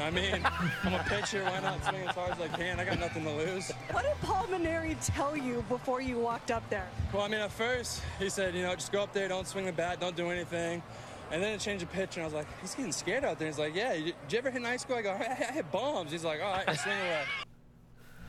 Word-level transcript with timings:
I 0.00 0.10
mean, 0.10 0.40
I'm 0.84 0.94
a 0.94 1.04
pitcher. 1.04 1.42
Why 1.44 1.60
not 1.60 1.84
swing 1.84 2.06
as 2.08 2.14
hard 2.14 2.32
as 2.32 2.40
I 2.40 2.48
can? 2.48 2.78
I 2.78 2.84
got 2.84 2.98
nothing 2.98 3.24
to 3.24 3.32
lose. 3.32 3.70
What 3.90 4.04
did 4.04 4.14
Paul 4.22 4.46
Mainieri 4.46 4.96
tell 5.04 5.36
you 5.36 5.64
before 5.68 6.00
you 6.00 6.18
walked 6.18 6.50
up 6.50 6.68
there? 6.70 6.88
Well, 7.12 7.22
I 7.22 7.28
mean, 7.28 7.40
at 7.40 7.50
first, 7.52 8.02
he 8.18 8.28
said, 8.28 8.54
you 8.54 8.62
know, 8.62 8.74
just 8.74 8.92
go 8.92 9.02
up 9.02 9.12
there, 9.12 9.28
don't 9.28 9.46
swing 9.46 9.66
the 9.66 9.72
bat, 9.72 10.00
don't 10.00 10.16
do 10.16 10.30
anything. 10.30 10.82
And 11.30 11.42
then 11.42 11.54
it 11.54 11.60
changed 11.60 11.82
the 11.82 11.88
pitch, 11.88 12.16
and 12.16 12.22
I 12.22 12.26
was 12.26 12.34
like, 12.34 12.46
he's 12.60 12.74
getting 12.74 12.92
scared 12.92 13.24
out 13.24 13.38
there. 13.38 13.48
He's 13.48 13.58
like, 13.58 13.74
yeah, 13.74 13.92
did 13.94 14.14
you 14.30 14.38
ever 14.38 14.50
hit 14.50 14.58
in 14.58 14.64
high 14.64 14.78
school? 14.78 14.96
I 14.96 15.02
go, 15.02 15.10
I, 15.10 15.36
I 15.48 15.52
hit 15.52 15.70
bombs. 15.70 16.10
He's 16.10 16.24
like, 16.24 16.40
all 16.42 16.52
right, 16.52 16.78
swing 16.78 16.96
away. 16.96 17.22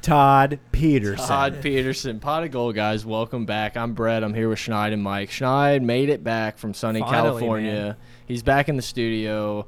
Todd 0.01 0.59
Peterson. 0.71 1.25
Todd 1.27 1.61
Peterson, 1.61 2.19
pot 2.19 2.43
of 2.43 2.51
gold, 2.51 2.75
guys. 2.75 3.05
Welcome 3.05 3.45
back. 3.45 3.75
I'm 3.75 3.93
Brett. 3.93 4.23
I'm 4.23 4.33
here 4.33 4.49
with 4.49 4.59
Schneid 4.59 4.93
and 4.93 5.03
Mike. 5.03 5.29
Schneid 5.29 5.81
made 5.81 6.09
it 6.09 6.23
back 6.23 6.57
from 6.57 6.73
sunny 6.73 7.01
Finally, 7.01 7.15
California. 7.41 7.71
man. 7.71 7.95
He's 8.25 8.41
back 8.41 8.69
in 8.69 8.75
the 8.77 8.81
studio. 8.81 9.67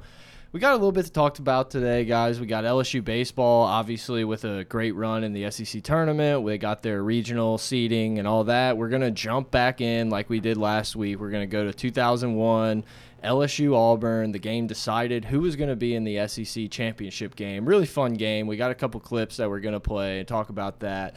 We 0.52 0.60
got 0.60 0.72
a 0.72 0.76
little 0.76 0.92
bit 0.92 1.06
to 1.06 1.10
talk 1.10 1.38
about 1.38 1.70
today, 1.70 2.04
guys. 2.04 2.38
We 2.38 2.46
got 2.46 2.64
LSU 2.64 3.02
baseball, 3.02 3.64
obviously, 3.64 4.22
with 4.22 4.44
a 4.44 4.64
great 4.64 4.94
run 4.94 5.24
in 5.24 5.32
the 5.32 5.50
SEC 5.50 5.82
tournament. 5.82 6.42
We 6.42 6.58
got 6.58 6.82
their 6.82 7.02
regional 7.02 7.56
seeding 7.56 8.18
and 8.18 8.28
all 8.28 8.44
that. 8.44 8.76
We're 8.76 8.90
going 8.90 9.00
to 9.00 9.10
jump 9.10 9.50
back 9.50 9.80
in 9.80 10.10
like 10.10 10.28
we 10.28 10.40
did 10.40 10.58
last 10.58 10.94
week. 10.94 11.18
We're 11.18 11.30
going 11.30 11.48
to 11.48 11.50
go 11.50 11.64
to 11.64 11.72
2001, 11.72 12.84
LSU 13.24 13.74
Auburn. 13.74 14.32
The 14.32 14.38
game 14.38 14.66
decided 14.66 15.24
who 15.24 15.40
was 15.40 15.56
going 15.56 15.70
to 15.70 15.76
be 15.76 15.94
in 15.94 16.04
the 16.04 16.28
SEC 16.28 16.70
championship 16.70 17.34
game. 17.34 17.64
Really 17.64 17.86
fun 17.86 18.12
game. 18.12 18.46
We 18.46 18.58
got 18.58 18.70
a 18.70 18.74
couple 18.74 19.00
clips 19.00 19.38
that 19.38 19.48
we're 19.48 19.60
going 19.60 19.72
to 19.72 19.80
play 19.80 20.18
and 20.18 20.28
talk 20.28 20.50
about 20.50 20.80
that. 20.80 21.16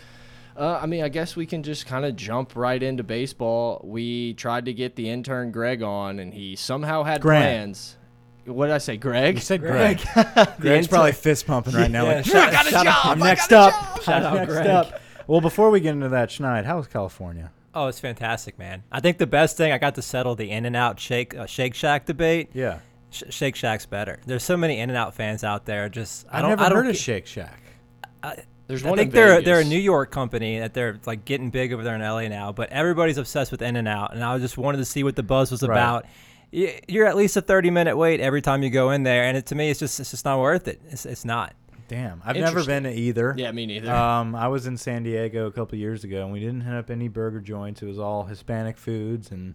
Uh, 0.56 0.80
I 0.82 0.86
mean, 0.86 1.04
I 1.04 1.10
guess 1.10 1.36
we 1.36 1.46
can 1.46 1.62
just 1.62 1.88
kind 1.88 2.06
of 2.06 2.16
jump 2.16 2.56
right 2.56 2.82
into 2.82 3.04
baseball. 3.04 3.82
We 3.84 4.34
tried 4.36 4.64
to 4.64 4.74
get 4.74 4.96
the 4.96 5.10
intern 5.10 5.52
Greg 5.52 5.82
on, 5.82 6.20
and 6.20 6.34
he 6.34 6.56
somehow 6.56 7.04
had 7.04 7.20
Grant. 7.20 7.44
plans. 7.44 7.98
What 8.46 8.68
did 8.68 8.76
I 8.76 8.78
say, 8.80 8.98
Greg? 8.98 9.36
You 9.36 9.42
said 9.42 9.62
Greg. 9.62 10.00
Greg's 10.60 10.88
probably 10.88 11.12
fist 11.14 11.48
pumping 11.48 11.74
right 11.74 11.90
now. 11.90 12.06
Yeah, 12.06 12.16
like, 12.18 12.26
shout- 12.26 12.50
"I 12.50 12.52
got 12.52 12.68
a 12.68 12.70
shout 12.70 12.88
out- 12.88 13.04
job. 13.04 13.12
I'm 13.14 13.20
next 13.20 13.48
got 13.50 13.74
a 13.74 13.76
up. 13.96 14.02
Shout 14.04 14.24
out 14.24 14.34
next 14.36 14.54
Greg. 14.54 14.68
up. 14.68 15.02
Well, 15.28 15.42
before 15.42 15.72
we 15.72 15.80
get 15.80 15.94
into 15.94 16.10
that, 16.10 16.30
Schneid, 16.30 16.66
how 16.66 16.78
was 16.78 16.88
California? 16.88 17.52
Oh, 17.74 17.88
it's 17.88 18.00
fantastic, 18.00 18.58
man. 18.60 18.84
I 18.92 19.00
think 19.02 19.18
the 19.18 19.28
best 19.28 19.58
thing 19.58 19.72
I 19.72 19.78
got 19.80 19.96
to 19.96 20.02
settle 20.02 20.36
the 20.36 20.52
In 20.52 20.66
and 20.66 20.76
Out 20.76 21.00
Shake 21.00 21.36
uh, 21.36 21.46
Shake 21.46 21.74
Shack 21.74 22.06
debate. 22.06 22.52
Yeah. 22.54 22.80
Sh 23.10 23.24
Shake 23.30 23.56
Shack's 23.56 23.86
better. 23.86 24.20
There's 24.26 24.44
so 24.44 24.56
many 24.56 24.80
In 24.80 24.90
and 24.90 24.98
Out 24.98 25.14
fans 25.16 25.44
out 25.44 25.66
there. 25.66 25.90
Just 25.90 26.26
I 26.32 26.38
I've 26.38 26.42
don't. 26.44 26.50
never 26.52 26.64
I 26.64 26.70
don't 26.70 26.78
heard 26.86 26.88
of 26.88 26.98
Shake 26.98 27.26
Shack. 27.26 27.60
There's 28.68 28.84
I 28.84 28.90
one 28.90 28.98
think 28.98 29.10
in 29.10 29.16
they're 29.16 29.30
Vegas. 29.36 29.46
they're 29.46 29.60
a 29.60 29.64
New 29.66 29.78
York 29.80 30.10
company 30.12 30.60
that 30.60 30.74
they're 30.74 31.00
like 31.06 31.24
getting 31.26 31.50
big 31.52 31.72
over 31.74 31.84
there 31.84 31.96
in 31.96 32.02
LA 32.02 32.28
now. 32.30 32.52
But 32.52 32.70
everybody's 32.72 33.18
obsessed 33.18 33.52
with 33.52 33.62
In 33.62 33.76
and 33.76 33.88
Out, 33.88 34.14
and 34.16 34.24
I 34.24 34.38
just 34.40 34.58
wanted 34.58 34.78
to 34.80 34.86
see 34.86 35.04
what 35.04 35.16
the 35.16 35.24
buzz 35.24 35.52
was 35.52 35.62
Right. 35.62 35.76
about. 35.76 36.06
You're 36.56 37.06
at 37.06 37.18
least 37.18 37.36
a 37.36 37.42
30 37.42 37.70
minute 37.70 37.98
wait 37.98 38.22
every 38.22 38.42
time 38.42 38.64
you 38.64 38.70
go 38.70 38.92
in 38.92 39.04
there, 39.04 39.24
and 39.24 39.38
it, 39.38 39.46
to 39.48 39.56
me, 39.56 39.70
it's 39.70 39.80
just 39.80 40.00
it's 40.00 40.12
just 40.12 40.24
not 40.24 40.40
worth 40.40 40.68
it. 40.68 40.80
It's 40.90 41.06
it's 41.06 41.26
not. 41.26 41.54
Damn, 41.88 42.22
I've 42.26 42.36
never 42.36 42.64
been 42.66 42.84
to 42.84 42.92
either. 42.92 43.36
Yeah, 43.38 43.52
me 43.52 43.66
neither. 43.66 43.92
Um, 43.94 44.34
I 44.36 44.48
was 44.48 44.66
in 44.66 44.76
San 44.78 45.04
Diego 45.04 45.46
a 45.46 45.52
couple 45.52 45.78
years 45.78 46.04
ago, 46.04 46.24
and 46.24 46.34
we 46.34 46.40
didn't 46.40 46.62
hit 46.62 46.74
up 46.74 46.90
any 46.90 47.08
burger 47.08 47.40
joints. 47.40 47.82
It 47.82 47.86
was 47.86 48.00
all 48.00 48.24
Hispanic 48.26 48.78
foods, 48.78 49.30
and 49.32 49.54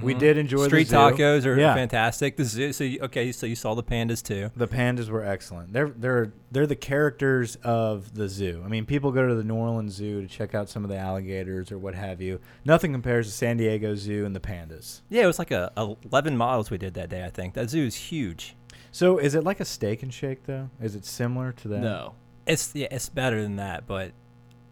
we 0.00 0.14
did 0.14 0.38
enjoy 0.38 0.58
Mm-hmm. 0.58 0.66
Street 0.68 0.88
the 0.88 1.10
zoo. 1.10 1.16
tacos 1.16 1.44
are 1.46 1.58
yeah. 1.58 1.74
fantastic. 1.74 2.36
The 2.36 2.44
zoo. 2.44 2.72
So 2.72 2.84
you, 2.84 3.00
okay, 3.00 3.32
so 3.32 3.46
you 3.46 3.56
saw 3.56 3.74
the 3.74 3.82
pandas 3.82 4.22
too. 4.22 4.50
The 4.54 4.68
pandas 4.68 5.08
were 5.08 5.24
excellent. 5.24 5.72
They're 5.72 5.88
they're 5.88 6.32
they're 6.52 6.66
the 6.68 6.76
characters 6.76 7.56
of 7.64 8.14
the 8.14 8.28
zoo. 8.28 8.62
I 8.64 8.68
mean, 8.68 8.86
people 8.86 9.10
go 9.10 9.26
to 9.26 9.34
the 9.34 9.42
New 9.42 9.56
Orleans 9.56 9.92
Zoo 9.94 10.22
to 10.22 10.28
check 10.28 10.54
out 10.54 10.68
some 10.68 10.84
of 10.84 10.90
the 10.90 10.98
alligators 10.98 11.72
or 11.72 11.78
what 11.78 11.94
have 11.96 12.20
you. 12.20 12.38
Nothing 12.64 12.92
compares 12.92 13.26
to 13.26 13.32
San 13.32 13.56
Diego 13.56 13.96
Zoo 13.96 14.24
and 14.24 14.36
the 14.36 14.40
pandas. 14.40 15.00
Yeah, 15.08 15.24
it 15.24 15.26
was 15.26 15.38
like 15.40 15.50
a, 15.50 15.72
a 15.76 15.96
11 16.10 16.36
miles 16.36 16.70
we 16.70 16.78
did 16.78 16.94
that 16.94 17.08
day. 17.10 17.24
I 17.24 17.30
think 17.30 17.54
that 17.54 17.68
zoo 17.70 17.84
is 17.86 17.96
huge. 17.96 18.54
So, 18.92 19.18
is 19.18 19.34
it 19.34 19.42
like 19.42 19.58
a 19.60 19.64
steak 19.64 20.02
and 20.02 20.12
shake 20.12 20.44
though? 20.44 20.68
Is 20.80 20.94
it 20.94 21.04
similar 21.04 21.52
to 21.52 21.68
that? 21.68 21.80
no. 21.80 22.14
It's 22.46 22.74
yeah, 22.74 22.88
it's 22.90 23.08
better 23.08 23.40
than 23.42 23.56
that, 23.56 23.86
but 23.86 24.12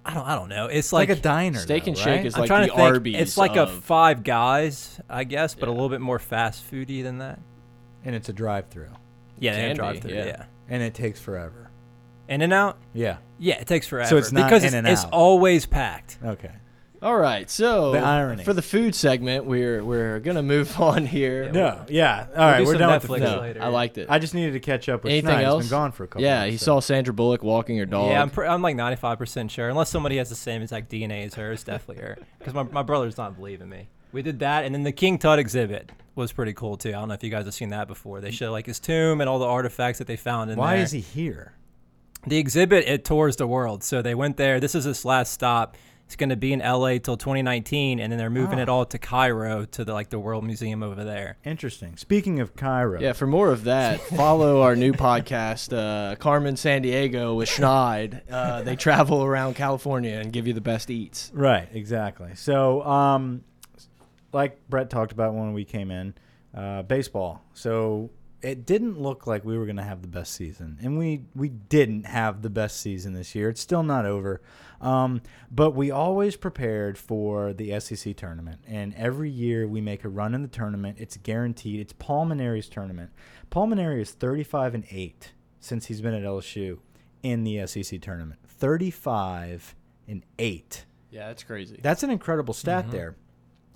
I 0.04 0.12
don't 0.14 0.26
I 0.26 0.34
don't 0.34 0.48
know. 0.48 0.66
It's 0.66 0.78
It's 0.78 0.92
like, 0.92 1.08
like, 1.08 1.18
a 1.18 1.20
diner. 1.20 1.58
Steak 1.58 1.84
though, 1.84 1.88
and 1.90 1.98
Shake 1.98 2.24
is 2.24 2.34
I'm 2.34 2.40
like 2.40 2.48
trying 2.48 2.62
the 2.62 2.68
to 2.68 2.74
think. 2.76 2.94
Arby's 2.94 3.16
It's 3.20 3.36
like 3.36 3.56
a 3.56 3.66
Five 3.66 4.24
Guys, 4.24 5.00
I 5.08 5.24
guess, 5.24 5.54
but 5.54 5.68
a 5.68 5.72
little 5.72 5.88
bit 5.88 6.00
more 6.00 6.18
fast 6.18 6.68
foody 6.70 7.02
than 7.02 7.18
that. 7.18 7.38
and 8.04 8.14
it's 8.16 8.28
a 8.28 8.32
drive-through, 8.32 8.88
Yeah, 9.38 9.52
they 9.52 9.58
Can 9.58 9.68
have 9.68 9.74
be, 9.74 9.78
drive 9.78 10.00
through. 10.00 10.10
yeah. 10.14 10.24
Yeah. 10.26 10.44
and 10.68 10.82
it 10.82 10.94
takes 10.94 11.20
forever. 11.20 11.70
In 12.28 12.42
and 12.42 12.52
out. 12.52 12.78
Yeah. 12.92 13.18
Yeah, 13.38 13.60
it 13.60 13.66
takes 13.66 13.86
forever. 13.86 14.08
So 14.08 14.16
it's 14.16 14.32
not 14.32 14.44
because 14.48 14.62
In 14.62 14.68
it's, 14.68 14.74
and 14.74 14.88
it's 14.88 15.04
always 15.12 15.66
packed. 15.66 16.18
Okay. 16.24 16.50
All 17.02 17.16
right, 17.16 17.48
so 17.48 17.92
The 17.92 17.98
irony. 18.00 18.44
for 18.44 18.52
the 18.52 18.60
food 18.60 18.94
segment, 18.94 19.46
we're 19.46 19.82
we're 19.82 20.20
gonna 20.20 20.42
move 20.42 20.78
on 20.80 21.06
here. 21.06 21.50
No. 21.50 21.80
Yeah. 21.88 22.26
All 22.30 22.36
right. 22.36 22.58
do 22.58 22.64
We're 22.66 22.72
some 22.72 22.78
done 22.80 22.92
with 22.92 23.02
the 23.02 23.08
Netflix 23.08 23.18
food. 23.20 23.22
No, 23.36 23.40
later, 23.40 23.62
I 23.62 23.68
liked 23.68 23.96
it. 23.98 24.06
I 24.10 24.18
just 24.18 24.34
needed 24.34 24.52
to 24.52 24.60
catch 24.60 24.88
up 24.90 25.02
with 25.04 25.12
Anything 25.12 25.30
Schneid. 25.30 25.42
else? 25.44 25.62
It's 25.64 25.70
been 25.70 25.78
gone 25.78 25.92
for 25.92 26.04
a 26.04 26.08
couple. 26.08 26.22
yeah, 26.22 26.40
months, 26.40 26.52
he 26.52 26.58
so. 26.58 26.64
saw 26.64 26.80
Sandra 26.80 27.14
Bullock 27.14 27.42
walking 27.42 27.78
her 27.78 27.86
dog. 27.86 28.10
Yeah, 28.10 28.20
I'm, 28.20 28.28
pr- 28.28 28.44
I'm 28.44 28.60
like 28.60 28.76
95% 28.76 29.50
sure. 29.50 29.70
Unless 29.70 29.88
somebody 29.88 30.18
has 30.18 30.28
the 30.28 30.34
same 30.36 30.60
exact 30.60 30.90
DNA 30.90 31.24
as 31.24 31.34
her, 31.36 31.52
it's 31.52 31.64
definitely 31.64 32.02
her. 32.04 32.18
Because 32.38 32.52
my, 32.52 32.64
my 32.64 32.82
brother's 32.82 33.16
not 33.16 33.34
believing 33.36 33.70
me. 33.70 33.88
We 34.12 34.20
did 34.22 34.40
that, 34.40 34.64
and 34.66 34.74
then 34.74 34.82
the 34.82 34.92
King 34.92 35.18
Tut 35.18 35.38
exhibit 35.38 35.92
was 36.16 36.32
pretty 36.32 36.52
cool 36.52 36.76
too. 36.76 36.90
I 36.90 36.92
don't 36.92 37.08
know 37.08 37.14
if 37.14 37.22
you 37.24 37.30
guys 37.30 37.46
have 37.46 37.54
seen 37.54 37.70
that 37.70 37.88
before. 37.88 38.20
They 38.20 38.30
show 38.32 38.52
like 38.52 38.66
his 38.66 38.78
tomb 38.78 39.20
and 39.22 39.30
all 39.30 39.38
the 39.38 39.46
artifacts 39.46 39.98
that 40.00 40.06
they 40.06 40.16
found 40.16 40.50
in 40.50 40.58
Why 40.58 40.76
is 40.76 40.90
he 40.90 41.00
here? 41.00 41.54
The 42.26 42.36
exhibit 42.36 42.86
it 42.86 43.06
tours 43.06 43.36
the 43.36 43.46
world, 43.46 43.82
so 43.82 44.02
they 44.02 44.14
went 44.14 44.36
there. 44.36 44.60
This 44.60 44.74
is 44.74 44.84
his 44.84 45.06
last 45.06 45.32
stop. 45.32 45.76
It's 46.10 46.16
going 46.16 46.30
to 46.30 46.36
be 46.36 46.52
in 46.52 46.58
LA 46.58 46.98
till 46.98 47.16
2019, 47.16 48.00
and 48.00 48.10
then 48.10 48.18
they're 48.18 48.30
moving 48.30 48.58
Ah. 48.58 48.62
it 48.62 48.68
all 48.68 48.84
to 48.84 48.98
Cairo 48.98 49.64
to 49.66 49.84
the 49.84 49.92
like 49.92 50.08
the 50.10 50.18
World 50.18 50.42
Museum 50.42 50.82
over 50.82 51.04
there. 51.04 51.36
Interesting. 51.44 51.96
Speaking 51.96 52.40
of 52.40 52.56
Cairo. 52.56 53.00
Yeah, 53.00 53.12
for 53.12 53.28
more 53.28 53.52
of 53.52 53.62
that, 53.62 54.00
follow 54.16 54.60
our 54.62 54.74
new 54.74 54.92
podcast, 54.92 55.72
uh, 55.72 56.16
Carmen 56.16 56.56
Sandiego 56.56 57.36
with 57.36 57.48
Schneid. 57.48 58.22
Uh, 58.28 58.62
they 58.62 58.74
travel 58.74 59.22
around 59.22 59.54
California 59.54 60.16
and 60.18 60.32
give 60.32 60.48
you 60.48 60.52
the 60.52 60.60
best 60.60 60.90
eats. 60.90 61.30
Right, 61.32 61.68
exactly. 61.72 62.34
So, 62.34 62.82
um, 62.82 63.44
like 64.32 64.68
Brett 64.68 64.90
talked 64.90 65.12
about 65.12 65.34
when 65.34 65.52
we 65.52 65.64
came 65.64 65.92
in, 65.92 66.14
uh, 66.56 66.82
baseball. 66.82 67.44
So 67.54 68.10
it 68.42 68.66
didn't 68.66 69.00
look 69.00 69.28
like 69.28 69.44
we 69.44 69.56
were 69.56 69.64
going 69.64 69.76
to 69.76 69.84
have 69.84 70.02
the 70.02 70.08
best 70.08 70.32
season, 70.34 70.78
and 70.82 70.98
we 70.98 71.22
we 71.36 71.50
didn't 71.50 72.06
have 72.06 72.42
the 72.42 72.50
best 72.50 72.80
season 72.80 73.12
this 73.12 73.36
year. 73.36 73.48
It's 73.48 73.60
still 73.60 73.84
not 73.84 74.06
over, 74.06 74.40
um, 74.80 75.20
but 75.50 75.72
we 75.72 75.90
always 75.90 76.36
prepared 76.36 76.96
for 76.96 77.52
the 77.52 77.78
SEC 77.80 78.16
tournament, 78.16 78.60
and 78.66 78.94
every 78.94 79.30
year 79.30 79.66
we 79.66 79.80
make 79.80 80.04
a 80.04 80.08
run 80.08 80.34
in 80.34 80.42
the 80.42 80.48
tournament. 80.48 80.96
It's 80.98 81.16
guaranteed. 81.18 81.80
It's 81.80 81.92
Paul 81.92 82.26
Mainieri's 82.26 82.68
tournament. 82.68 83.10
Paul 83.50 83.68
Mainieri 83.68 84.00
is 84.00 84.12
thirty 84.12 84.44
five 84.44 84.74
and 84.74 84.84
eight 84.90 85.32
since 85.58 85.86
he's 85.86 86.00
been 86.00 86.14
at 86.14 86.22
LSU 86.22 86.78
in 87.22 87.44
the 87.44 87.66
SEC 87.66 88.00
tournament. 88.00 88.40
Thirty 88.46 88.90
five 88.90 89.74
and 90.08 90.24
eight. 90.38 90.86
Yeah, 91.10 91.26
that's 91.26 91.42
crazy. 91.42 91.78
That's 91.82 92.02
an 92.02 92.10
incredible 92.10 92.54
stat 92.54 92.90
there. 92.90 93.16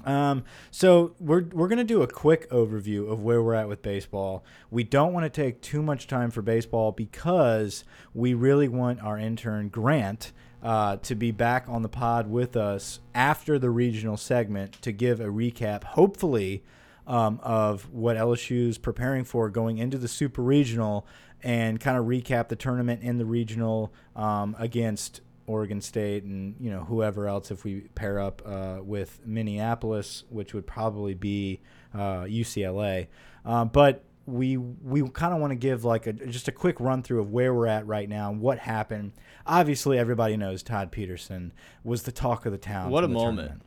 Um, 0.04 0.44
so 0.70 1.14
we're 1.18 1.44
we're 1.44 1.68
gonna 1.68 1.84
do 1.84 2.02
a 2.02 2.06
quick 2.06 2.48
overview 2.50 3.10
of 3.10 3.22
where 3.22 3.42
we're 3.42 3.54
at 3.54 3.68
with 3.68 3.82
baseball. 3.82 4.44
We 4.70 4.84
don't 4.84 5.12
want 5.12 5.24
to 5.24 5.30
take 5.30 5.60
too 5.60 5.82
much 5.82 6.06
time 6.06 6.30
for 6.30 6.42
baseball 6.42 6.92
because 6.92 7.84
we 8.12 8.34
really 8.34 8.68
want 8.68 9.00
our 9.00 9.18
intern 9.18 9.68
Grant 9.68 10.32
uh, 10.64 10.96
to 10.96 11.14
be 11.14 11.30
back 11.30 11.66
on 11.68 11.82
the 11.82 11.88
pod 11.88 12.26
with 12.26 12.56
us 12.56 12.98
after 13.14 13.58
the 13.58 13.68
regional 13.68 14.16
segment 14.16 14.80
to 14.80 14.90
give 14.90 15.20
a 15.20 15.26
recap, 15.26 15.84
hopefully, 15.84 16.64
um, 17.06 17.38
of 17.42 17.92
what 17.92 18.16
LSU's 18.16 18.78
preparing 18.78 19.24
for 19.24 19.50
going 19.50 19.76
into 19.76 19.98
the 19.98 20.08
Super 20.08 20.40
Regional 20.42 21.06
and 21.42 21.78
kind 21.78 21.98
of 21.98 22.06
recap 22.06 22.48
the 22.48 22.56
tournament 22.56 23.02
in 23.02 23.18
the 23.18 23.26
regional 23.26 23.92
um, 24.16 24.56
against 24.58 25.20
Oregon 25.46 25.82
State 25.82 26.24
and 26.24 26.56
you 26.58 26.70
know 26.70 26.84
whoever 26.84 27.28
else 27.28 27.50
if 27.50 27.64
we 27.64 27.82
pair 27.94 28.18
up 28.18 28.40
uh, 28.46 28.78
with 28.82 29.20
Minneapolis, 29.26 30.24
which 30.30 30.54
would 30.54 30.66
probably 30.66 31.12
be 31.12 31.60
uh, 31.92 32.22
UCLA. 32.22 33.08
Um, 33.44 33.68
but 33.68 34.02
we 34.26 34.56
we 34.56 35.08
kind 35.10 35.34
of 35.34 35.40
want 35.40 35.50
to 35.50 35.56
give 35.56 35.84
like 35.84 36.06
a 36.06 36.12
just 36.12 36.48
a 36.48 36.52
quick 36.52 36.80
run 36.80 37.02
through 37.02 37.20
of 37.20 37.30
where 37.30 37.52
we're 37.52 37.66
at 37.66 37.86
right 37.86 38.08
now 38.08 38.30
and 38.30 38.40
what 38.40 38.58
happened. 38.58 39.12
Obviously, 39.46 39.98
everybody 39.98 40.36
knows 40.36 40.62
Todd 40.62 40.90
Peterson 40.90 41.52
was 41.82 42.04
the 42.04 42.12
talk 42.12 42.46
of 42.46 42.52
the 42.52 42.58
town. 42.58 42.90
What 42.90 43.04
a 43.04 43.06
the 43.06 43.12
moment. 43.14 43.36
tournament. 43.36 43.62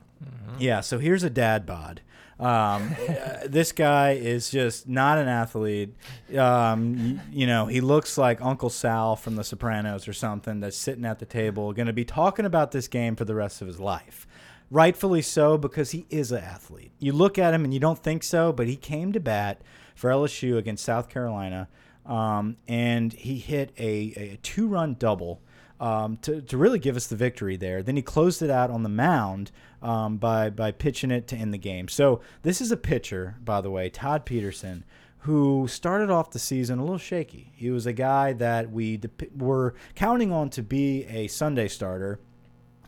Yeah, 0.59 0.81
so 0.81 0.97
here's 0.97 1.23
a 1.23 1.29
dad 1.29 1.65
bod. 1.65 2.01
Um, 2.39 2.95
uh, 3.09 3.47
this 3.47 3.71
guy 3.71 4.11
is 4.11 4.49
just 4.49 4.87
not 4.87 5.17
an 5.17 5.27
athlete. 5.27 5.95
Um, 6.35 7.21
you 7.31 7.47
know, 7.47 7.67
he 7.67 7.81
looks 7.81 8.17
like 8.17 8.41
Uncle 8.41 8.69
Sal 8.69 9.15
from 9.15 9.35
The 9.35 9.43
Sopranos 9.43 10.07
or 10.07 10.13
something 10.13 10.59
that's 10.59 10.77
sitting 10.77 11.05
at 11.05 11.19
the 11.19 11.25
table, 11.25 11.73
going 11.73 11.87
to 11.87 11.93
be 11.93 12.05
talking 12.05 12.45
about 12.45 12.71
this 12.71 12.87
game 12.87 13.15
for 13.15 13.25
the 13.25 13.35
rest 13.35 13.61
of 13.61 13.67
his 13.67 13.79
life. 13.79 14.27
Rightfully 14.69 15.21
so, 15.21 15.57
because 15.57 15.91
he 15.91 16.05
is 16.09 16.31
an 16.31 16.43
athlete. 16.43 16.91
You 16.99 17.13
look 17.13 17.39
at 17.39 17.53
him 17.53 17.63
and 17.63 17.73
you 17.73 17.79
don't 17.79 17.99
think 17.99 18.23
so, 18.23 18.51
but 18.51 18.67
he 18.67 18.75
came 18.75 19.13
to 19.13 19.19
bat 19.19 19.61
for 19.97 20.09
LSU 20.09 20.57
against 20.57 20.85
South 20.85 21.09
Carolina, 21.09 21.67
um, 22.05 22.55
and 22.69 23.11
he 23.11 23.37
hit 23.39 23.73
a, 23.77 24.13
a 24.15 24.39
two 24.41 24.67
run 24.69 24.95
double. 24.97 25.41
um, 25.79 26.17
to, 26.23 26.41
to 26.41 26.57
really 26.57 26.79
give 26.79 26.95
us 26.95 27.05
the 27.07 27.15
victory 27.15 27.55
there. 27.55 27.83
Then 27.83 27.95
he 27.95 28.01
closed 28.01 28.41
it 28.41 28.49
out 28.49 28.71
on 28.71 28.81
the 28.83 28.89
mound 28.89 29.51
um, 29.81 30.17
by 30.17 30.49
by 30.49 30.71
pitching 30.71 31.11
it 31.11 31.27
to 31.27 31.35
end 31.35 31.53
the 31.53 31.59
game. 31.59 31.87
So 31.87 32.21
this 32.41 32.61
is 32.61 32.71
a 32.71 32.77
pitcher, 32.77 33.35
by 33.43 33.61
the 33.61 33.69
way, 33.69 33.89
Todd 33.89 34.25
Peterson, 34.25 34.83
who 35.19 35.67
started 35.67 36.09
off 36.09 36.31
the 36.31 36.39
season 36.39 36.79
a 36.79 36.81
little 36.81 36.97
shaky. 36.97 37.51
He 37.55 37.69
was 37.69 37.85
a 37.85 37.93
guy 37.93 38.33
that 38.33 38.71
we 38.71 38.99
were 39.35 39.75
counting 39.93 40.31
on 40.31 40.49
to 40.51 40.63
be 40.63 41.05
a 41.05 41.27
Sunday 41.27 41.67
starter, 41.67 42.19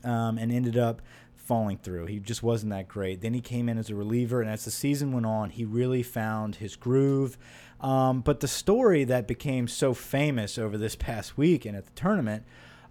um, 0.03 0.39
and 0.39 0.51
ended 0.51 0.77
up 0.77 1.01
falling 1.49 1.79
through. 1.79 2.05
He 2.05 2.19
just 2.19 2.43
wasn't 2.43 2.69
that 2.73 2.87
great. 2.87 3.21
Then 3.21 3.33
he 3.33 3.41
came 3.41 3.69
in 3.69 3.79
as 3.79 3.89
a 3.89 3.95
reliever, 3.95 4.39
and 4.39 4.51
as 4.51 4.65
the 4.65 4.71
season 4.71 5.11
went 5.11 5.25
on, 5.25 5.49
he 5.49 5.65
really 5.65 6.03
found 6.03 6.57
his 6.57 6.75
groove. 6.75 7.39
Um, 7.81 8.21
but 8.21 8.39
the 8.39 8.47
story 8.47 9.03
that 9.05 9.27
became 9.27 9.67
so 9.67 9.95
famous 9.95 10.59
over 10.59 10.77
this 10.77 10.95
past 11.07 11.39
week 11.39 11.65
and 11.65 11.75
at 11.75 11.87
the 11.87 11.91
tournament 11.93 12.43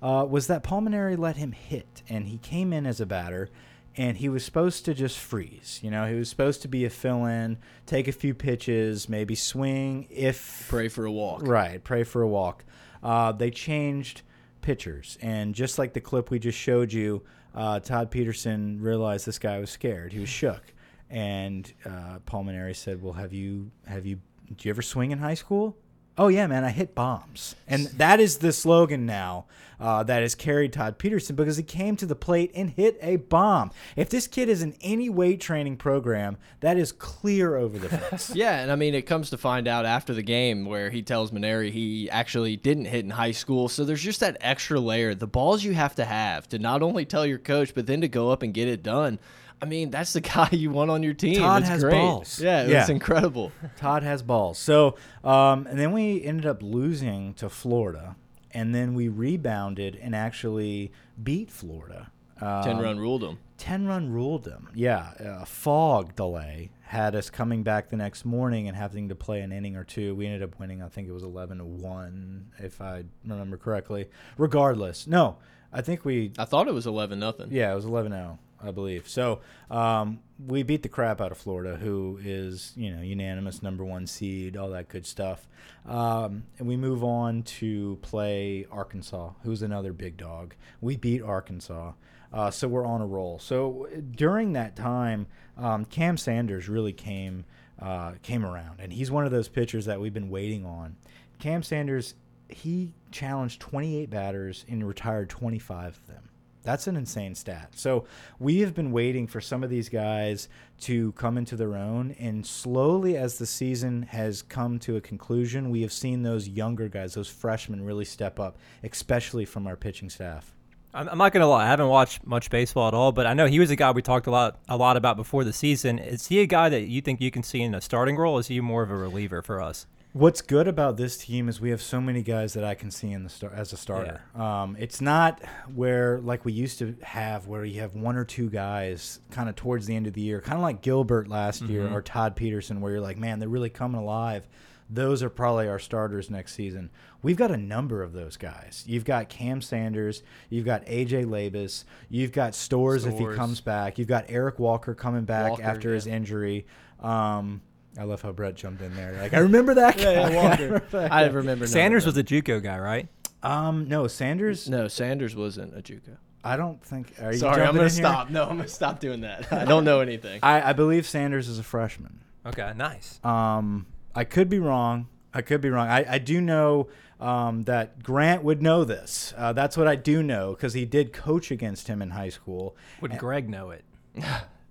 uh, 0.03 0.27
was 0.29 0.49
that 0.49 0.65
Paul 0.65 0.83
Mainieri 0.83 1.17
let 1.17 1.37
him 1.37 1.53
hit, 1.53 2.03
and 2.09 2.27
he 2.27 2.39
came 2.39 2.73
in 2.73 2.85
as 2.85 3.01
a 3.01 3.07
batter, 3.07 3.49
and 3.97 4.17
he 4.17 4.29
was 4.29 4.45
supposed 4.45 4.85
to 4.87 4.93
just 4.93 5.19
freeze. 5.19 5.79
You 5.81 5.93
know, 5.93 6.09
he 6.09 6.17
was 6.17 6.29
supposed 6.29 6.61
to 6.63 6.69
be 6.69 6.85
a 6.85 6.91
fill-in, 6.91 7.59
take 7.87 8.09
a 8.09 8.13
few 8.13 8.35
pitches, 8.35 9.09
maybe 9.09 9.37
swing 9.37 10.09
if 10.11 10.67
Pray 10.69 10.89
for 10.89 11.05
a 11.05 11.13
walk. 11.13 11.47
Right, 11.47 11.83
pray 11.85 12.03
for 12.03 12.23
a 12.23 12.29
walk. 12.29 12.65
Uh, 13.05 13.31
they 13.31 13.53
changed 13.53 14.23
pitchers, 14.63 15.17
and 15.23 15.55
just 15.55 15.79
like 15.79 15.93
the 15.93 16.01
clip 16.01 16.29
we 16.29 16.41
just 16.41 16.59
showed 16.59 16.93
you, 16.93 17.23
uh, 17.59 17.81
Todd 17.81 18.11
Peterson 18.13 18.81
realized 18.81 19.27
this 19.27 19.39
guy 19.39 19.59
was 19.59 19.69
scared. 19.69 20.13
He 20.13 20.21
was 20.21 20.29
shook, 20.29 20.63
and 21.11 21.71
uh, 21.85 22.21
Paul 22.25 22.45
Mainieri 22.45 22.75
said, 22.75 23.03
"Well, 23.03 23.15
have 23.15 23.33
you 23.33 23.73
have 23.85 24.07
you 24.07 24.21
did 24.47 24.65
you 24.65 24.71
ever 24.71 24.81
swing 24.81 25.11
in 25.11 25.19
high 25.19 25.35
school?" 25.35 25.77
Oh 26.19 26.27
yeah, 26.27 26.49
man, 26.49 26.65
I 26.65 26.71
hit 26.71 26.97
bombs, 26.97 27.55
and 27.69 27.87
that 27.87 28.19
is 28.19 28.39
the 28.39 28.53
slogan 28.53 29.07
now 29.07 29.47
uh, 29.79 30.03
that 30.03 30.23
has 30.23 30.35
carried 30.35 30.73
Todd 30.73 30.99
Peterson 30.99 31.37
because 31.37 31.57
he 31.57 31.63
came 31.63 31.95
to 31.97 32.07
the 32.07 32.17
plate 32.17 32.51
and 32.57 32.71
hit 32.71 32.99
a 33.01 33.17
bomb. 33.17 33.71
If 33.95 34.11
this 34.11 34.27
kid 34.27 34.49
is 34.49 34.61
in 34.61 34.75
any 34.81 35.09
weight 35.09 35.41
training 35.41 35.77
program, 35.77 36.37
that 36.59 36.77
is 36.77 36.91
clear 36.91 37.57
over 37.57 37.79
the 37.79 37.89
fence. 37.89 38.35
Yeah, 38.39 38.61
and 38.61 38.71
I 38.71 38.77
mean, 38.77 38.95
it 38.95 39.03
comes 39.03 39.31
to 39.31 39.39
find 39.39 39.67
out 39.69 39.85
after 39.85 40.13
the 40.13 40.23
game 40.23 40.65
where 40.65 40.91
he 40.91 41.03
tells 41.03 41.31
Mainieri 41.31 41.71
he 41.71 42.11
actually 42.11 42.57
didn't 42.57 42.87
hit 42.87 43.05
in 43.05 43.11
high 43.11 43.31
school. 43.31 43.69
So 43.69 43.85
there's 43.85 44.03
just 44.03 44.21
that 44.21 44.37
extra 44.41 44.79
layer. 44.79 45.15
The 45.15 45.27
balls 45.27 45.65
you 45.65 45.75
have 45.75 45.95
to 45.97 46.05
have 46.05 46.49
to 46.49 46.59
not 46.59 46.83
only 46.83 47.05
tell 47.05 47.27
your 47.27 47.39
coach, 47.39 47.75
but 47.75 47.87
then 47.87 48.01
to 48.01 48.09
go 48.09 48.31
up 48.31 48.43
and 48.43 48.53
get 48.53 48.69
it 48.69 48.83
done. 48.83 49.19
I 49.61 49.67
mean, 49.67 49.91
that's 49.91 50.13
the 50.13 50.21
guy 50.37 50.49
you 50.53 50.71
want 50.71 50.91
on 50.91 51.03
your 51.03 51.15
team. 51.15 51.39
Todd 51.41 51.63
it's 51.63 51.69
has 51.71 51.83
great. 51.83 51.93
balls. 51.93 52.41
Yeah, 52.41 52.63
it 52.63 52.69
Yeah. 52.71 52.81
was 52.81 52.91
incredible. 52.91 53.53
Todd 53.77 54.03
has 54.03 54.23
balls. 54.23 54.59
So, 54.59 54.97
um, 55.25 55.67
and 55.67 55.79
then 55.79 55.93
we 55.93 56.23
ended 56.23 56.47
up 56.47 56.63
losing 56.63 57.35
to 57.35 57.49
Florida, 57.49 58.17
and 58.53 58.75
then 58.75 58.95
we 58.95 59.09
rebounded 59.09 59.97
and 60.01 60.15
actually 60.15 60.93
beat 61.23 61.51
Florida. 61.51 62.11
Um, 62.41 62.63
10 62.63 62.79
run 62.79 62.99
ruled 63.01 63.23
them. 63.23 63.39
10 63.59 63.87
run 63.87 64.13
ruled 64.13 64.45
them. 64.45 64.69
Yeah. 64.75 65.13
A 65.19 65.45
fog 65.47 66.15
delay 66.15 66.71
had 66.83 67.17
us 67.17 67.29
coming 67.29 67.65
back 67.65 67.89
the 67.89 67.97
next 67.97 68.25
morning 68.25 68.69
and 68.69 68.77
having 68.77 69.09
to 69.09 69.17
play 69.17 69.41
an 69.41 69.51
inning 69.51 69.75
or 69.77 69.83
two. 69.83 70.15
We 70.15 70.25
ended 70.27 70.43
up 70.45 70.59
winning, 70.61 70.81
I 70.81 70.89
think 70.89 71.09
it 71.09 71.13
was 71.13 71.25
11 71.25 71.59
to 71.59 71.65
1, 71.65 72.47
if 72.61 72.81
I 72.81 73.03
remember 73.27 73.57
correctly. 73.57 74.07
Regardless, 74.39 75.09
no, 75.09 75.39
I 75.73 75.83
think 75.83 76.05
we 76.05 76.33
I 76.39 76.45
thought 76.45 76.69
it 76.69 76.73
was 76.75 76.87
11 76.87 77.19
nothing. 77.19 77.49
yeah, 77.51 77.73
it 77.73 77.75
was 77.75 77.85
11 77.85 78.13
0, 78.13 78.39
I 78.63 78.71
believe. 78.71 79.09
So 79.09 79.41
um, 79.71 80.21
we 80.45 80.63
beat 80.63 80.83
the 80.83 80.89
crap 80.89 81.21
out 81.21 81.33
of 81.33 81.39
Florida, 81.39 81.77
who 81.77 82.19
is, 82.23 82.73
you 82.77 82.95
know, 82.95 83.03
unanimous 83.03 83.63
number 83.63 83.85
one 83.85 84.07
seed, 84.07 84.57
all 84.57 84.71
that 84.71 84.89
good 84.89 85.07
stuff. 85.07 85.49
Um, 85.87 86.45
and 86.59 86.67
we 86.67 86.77
move 86.77 87.05
on 87.05 87.43
to 87.45 87.99
play 88.03 88.67
Arkansas, 88.71 89.31
who's 89.43 89.63
another 89.63 89.93
big 89.93 90.17
dog. 90.17 90.55
We 90.81 90.97
beat 90.97 91.23
Arkansas. 91.23 91.93
Uh, 92.33 92.51
so 92.51 92.69
we're 92.69 92.87
on 92.87 93.01
a 93.01 93.07
roll. 93.07 93.39
So 93.39 93.89
during 94.11 94.53
that 94.53 94.77
time, 94.77 95.27
um, 95.57 95.85
Cam 95.85 96.17
Sanders 96.17 96.69
really 96.69 96.93
came 96.93 97.45
uh, 97.81 98.15
came 98.23 98.45
around, 98.45 98.81
and 98.81 98.93
he's 98.93 99.09
one 99.09 99.25
of 99.25 99.31
those 99.31 99.49
pitchers 99.49 99.85
that 99.85 100.01
we've 100.01 100.13
been 100.13 100.31
waiting 100.31 100.67
on. 100.67 100.97
Cam 101.39 101.63
Sanders, 101.63 102.17
he 102.49 102.93
challenged 103.13 103.61
28 103.61 104.11
batters 104.11 104.65
and 104.69 104.87
retired 104.87 105.31
25 105.31 105.97
of 105.97 106.07
them. 106.09 106.28
That's 106.63 106.87
an 106.87 106.97
insane 106.97 107.35
stat. 107.35 107.71
So 107.75 108.05
we 108.39 108.61
have 108.61 108.75
been 108.75 108.93
waiting 108.93 109.27
for 109.27 109.41
some 109.41 109.63
of 109.63 109.71
these 109.71 109.89
guys 109.89 110.49
to 110.81 111.13
come 111.13 111.39
into 111.39 111.57
their 111.57 111.77
own, 111.77 112.15
and 112.19 112.47
slowly, 112.47 113.17
as 113.17 113.39
the 113.39 113.47
season 113.47 114.03
has 114.03 114.43
come 114.43 114.79
to 114.81 114.97
a 114.97 115.01
conclusion, 115.01 115.71
we 115.71 115.83
have 115.83 115.93
seen 115.93 116.23
those 116.23 116.49
younger 116.49 116.89
guys, 116.89 117.15
those 117.15 117.29
freshmen, 117.29 117.85
really 117.85 118.05
step 118.05 118.39
up, 118.39 118.59
especially 118.83 119.45
from 119.45 119.67
our 119.67 119.77
pitching 119.77 120.11
staff. 120.11 120.55
I'm, 120.95 121.19
not 121.19 121.33
gonna 121.33 121.47
lie. 121.47 121.65
I 121.65 121.69
haven't 121.69 121.89
watched 121.89 122.27
much 122.27 122.51
baseball 122.51 122.89
at 122.89 122.95
all, 122.95 123.13
but 123.13 123.27
I 123.27 123.35
know 123.35 123.47
he 123.47 123.61
was 123.61 123.71
a 123.71 123.77
guy 123.77 123.91
we 123.91 124.03
talked 124.03 124.27
a 124.27 124.31
lot 124.31 124.59
a 124.69 124.77
lot 124.77 124.97
about 124.97 125.17
before 125.17 125.45
the 125.45 125.53
season. 125.53 125.99
Is 125.99 126.27
he 126.29 126.41
a 126.41 126.47
guy 126.47 126.71
that 126.71 126.83
you 126.89 127.03
think 127.03 127.21
you 127.21 127.31
can 127.31 127.43
see 127.43 127.61
in 127.61 127.75
a 127.75 127.81
starting 127.81 128.17
role? 128.17 128.39
Is 128.39 128.47
he 128.47 128.61
more 128.61 128.83
of 128.83 128.91
a 128.91 128.97
reliever 128.97 129.43
for 129.43 129.61
us? 129.61 129.87
What's 130.19 130.43
good 130.43 130.67
about 130.67 130.97
this 130.97 131.17
team 131.17 131.49
is 131.49 131.61
we 131.61 131.71
have 131.71 131.81
so 131.81 132.01
many 132.01 132.23
guys 132.23 132.55
that 132.55 132.65
I 132.65 132.75
can 132.75 132.91
see 132.91 133.13
in 133.13 133.23
the 133.23 133.29
star 133.29 133.53
as 133.55 133.73
a 133.73 133.77
starter. 133.77 134.21
Um, 134.35 134.77
it's 134.77 135.01
not 135.01 135.41
where 135.73 136.19
like 136.19 136.45
we 136.45 136.53
used 136.53 136.81
to 136.81 136.97
have, 137.03 137.47
where 137.47 137.65
you 137.65 137.83
have 137.83 137.95
one 137.95 138.17
or 138.17 138.25
two 138.25 138.51
guys 138.51 139.21
kind 139.31 139.49
of 139.49 139.55
towards 139.55 139.87
the 139.87 139.95
end 139.95 140.09
of 140.09 140.15
the 140.15 140.21
year, 140.21 140.41
kind 140.41 140.57
of 140.57 140.63
like 140.63 140.83
Gilbert 140.83 141.29
last 141.29 141.63
year 141.63 141.87
or 141.87 142.03
Todd 142.03 142.35
Peterson, 142.35 142.81
where 142.81 142.91
you're 142.91 143.01
like, 143.01 143.17
man, 143.17 143.39
they're 143.39 143.49
really 143.49 143.71
coming 143.71 144.01
alive. 144.01 144.49
Those 144.91 145.23
are 145.23 145.31
probably 145.31 145.69
our 145.69 145.79
starters 145.79 146.31
next 146.31 146.55
season. 146.55 146.91
We've 147.23 147.37
got 147.37 147.53
a 147.53 147.57
number 147.57 148.03
of 148.03 148.13
those 148.13 148.37
guys. 148.37 148.83
You've 148.89 149.05
got 149.05 149.29
Cam 149.29 149.63
Sanders, 149.63 150.25
you've 150.51 150.65
got 150.65 150.85
AJ 150.87 151.27
Labas, 151.27 151.85
you've 152.09 152.33
got 152.33 152.57
Stores, 152.57 153.05
if 153.05 153.17
he 153.21 153.27
comes 153.37 153.61
back, 153.61 153.99
you've 153.99 154.09
got 154.09 154.25
Eric 154.29 154.59
Walker 154.59 154.97
coming 154.97 155.27
back 155.27 155.51
Walker, 155.51 155.63
after 155.63 155.91
yeah. 155.91 155.95
his 155.95 156.09
injury. 156.09 156.67
Um, 156.99 157.61
I 157.99 158.05
love 158.05 158.23
how 158.23 158.33
Brett 158.33 158.55
jumped 158.55 158.81
in 158.81 158.95
there. 158.95 159.13
Like 159.21 159.35
I 159.35 159.39
remember 159.39 159.75
that 159.75 159.97
guy. 159.97 160.03
Yeah, 160.13 160.29
yeah, 160.31 160.43
Walker. 160.49 160.63
remember 160.65 160.89
that 160.91 161.13
I 161.13 161.27
remember 161.27 161.67
Sanders 161.67 162.07
was 162.07 162.17
a 162.17 162.25
JUCO 162.25 162.63
guy, 162.63 162.79
right? 162.79 163.09
Um, 163.43 163.89
no, 163.89 164.07
Sanders. 164.07 164.69
No, 164.69 164.89
Sanders 164.89 165.35
wasn't 165.37 165.77
a 165.77 165.83
JUCO. 165.83 166.17
I 166.45 166.57
don't 166.57 166.83
think. 166.83 167.13
Are 167.21 167.33
you 167.33 167.39
Sorry, 167.39 167.63
I'm 167.63 167.75
gonna 167.75 167.87
in 167.87 167.91
here? 167.91 167.91
stop. 167.91 168.31
No, 168.31 168.45
I'm 168.45 168.57
gonna 168.57 168.69
stop 168.69 169.01
doing 169.01 169.23
that. 169.23 169.53
I 169.53 169.65
don't 169.65 169.85
know 169.85 170.01
anything. 170.01 170.41
I, 170.43 170.71
I 170.71 170.73
believe 170.73 171.07
Sanders 171.07 171.49
is 171.49 171.59
a 171.59 171.63
freshman. 171.63 172.21
Okay, 172.47 172.73
nice. 172.77 173.21
Um, 173.25 173.87
I 174.15 174.25
could 174.25 174.49
be 174.49 174.59
wrong. 174.59 175.09
I 175.35 175.43
could 175.43 175.61
be 175.61 175.69
wrong. 175.69 175.89
I, 175.89 176.15
I 176.15 176.19
do 176.19 176.41
know 176.41 176.89
um, 177.21 177.65
that 177.65 178.03
Grant 178.03 178.45
would 178.45 178.63
know 178.63 178.85
this. 178.85 179.35
Uh, 179.37 179.53
that's 179.53 179.77
what 179.77 179.87
I 179.87 179.97
do 179.97 180.23
know 180.23 180.53
because 180.53 180.73
he 180.73 180.85
did 180.85 181.13
coach 181.13 181.51
against 181.51 181.89
him 181.89 182.01
in 182.01 182.11
high 182.11 182.31
school. 182.31 182.77
Would 183.01 183.19
Greg 183.19 183.49
know 183.49 183.71
it? 183.71 183.85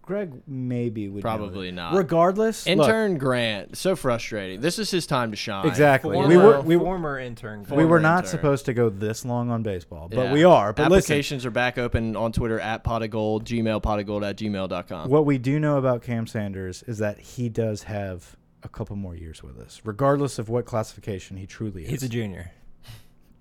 Greg 0.08 0.42
maybe 0.48 1.10
would 1.10 1.22
Probably 1.22 1.68
it. 1.68 1.74
not. 1.74 1.94
Regardless, 1.94 2.66
look, 2.66 2.80
Intern 2.88 3.18
Grant, 3.18 3.78
so 3.78 3.96
frustrating. 3.96 4.62
This 4.62 4.80
is 4.80 4.90
his 4.90 5.06
time 5.06 5.32
to 5.32 5.38
shine. 5.38 5.68
Exactly. 5.68 6.14
Former, 6.16 6.30
We 6.30 6.38
were- 6.38 6.62
we- 6.62 6.78
former 6.78 7.20
intern. 7.20 7.66
we 7.70 7.84
were 7.86 8.00
not 8.00 8.20
intern. 8.24 8.32
supposed 8.32 8.66
to 8.66 8.74
go 8.74 8.90
this 8.90 9.26
long 9.26 9.52
on 9.52 9.64
baseball, 9.64 10.08
but 10.10 10.18
Yeah. 10.28 10.34
we 10.34 10.44
are. 10.46 10.72
But 10.74 10.90
listen, 10.90 11.12
Applications 11.14 11.46
are 11.46 11.52
back 11.52 11.78
open 11.78 12.16
on 12.16 12.32
Twitter 12.32 12.58
at 12.60 12.84
pot 12.86 13.04
of 13.04 13.10
gold, 13.12 13.44
Gmail 13.46 13.84
pot 13.84 14.00
of 14.00 14.06
gold 14.08 14.24
at 14.24 14.38
gmail.com. 14.38 15.10
What 15.10 15.26
we 15.26 15.38
do 15.38 15.60
know 15.60 15.78
about 15.78 16.02
Cam 16.02 16.26
Sanders 16.26 16.84
is 16.88 16.98
that 17.00 17.20
he 17.20 17.50
does 17.50 17.84
have 17.84 18.38
a 18.64 18.70
couple 18.70 18.96
more 18.96 19.14
years 19.16 19.44
with 19.44 19.60
us, 19.60 19.82
regardless 19.84 20.40
of 20.40 20.48
what 20.50 20.66
classification 20.66 21.38
he 21.38 21.46
truly 21.46 21.84
is. 21.84 21.90
He's 21.90 22.04
a 22.04 22.10
junior. 22.10 22.52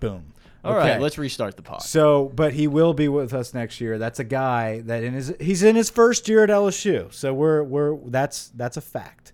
boom. 0.00 0.32
All 0.66 0.74
right, 0.74 0.90
Okay. 0.92 0.98
let's 1.00 1.18
restart 1.18 1.56
the 1.56 1.62
pod. 1.62 1.82
So, 1.82 2.30
but 2.34 2.52
he 2.52 2.66
will 2.68 2.94
be 2.94 3.08
with 3.08 3.32
us 3.34 3.54
next 3.54 3.80
year. 3.80 3.98
That's 3.98 4.18
a 4.18 4.24
guy 4.24 4.80
that 4.82 5.02
in 5.04 5.14
his 5.14 5.34
he's 5.40 5.62
in 5.62 5.76
his 5.76 5.90
first 5.90 6.28
year 6.28 6.44
at 6.44 6.50
LSU. 6.50 7.12
So 7.12 7.32
we're 7.34 7.62
we're 7.62 7.96
that's 8.06 8.48
that's 8.48 8.76
a 8.76 8.80
fact. 8.80 9.32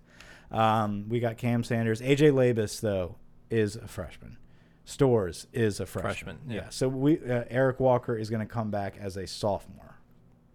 Um, 0.51 1.05
we 1.09 1.19
got 1.19 1.37
Cam 1.37 1.63
Sanders, 1.63 1.99
AJ 2.01 2.31
Labas 2.33 2.79
though 2.81 3.15
is 3.49 3.75
a 3.75 3.87
freshman. 3.87 4.37
Stores 4.85 5.47
is 5.53 5.79
a 5.79 5.85
freshman. 5.85 6.37
Freshman, 6.37 6.39
yeah. 6.55 6.69
So 6.69 6.87
we 6.89 7.17
uh, 7.19 7.43
Eric 7.49 7.79
Walker 7.79 8.17
is 8.17 8.29
going 8.29 8.41
to 8.45 8.51
come 8.51 8.69
back 8.69 8.95
as 8.99 9.15
a 9.17 9.25
sophomore 9.25 9.95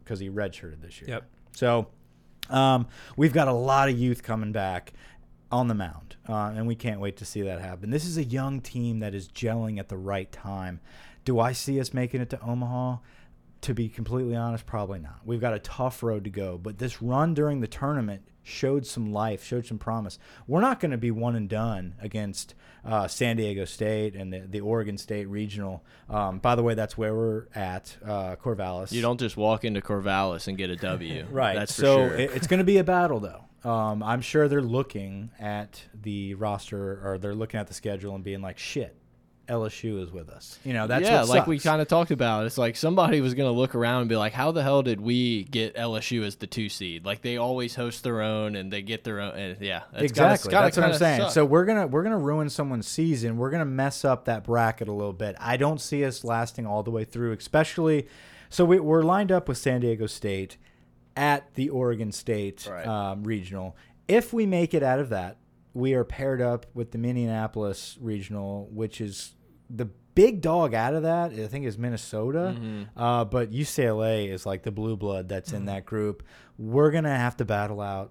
because 0.05 0.21
he 0.21 0.29
redshirted 0.31 0.83
this 0.83 1.01
year. 1.01 1.09
Yep. 1.11 1.25
So 1.53 1.87
um, 2.51 2.87
we've 3.17 3.33
got 3.33 3.49
a 3.49 3.53
lot 3.53 3.89
of 3.89 3.99
youth 3.99 4.23
coming 4.23 4.53
back 4.53 4.93
on 5.51 5.67
the 5.69 5.75
mound, 5.75 6.08
uh, 6.29 6.53
and 6.55 6.67
we 6.67 6.75
can't 6.75 7.01
wait 7.01 7.17
to 7.17 7.25
see 7.25 7.43
that 7.43 7.61
happen. 7.61 7.91
This 7.91 8.05
is 8.05 8.17
a 8.17 8.25
young 8.25 8.61
team 8.61 9.01
that 9.01 9.15
is 9.15 9.29
gelling 9.29 9.79
at 9.79 9.89
the 9.89 9.97
right 9.97 10.31
time. 10.31 10.81
Do 11.25 11.41
I 11.41 11.53
see 11.53 11.81
us 11.81 11.95
making 11.95 12.21
it 12.21 12.31
to 12.31 12.41
Omaha? 12.43 12.99
To 13.63 13.75
be 13.75 13.89
completely 13.89 14.37
honest, 14.37 14.67
probably 14.67 15.01
not. 15.01 15.21
We've 15.25 15.41
got 15.41 15.53
a 15.53 15.59
tough 15.59 16.03
road 16.03 16.25
to 16.25 16.31
go, 16.31 16.59
but 16.59 16.79
this 16.79 17.03
run 17.03 17.35
during 17.35 17.61
the 17.61 17.67
tournament 17.67 18.23
showed 18.45 18.87
some 18.87 19.13
life, 19.13 19.45
showed 19.45 19.67
some 19.67 19.79
promise. 19.79 20.19
We're 20.47 20.61
not 20.61 20.79
going 20.81 20.93
to 20.93 20.97
be 20.97 21.11
one 21.11 21.35
and 21.35 21.49
done 21.49 21.95
against 22.01 22.55
uh, 22.85 23.09
San 23.09 23.37
Diego 23.37 23.65
State 23.65 24.15
and 24.15 24.33
the, 24.33 24.39
the 24.41 24.61
Oregon 24.61 24.97
State 24.97 25.27
Regional. 25.27 25.85
Um, 26.09 26.39
by 26.39 26.55
the 26.55 26.63
way, 26.63 26.75
that's 26.75 26.97
where 26.97 27.15
we're 27.15 27.47
at, 27.55 27.97
uh, 28.07 28.37
Corvallis. 28.37 28.93
You 28.93 29.03
don't 29.03 29.19
just 29.21 29.37
walk 29.37 29.65
into 29.65 29.81
Corvallis 29.81 30.47
and 30.47 30.57
get 30.57 30.71
a 30.71 30.77
W. 30.77 31.27
Right. 31.31 31.57
That's 31.57 31.75
so 31.75 32.09
sure. 32.09 32.17
it- 32.17 32.31
it's 32.31 32.47
going 32.47 32.59
to 32.59 32.65
be 32.65 32.79
a 32.79 32.85
battle, 32.85 33.21
though. 33.21 33.45
Um, 33.69 34.05
I'm 34.05 34.21
sure 34.21 34.47
they're 34.49 34.63
looking 34.63 35.31
at 35.41 35.83
the 36.01 36.35
roster 36.35 37.01
or 37.05 37.19
they're 37.19 37.35
looking 37.35 37.59
at 37.59 37.67
the 37.67 37.75
schedule 37.75 38.15
and 38.15 38.23
being 38.23 38.41
like, 38.41 38.57
shit, 38.57 38.97
LSU 39.49 40.03
is 40.03 40.11
with 40.13 40.29
us. 40.29 40.59
You 40.65 40.73
know, 40.73 40.87
that's 40.87 41.05
yeah, 41.05 41.23
like 41.23 41.47
we 41.47 41.59
kind 41.59 41.81
of 41.83 41.89
talked 41.89 42.11
about. 42.11 42.47
It's 42.47 42.59
like 42.59 42.77
somebody 42.77 43.21
was 43.21 43.35
going 43.35 43.53
to 43.53 43.59
look 43.59 43.75
around 43.75 44.03
and 44.03 44.09
be 44.09 44.17
like, 44.17 44.33
"How 44.33 44.53
the 44.53 44.63
hell 44.63 44.83
did 44.83 45.01
we 45.01 45.45
get 45.45 45.75
LSU 45.75 46.25
as 46.25 46.37
the 46.37 46.47
two 46.47 46.69
seed? 46.69 47.05
Like 47.05 47.23
they 47.23 47.37
always 47.37 47.75
host 47.75 48.05
their 48.05 48.21
own 48.21 48.55
and 48.57 48.73
they 48.73 48.83
get 48.83 49.05
their 49.05 49.21
own." 49.21 49.33
And 49.33 49.61
yeah, 49.61 49.83
it's 49.95 50.03
exactly. 50.13 50.51
Gotta, 50.51 50.67
That's 50.67 50.77
what 50.77 50.87
I'm 50.87 50.95
saying. 50.95 51.21
suck. 51.23 51.31
So 51.33 51.45
we're 51.45 51.65
gonna 51.65 51.87
we're 51.87 52.03
gonna 52.03 52.19
ruin 52.19 52.49
someone's 52.51 52.87
season. 52.89 53.39
We're 53.39 53.51
gonna 53.51 53.65
mess 53.65 54.05
up 54.05 54.27
that 54.27 54.45
bracket 54.45 54.89
a 54.89 54.93
little 54.93 55.13
bit. 55.13 55.35
I 55.41 55.57
don't 55.57 55.81
see 55.81 56.05
us 56.05 56.25
lasting 56.25 56.67
all 56.67 56.83
the 56.83 56.91
way 56.91 57.05
through, 57.05 57.33
especially. 57.33 58.07
So 58.51 58.65
we, 58.65 58.79
we're 58.79 59.03
lined 59.03 59.31
up 59.33 59.49
with 59.49 59.59
San 59.59 59.81
Diego 59.81 60.07
State 60.07 60.57
at 61.17 61.55
the 61.55 61.69
Oregon 61.69 62.13
State 62.13 62.67
Right. 62.71 62.87
um, 62.87 63.25
regional. 63.25 63.77
If 64.07 64.33
we 64.33 64.47
make 64.47 64.73
it 64.73 64.83
out 64.83 65.01
of 65.01 65.09
that, 65.11 65.37
we 65.75 65.93
are 65.95 66.05
paired 66.05 66.41
up 66.41 66.65
with 66.75 66.93
the 66.93 66.99
Minneapolis 66.99 67.99
regional, 68.01 68.69
which 68.73 69.01
is 69.01 69.35
the 69.71 69.87
big 70.15 70.41
dog 70.41 70.75
out 70.75 70.95
of 70.95 71.03
that. 71.05 71.33
I 71.33 71.47
think 71.47 71.65
is 71.65 71.79
Minnesota, 71.79 72.57
Mm-hmm. 72.59 72.99
uh, 73.01 73.25
but 73.25 73.51
UCLA 73.53 74.29
is 74.31 74.45
like 74.47 74.63
the 74.63 74.73
blue 74.73 74.97
blood 74.97 75.29
that's 75.29 75.53
in 75.53 75.67
that 75.67 75.85
group. 75.87 76.23
We're 76.59 76.91
gonna 76.91 77.17
have 77.17 77.37
to 77.39 77.45
battle 77.45 77.81
out 77.81 78.11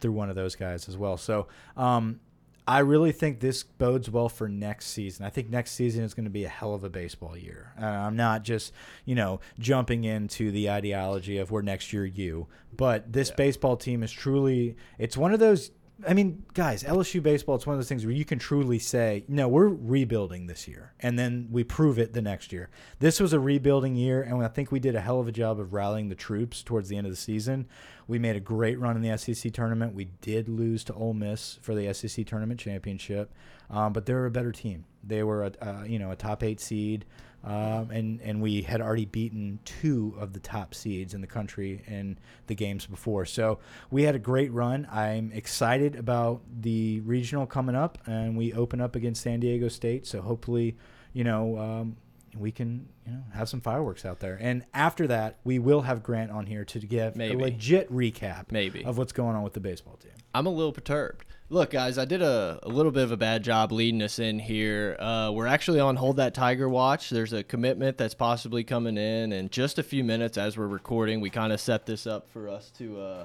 through 0.00 0.12
one 0.12 0.30
of 0.30 0.36
those 0.36 0.56
guys 0.56 0.88
as 0.88 0.96
well. 0.96 1.16
So 1.16 1.46
um, 1.76 2.20
I 2.66 2.78
really 2.80 3.12
think 3.12 3.40
this 3.40 3.62
bodes 3.64 4.08
well 4.10 4.28
for 4.28 4.48
next 4.48 4.86
season. 4.86 5.26
I 5.26 5.30
think 5.30 5.50
next 5.50 5.72
season 5.72 6.04
is 6.04 6.14
going 6.14 6.24
to 6.24 6.30
be 6.30 6.44
a 6.44 6.48
hell 6.48 6.74
of 6.74 6.84
a 6.84 6.90
baseball 6.90 7.36
year. 7.36 7.72
Uh, 7.80 7.84
I'm 7.86 8.16
not 8.16 8.44
just 8.44 8.72
you 9.04 9.14
know 9.14 9.40
jumping 9.58 10.04
into 10.04 10.50
the 10.52 10.70
ideology 10.70 11.38
of 11.38 11.50
we're 11.50 11.62
next 11.62 11.92
year 11.92 12.04
you, 12.06 12.46
but 12.76 13.12
this 13.12 13.30
baseball 13.30 13.76
team 13.76 14.02
is 14.02 14.10
truly 14.12 14.76
it's 14.98 15.16
one 15.16 15.32
of 15.34 15.40
those. 15.40 15.70
I 16.06 16.14
mean, 16.14 16.44
guys, 16.54 16.82
LSU 16.82 17.22
baseball, 17.22 17.54
it's 17.54 17.66
one 17.66 17.74
of 17.74 17.78
those 17.78 17.88
things 17.88 18.04
where 18.04 18.14
you 18.14 18.24
can 18.24 18.38
truly 18.38 18.78
say, 18.78 19.24
no, 19.28 19.48
we're 19.48 19.68
rebuilding 19.68 20.46
this 20.46 20.66
year. 20.66 20.92
And 21.00 21.18
then 21.18 21.48
we 21.50 21.64
prove 21.64 21.98
it 21.98 22.12
the 22.12 22.22
next 22.22 22.52
year. 22.52 22.70
This 22.98 23.20
was 23.20 23.32
a 23.32 23.40
rebuilding 23.40 23.94
year, 23.94 24.22
and 24.22 24.42
I 24.44 24.48
think 24.48 24.72
we 24.72 24.80
did 24.80 24.94
a 24.94 25.00
hell 25.00 25.20
of 25.20 25.28
a 25.28 25.32
job 25.32 25.60
of 25.60 25.72
rallying 25.72 26.08
the 26.08 26.14
troops 26.14 26.62
towards 26.62 26.88
the 26.88 26.96
end 26.96 27.06
of 27.06 27.12
the 27.12 27.16
season. 27.16 27.66
We 28.08 28.18
made 28.18 28.36
a 28.36 28.40
great 28.40 28.78
run 28.78 28.96
in 28.96 29.02
the 29.02 29.16
SEC 29.16 29.52
tournament. 29.52 29.94
We 29.94 30.06
did 30.20 30.48
lose 30.48 30.84
to 30.84 30.94
Ole 30.94 31.14
Miss 31.14 31.58
for 31.62 31.74
the 31.74 31.92
SEC 31.94 32.26
tournament 32.26 32.58
championship, 32.58 33.32
um, 33.70 33.92
but 33.92 34.06
they're 34.06 34.26
a 34.26 34.30
better 34.30 34.52
team. 34.52 34.84
They 35.04 35.22
were, 35.22 35.44
a, 35.44 35.52
uh, 35.60 35.84
you 35.84 35.98
know, 35.98 36.10
a 36.10 36.16
top 36.16 36.42
eight 36.42 36.60
seed, 36.60 37.04
um, 37.44 37.90
and 37.90 38.20
and 38.22 38.40
we 38.40 38.62
had 38.62 38.80
already 38.80 39.04
beaten 39.04 39.58
two 39.64 40.14
of 40.18 40.32
the 40.32 40.40
top 40.40 40.74
seeds 40.74 41.14
in 41.14 41.20
the 41.20 41.26
country 41.26 41.82
in 41.86 42.18
the 42.46 42.54
games 42.54 42.86
before. 42.86 43.24
So 43.26 43.58
we 43.90 44.04
had 44.04 44.14
a 44.14 44.18
great 44.18 44.52
run. 44.52 44.86
I'm 44.90 45.32
excited 45.32 45.96
about 45.96 46.42
the 46.60 47.00
regional 47.00 47.46
coming 47.46 47.74
up, 47.74 47.98
and 48.06 48.36
we 48.36 48.52
open 48.52 48.80
up 48.80 48.94
against 48.94 49.22
San 49.22 49.40
Diego 49.40 49.68
State. 49.68 50.06
So 50.06 50.22
hopefully, 50.22 50.76
you 51.12 51.24
know. 51.24 51.58
Um, 51.58 51.96
we 52.34 52.50
can 52.50 52.88
you 53.06 53.12
know 53.12 53.22
have 53.34 53.46
some 53.46 53.60
fireworks 53.60 54.06
out 54.06 54.20
there 54.20 54.38
and 54.40 54.64
after 54.72 55.06
that 55.06 55.36
we 55.44 55.58
will 55.58 55.82
have 55.82 56.02
grant 56.02 56.30
on 56.30 56.46
here 56.46 56.64
to 56.64 56.78
give 56.78 57.14
Maybe. 57.14 57.34
a 57.34 57.36
legit 57.36 57.92
recap 57.92 58.50
Maybe. 58.50 58.82
of 58.86 58.96
what's 58.96 59.12
going 59.12 59.36
on 59.36 59.42
with 59.42 59.52
the 59.52 59.60
baseball 59.60 59.96
team 59.96 60.12
I'm 60.34 60.46
a 60.46 60.50
little 60.50 60.72
perturbed. 60.72 61.26
Look, 61.52 61.68
guys, 61.68 61.98
I 61.98 62.06
did 62.06 62.22
a, 62.22 62.58
a 62.62 62.68
little 62.70 62.90
bit 62.90 63.02
of 63.02 63.12
a 63.12 63.16
bad 63.18 63.44
job 63.44 63.72
leading 63.72 64.00
us 64.00 64.18
in 64.18 64.38
here. 64.38 64.96
Uh, 64.98 65.30
we're 65.34 65.46
actually 65.46 65.80
on 65.80 65.96
Hold 65.96 66.16
That 66.16 66.32
Tiger 66.32 66.66
Watch. 66.66 67.10
There's 67.10 67.34
a 67.34 67.42
commitment 67.42 67.98
that's 67.98 68.14
possibly 68.14 68.64
coming 68.64 68.96
in 68.96 69.34
in 69.34 69.50
just 69.50 69.78
a 69.78 69.82
few 69.82 70.02
minutes 70.02 70.38
as 70.38 70.56
we're 70.56 70.66
recording. 70.66 71.20
We 71.20 71.28
kind 71.28 71.52
of 71.52 71.60
set 71.60 71.84
this 71.84 72.06
up 72.06 72.30
for 72.30 72.48
us 72.48 72.70
to 72.78 72.98
uh, 72.98 73.24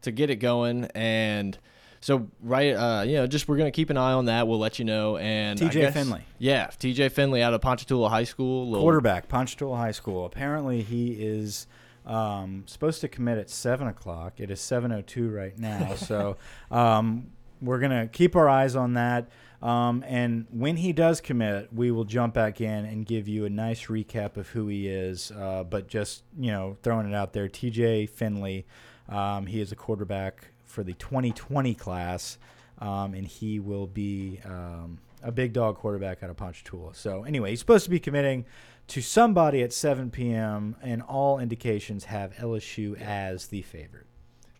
to 0.00 0.10
get 0.10 0.30
it 0.30 0.36
going. 0.36 0.86
And 0.94 1.58
so, 2.00 2.28
right, 2.42 2.70
uh, 2.70 3.02
you 3.02 3.16
know, 3.16 3.26
just 3.26 3.46
we're 3.46 3.58
going 3.58 3.70
to 3.70 3.76
keep 3.76 3.90
an 3.90 3.98
eye 3.98 4.12
on 4.12 4.24
that. 4.24 4.48
We'll 4.48 4.58
let 4.58 4.78
you 4.78 4.86
know. 4.86 5.18
And 5.18 5.60
TJ 5.60 5.72
guess- 5.72 5.92
Finley. 5.92 6.22
Yeah, 6.38 6.68
TJ 6.68 7.12
Finley 7.12 7.42
out 7.42 7.52
of 7.52 7.60
Ponchatoula 7.60 8.08
High 8.08 8.24
School. 8.24 8.74
Quarterback 8.74 9.28
ponchatoula 9.28 9.76
high 9.76 9.92
school 9.92 10.24
apparently 10.24 10.80
he 10.80 11.12
is 11.12 11.66
um, 12.06 12.62
supposed 12.64 13.02
to 13.02 13.08
commit 13.08 13.36
at 13.36 13.50
7 13.50 13.86
o'clock 13.86 14.40
it 14.40 14.50
is 14.50 14.60
7.02 14.60 15.32
right 15.32 15.58
now 15.58 15.94
so 15.96 16.38
um, 16.70 17.26
we're 17.60 17.78
going 17.78 17.90
to 17.90 18.06
keep 18.08 18.36
our 18.36 18.48
eyes 18.48 18.76
on 18.76 18.94
that 18.94 19.28
um, 19.62 20.02
and 20.06 20.46
when 20.50 20.76
he 20.76 20.92
does 20.92 21.20
commit 21.20 21.72
we 21.72 21.90
will 21.90 22.04
jump 22.04 22.34
back 22.34 22.60
in 22.60 22.84
and 22.84 23.06
give 23.06 23.28
you 23.28 23.44
a 23.44 23.50
nice 23.50 23.86
recap 23.86 24.36
of 24.36 24.48
who 24.48 24.68
he 24.68 24.88
is 24.88 25.30
uh, 25.32 25.64
but 25.64 25.88
just 25.88 26.22
you 26.38 26.50
know 26.50 26.76
throwing 26.82 27.08
it 27.08 27.14
out 27.14 27.32
there 27.32 27.48
tj 27.48 28.08
finley 28.08 28.66
um, 29.08 29.46
he 29.46 29.60
is 29.60 29.72
a 29.72 29.76
quarterback 29.76 30.50
for 30.64 30.82
the 30.82 30.94
2020 30.94 31.74
class 31.74 32.38
um, 32.78 33.14
and 33.14 33.26
he 33.26 33.60
will 33.60 33.86
be 33.86 34.40
um, 34.44 34.98
a 35.22 35.30
big 35.32 35.52
dog 35.52 35.76
quarterback 35.76 36.22
out 36.22 36.30
of 36.30 36.36
Ponchatoula. 36.36 36.94
So 36.94 37.24
anyway, 37.24 37.50
he's 37.50 37.60
supposed 37.60 37.84
to 37.84 37.90
be 37.90 38.00
committing 38.00 38.46
to 38.88 39.00
somebody 39.00 39.62
at 39.62 39.72
7 39.72 40.10
p.m. 40.10 40.76
and 40.82 41.02
all 41.02 41.38
indications 41.38 42.04
have 42.04 42.34
LSU 42.34 43.00
as 43.00 43.48
the 43.48 43.62
favorite. 43.62 44.06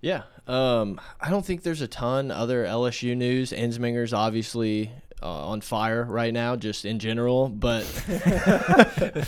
Yeah. 0.01 0.23
Um, 0.47 1.01
I 1.21 1.31
don't 1.31 1.45
think 1.45 1.63
there's 1.63 1.81
a 1.83 1.89
ton 1.89 2.31
other 2.31 2.65
LSU 2.65 3.17
news. 3.17 3.53
Ensminger's 3.53 4.13
obviously 4.13 4.91
uh, 5.23 5.49
on 5.49 5.61
fire 5.61 6.05
right 6.05 6.33
now, 6.33 6.57
just 6.57 6.85
in 6.87 6.99
general. 6.99 7.49
But 7.51 7.85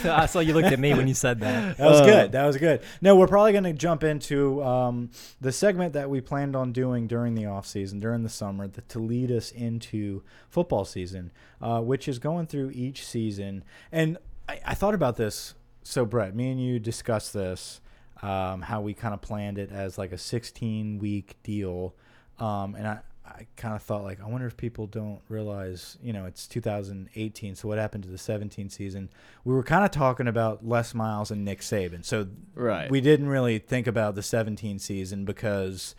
I 0.05 0.27
saw 0.27 0.41
you 0.41 0.55
looked 0.55 0.69
at 0.73 0.79
me 0.79 0.95
when 0.95 1.07
you 1.09 1.15
said 1.15 1.41
that. 1.41 1.77
That 1.83 1.87
was 1.91 2.01
Uh, 2.01 2.05
good. 2.07 2.33
That 2.33 2.47
was 2.47 2.57
good. 2.57 2.81
No, 3.03 3.17
we're 3.17 3.27
probably 3.27 3.53
going 3.53 3.65
to 3.65 3.73
jump 3.75 4.03
into 4.03 4.63
um, 4.65 5.11
the 5.41 5.53
segment 5.53 5.93
that 5.93 6.09
we 6.09 6.21
planned 6.21 6.57
on 6.57 6.73
doing 6.73 7.07
during 7.07 7.35
the 7.35 7.45
off 7.47 7.67
season, 7.67 8.01
during 8.01 8.23
the 8.23 8.29
summer, 8.31 8.67
that, 8.67 8.89
to 8.91 8.99
lead 8.99 9.31
us 9.31 9.51
into 9.51 10.23
football 10.49 10.85
season, 10.87 11.31
uh, 11.61 11.81
which 11.81 12.09
is 12.09 12.19
going 12.19 12.47
through 12.47 12.71
each 12.75 13.05
season. 13.07 13.63
And 13.93 14.17
I, 14.49 14.61
I 14.67 14.75
thought 14.75 14.95
about 14.95 15.17
this. 15.17 15.55
So, 15.85 16.05
Brett, 16.07 16.35
me 16.35 16.51
and 16.51 16.63
you 16.65 16.79
discussed 16.79 17.35
this, 17.35 17.81
um, 18.23 18.63
how 18.63 18.81
we 18.81 18.95
kind 18.95 19.13
of 19.15 19.21
planned 19.21 19.59
it 19.59 19.71
as 19.73 19.99
like 19.99 20.13
a 20.13 20.19
16 20.19 20.99
week 20.99 21.37
deal. 21.43 21.95
Um, 22.39 22.75
and 22.75 22.87
I, 22.87 23.01
I 23.27 23.47
kind 23.57 23.75
of 23.75 23.83
thought 23.83 24.03
like, 24.05 24.21
I 24.21 24.27
wonder 24.27 24.47
if 24.47 24.57
people 24.57 24.87
don't 24.87 25.21
realize, 25.29 25.97
you 26.03 26.13
know, 26.13 26.27
it's 26.27 26.47
2018. 26.47 27.55
So 27.55 27.69
what 27.69 27.79
happened 27.79 28.05
to 28.05 28.11
the 28.11 28.19
17 28.19 28.69
season? 28.69 29.09
We 29.45 29.55
were 29.55 29.63
kind 29.63 29.85
of 29.85 29.91
talking 29.91 30.29
about 30.29 30.67
Les 30.67 30.95
Miles 30.95 31.31
and 31.31 31.45
Nick 31.45 31.61
Saban. 31.61 32.05
So 32.05 32.29
Right. 32.55 32.91
we 32.91 33.01
didn't 33.01 33.29
really 33.29 33.59
think 33.59 33.87
about 33.87 34.15
the 34.15 34.23
17 34.23 34.79
season 34.79 35.25
because, 35.25 35.95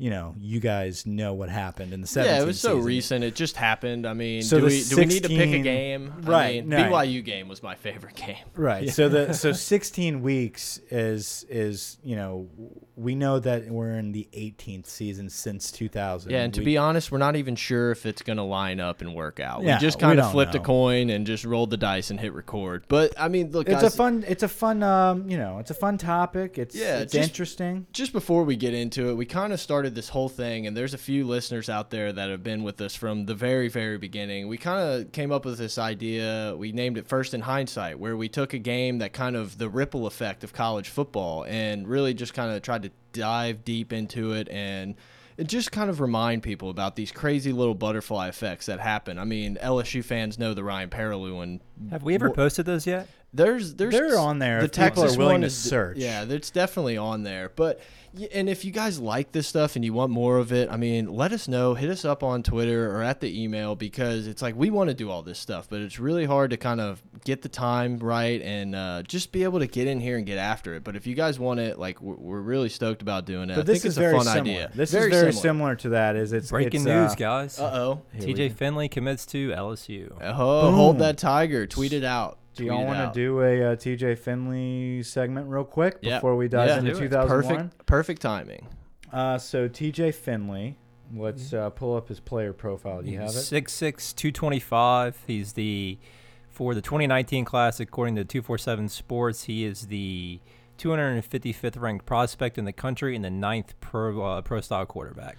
you 0.00 0.10
know, 0.10 0.34
you 0.38 0.60
guys 0.60 1.06
know 1.06 1.34
what 1.34 1.48
happened 1.48 1.92
in 1.92 2.00
the 2.00 2.06
17 2.06 2.34
yeah, 2.36 2.40
it 2.42 2.46
was 2.46 2.60
so 2.60 2.74
season. 2.76 2.84
recent. 2.86 3.24
It 3.24 3.34
just 3.34 3.56
happened. 3.56 4.06
I 4.06 4.14
mean, 4.14 4.42
So 4.42 4.60
do, 4.60 4.66
we, 4.66 4.84
do 4.84 4.96
we 4.96 5.06
need 5.06 5.22
to 5.24 5.28
pick 5.28 5.38
a 5.38 5.42
16 5.42 5.62
game? 5.64 6.12
I 6.16 6.20
Right, 6.30 6.66
mean, 6.66 6.68
no. 6.68 6.90
BYU 6.90 7.24
game 7.24 7.48
was 7.48 7.62
my 7.62 7.74
favorite 7.74 8.14
game. 8.14 8.36
Right. 8.56 8.88
So 8.90 9.08
the 9.08 9.32
so 9.34 9.52
16 9.78 10.22
weeks 10.22 10.78
is 10.90 11.44
is 11.48 11.98
you 12.02 12.16
know 12.16 12.48
we 12.96 13.14
know 13.14 13.38
that 13.38 13.68
we're 13.68 13.92
in 13.94 14.10
the 14.12 14.28
18th 14.32 14.86
season 14.86 15.28
since 15.30 15.70
2000. 15.70 16.30
Yeah, 16.32 16.42
and 16.42 16.54
to 16.54 16.60
We- 16.60 16.64
be 16.64 16.76
honest, 16.76 17.12
we're 17.12 17.18
not 17.18 17.36
even 17.36 17.54
sure 17.56 17.90
if 17.92 18.06
it's 18.06 18.22
going 18.22 18.36
to 18.38 18.42
line 18.42 18.80
up 18.80 19.00
and 19.00 19.14
work 19.14 19.38
out. 19.40 19.62
Yeah, 19.62 19.76
we 19.76 19.80
just 19.80 19.98
we 19.98 20.02
kind 20.02 20.18
of 20.20 20.30
flipped 20.32 20.54
a 20.54 20.58
coin 20.60 21.10
and 21.10 21.26
just 21.26 21.44
rolled 21.44 21.70
the 21.70 21.76
dice 21.76 22.10
and 22.10 22.18
hit 22.18 22.32
record. 22.34 22.84
But 22.88 23.14
I 23.18 23.28
mean, 23.28 23.50
look, 23.52 23.68
it's 23.68 23.82
guys, 23.82 23.94
a 23.94 23.96
fun 23.96 24.24
it's 24.28 24.42
a 24.42 24.48
fun 24.48 24.82
um 24.82 25.28
you 25.30 25.36
know 25.38 25.58
it's 25.58 25.70
a 25.70 25.74
fun 25.74 25.98
topic. 25.98 26.56
It's 26.58 26.74
Yeah, 26.76 26.98
it's 26.98 27.12
just- 27.12 27.28
interesting. 27.28 27.86
just 27.92 28.12
before 28.12 28.44
we 28.44 28.56
get 28.56 28.74
into 28.74 29.08
it, 29.10 29.14
we 29.16 29.26
kind 29.26 29.52
of 29.52 29.60
started 29.60 29.87
this 29.94 30.08
whole 30.08 30.28
thing, 30.28 30.66
and 30.66 30.76
there's 30.76 30.94
a 30.94 30.98
few 30.98 31.26
listeners 31.26 31.68
out 31.68 31.90
there 31.90 32.12
that 32.12 32.30
have 32.30 32.42
been 32.42 32.62
with 32.62 32.80
us 32.80 32.94
from 32.94 33.26
the 33.26 33.34
very, 33.34 33.68
very 33.68 33.98
beginning. 33.98 34.48
We 34.48 34.58
kind 34.58 34.80
of 34.80 35.12
came 35.12 35.32
up 35.32 35.44
with 35.44 35.58
this 35.58 35.78
idea. 35.78 36.54
We 36.56 36.72
named 36.72 36.98
it 36.98 37.06
First 37.06 37.34
in 37.34 37.42
Hindsight, 37.42 37.98
where 37.98 38.16
we 38.16 38.28
took 38.28 38.52
a 38.52 38.58
game 38.58 38.98
that 38.98 39.12
kind 39.12 39.36
of 39.36 39.58
the 39.58 39.68
ripple 39.68 40.06
effect 40.06 40.44
of 40.44 40.52
college 40.52 40.88
football 40.88 41.44
and 41.44 41.86
really 41.88 42.14
just 42.14 42.34
kind 42.34 42.50
of 42.50 42.62
tried 42.62 42.82
to 42.82 42.90
dive 43.12 43.64
deep 43.64 43.92
into 43.92 44.32
it 44.32 44.48
and. 44.50 44.94
It 45.36 45.46
just 45.46 45.70
kind 45.70 45.88
of 45.88 46.00
remind 46.00 46.42
people 46.42 46.68
about 46.68 46.96
these 46.96 47.12
crazy 47.12 47.52
little 47.52 47.76
butterfly 47.76 48.26
effects 48.26 48.66
that 48.66 48.80
happen. 48.80 49.20
I 49.20 49.24
mean, 49.24 49.56
LSU 49.62 50.04
fans 50.04 50.36
know 50.36 50.52
the 50.52 50.64
Ryan 50.64 50.90
Perrilloux 50.90 51.32
one. 51.32 51.60
Have 51.90 52.02
we 52.02 52.16
ever 52.16 52.30
posted 52.30 52.66
those 52.66 52.88
yet? 52.88 53.06
There's 53.32 53.74
there's 53.74 53.92
They're 53.92 54.18
on 54.18 54.38
there 54.38 54.60
The 54.60 54.64
if 54.64 54.72
people 54.72 55.04
are 55.04 55.16
willing 55.16 55.34
one 55.34 55.40
to 55.42 55.48
is 55.48 55.56
search. 55.56 55.98
Yeah, 55.98 56.24
it's 56.26 56.50
definitely 56.50 56.96
on 56.96 57.24
there. 57.24 57.50
But 57.54 57.80
and 58.32 58.48
if 58.48 58.64
you 58.64 58.70
guys 58.72 58.98
like 58.98 59.32
this 59.32 59.46
stuff 59.46 59.76
and 59.76 59.84
you 59.84 59.92
want 59.92 60.10
more 60.10 60.38
of 60.38 60.50
it, 60.50 60.70
I 60.70 60.76
mean, 60.76 61.12
let 61.12 61.32
us 61.32 61.46
know. 61.46 61.74
Hit 61.74 61.90
us 61.90 62.06
up 62.06 62.22
on 62.22 62.42
Twitter 62.42 62.90
or 62.90 63.02
at 63.02 63.20
the 63.20 63.42
email 63.42 63.76
because 63.76 64.26
it's 64.26 64.40
like 64.40 64.56
we 64.56 64.70
want 64.70 64.88
to 64.88 64.94
do 64.94 65.10
all 65.10 65.22
this 65.22 65.38
stuff, 65.38 65.68
but 65.68 65.80
it's 65.82 65.98
really 65.98 66.24
hard 66.24 66.50
to 66.50 66.56
kind 66.56 66.80
of 66.80 67.02
get 67.24 67.42
the 67.42 67.50
time 67.50 67.98
right 67.98 68.40
and 68.40 68.74
uh, 68.74 69.02
just 69.02 69.30
be 69.30 69.44
able 69.44 69.58
to 69.58 69.66
get 69.66 69.86
in 69.86 70.00
here 70.00 70.16
and 70.16 70.24
get 70.24 70.38
after 70.38 70.74
it. 70.74 70.82
But 70.82 70.96
if 70.96 71.06
you 71.06 71.14
guys 71.14 71.38
want 71.38 71.60
it, 71.60 71.78
like 71.78 72.00
we're, 72.00 72.14
we're 72.14 72.40
really 72.40 72.70
stoked 72.70 73.02
about 73.02 73.26
doing 73.26 73.50
it. 73.50 73.56
But 73.56 73.60
I 73.60 73.64
this 73.64 73.82
think 73.82 73.90
is 73.90 73.90
it's 73.90 73.96
a 73.98 74.00
very 74.00 74.16
fun 74.16 74.24
similar. 74.24 74.40
idea. 74.40 74.70
This 74.74 74.94
is 74.94 75.10
very 75.10 75.32
similar. 75.32 75.76
to 75.76 75.88
that. 75.90 76.16
Is 76.16 76.32
it's 76.32 76.50
Breaking 76.50 76.80
it's, 76.80 76.86
news, 76.86 77.12
uh, 77.12 77.14
guys. 77.16 77.58
Uh 77.60 77.70
oh. 77.74 78.02
here 78.14 78.34
TJ. 78.34 78.52
Finley 78.54 78.88
commits 78.88 79.26
to 79.26 79.50
LSU. 79.50 80.16
Oh, 80.22 80.62
Boom. 80.62 80.74
hold 80.74 80.98
that 81.00 81.18
tiger. 81.18 81.66
Tweet 81.66 81.92
it 81.92 82.04
out. 82.04 82.38
Do 82.58 82.64
y'all 82.64 82.84
want 82.84 83.14
to 83.14 83.18
do 83.18 83.40
a 83.40 83.72
uh, 83.72 83.76
TJ 83.76 84.18
Finley 84.18 85.02
segment 85.02 85.48
real 85.48 85.64
quick 85.64 85.98
Yeah. 86.02 86.16
before 86.16 86.36
we 86.36 86.48
dive 86.48 86.68
Yeah. 86.68 86.78
into 86.78 86.90
Do 86.92 86.96
it. 86.98 87.00
2001? 87.10 87.56
Perfect. 87.56 87.86
Perfect 87.86 88.22
timing. 88.22 88.66
Uh, 89.12 89.38
so 89.38 89.68
TJ 89.68 90.12
Finley, 90.14 90.76
let's 91.14 91.52
uh, 91.54 91.70
pull 91.70 91.96
up 91.96 92.08
his 92.08 92.20
player 92.20 92.52
profile. 92.52 93.00
Do 93.02 93.10
you 93.10 93.18
have 93.20 93.30
it? 93.30 93.32
Six 93.32 93.72
six 93.72 94.12
two 94.12 94.30
twenty 94.32 94.60
five. 94.60 95.16
He's 95.26 95.54
the 95.54 95.98
For 96.50 96.74
the 96.74 96.82
2019 96.82 97.44
class, 97.44 97.78
according 97.80 98.16
to 98.16 98.24
247 98.24 98.88
Sports, 98.88 99.44
he 99.44 99.64
is 99.64 99.86
the 99.86 100.40
255th 100.78 101.80
ranked 101.80 102.04
prospect 102.06 102.58
in 102.58 102.64
the 102.64 102.72
country 102.72 103.14
and 103.14 103.24
the 103.24 103.30
ninth 103.30 103.74
pro 103.80 104.20
uh, 104.22 104.42
pro 104.42 104.60
style 104.60 104.84
quarterback. 104.86 105.36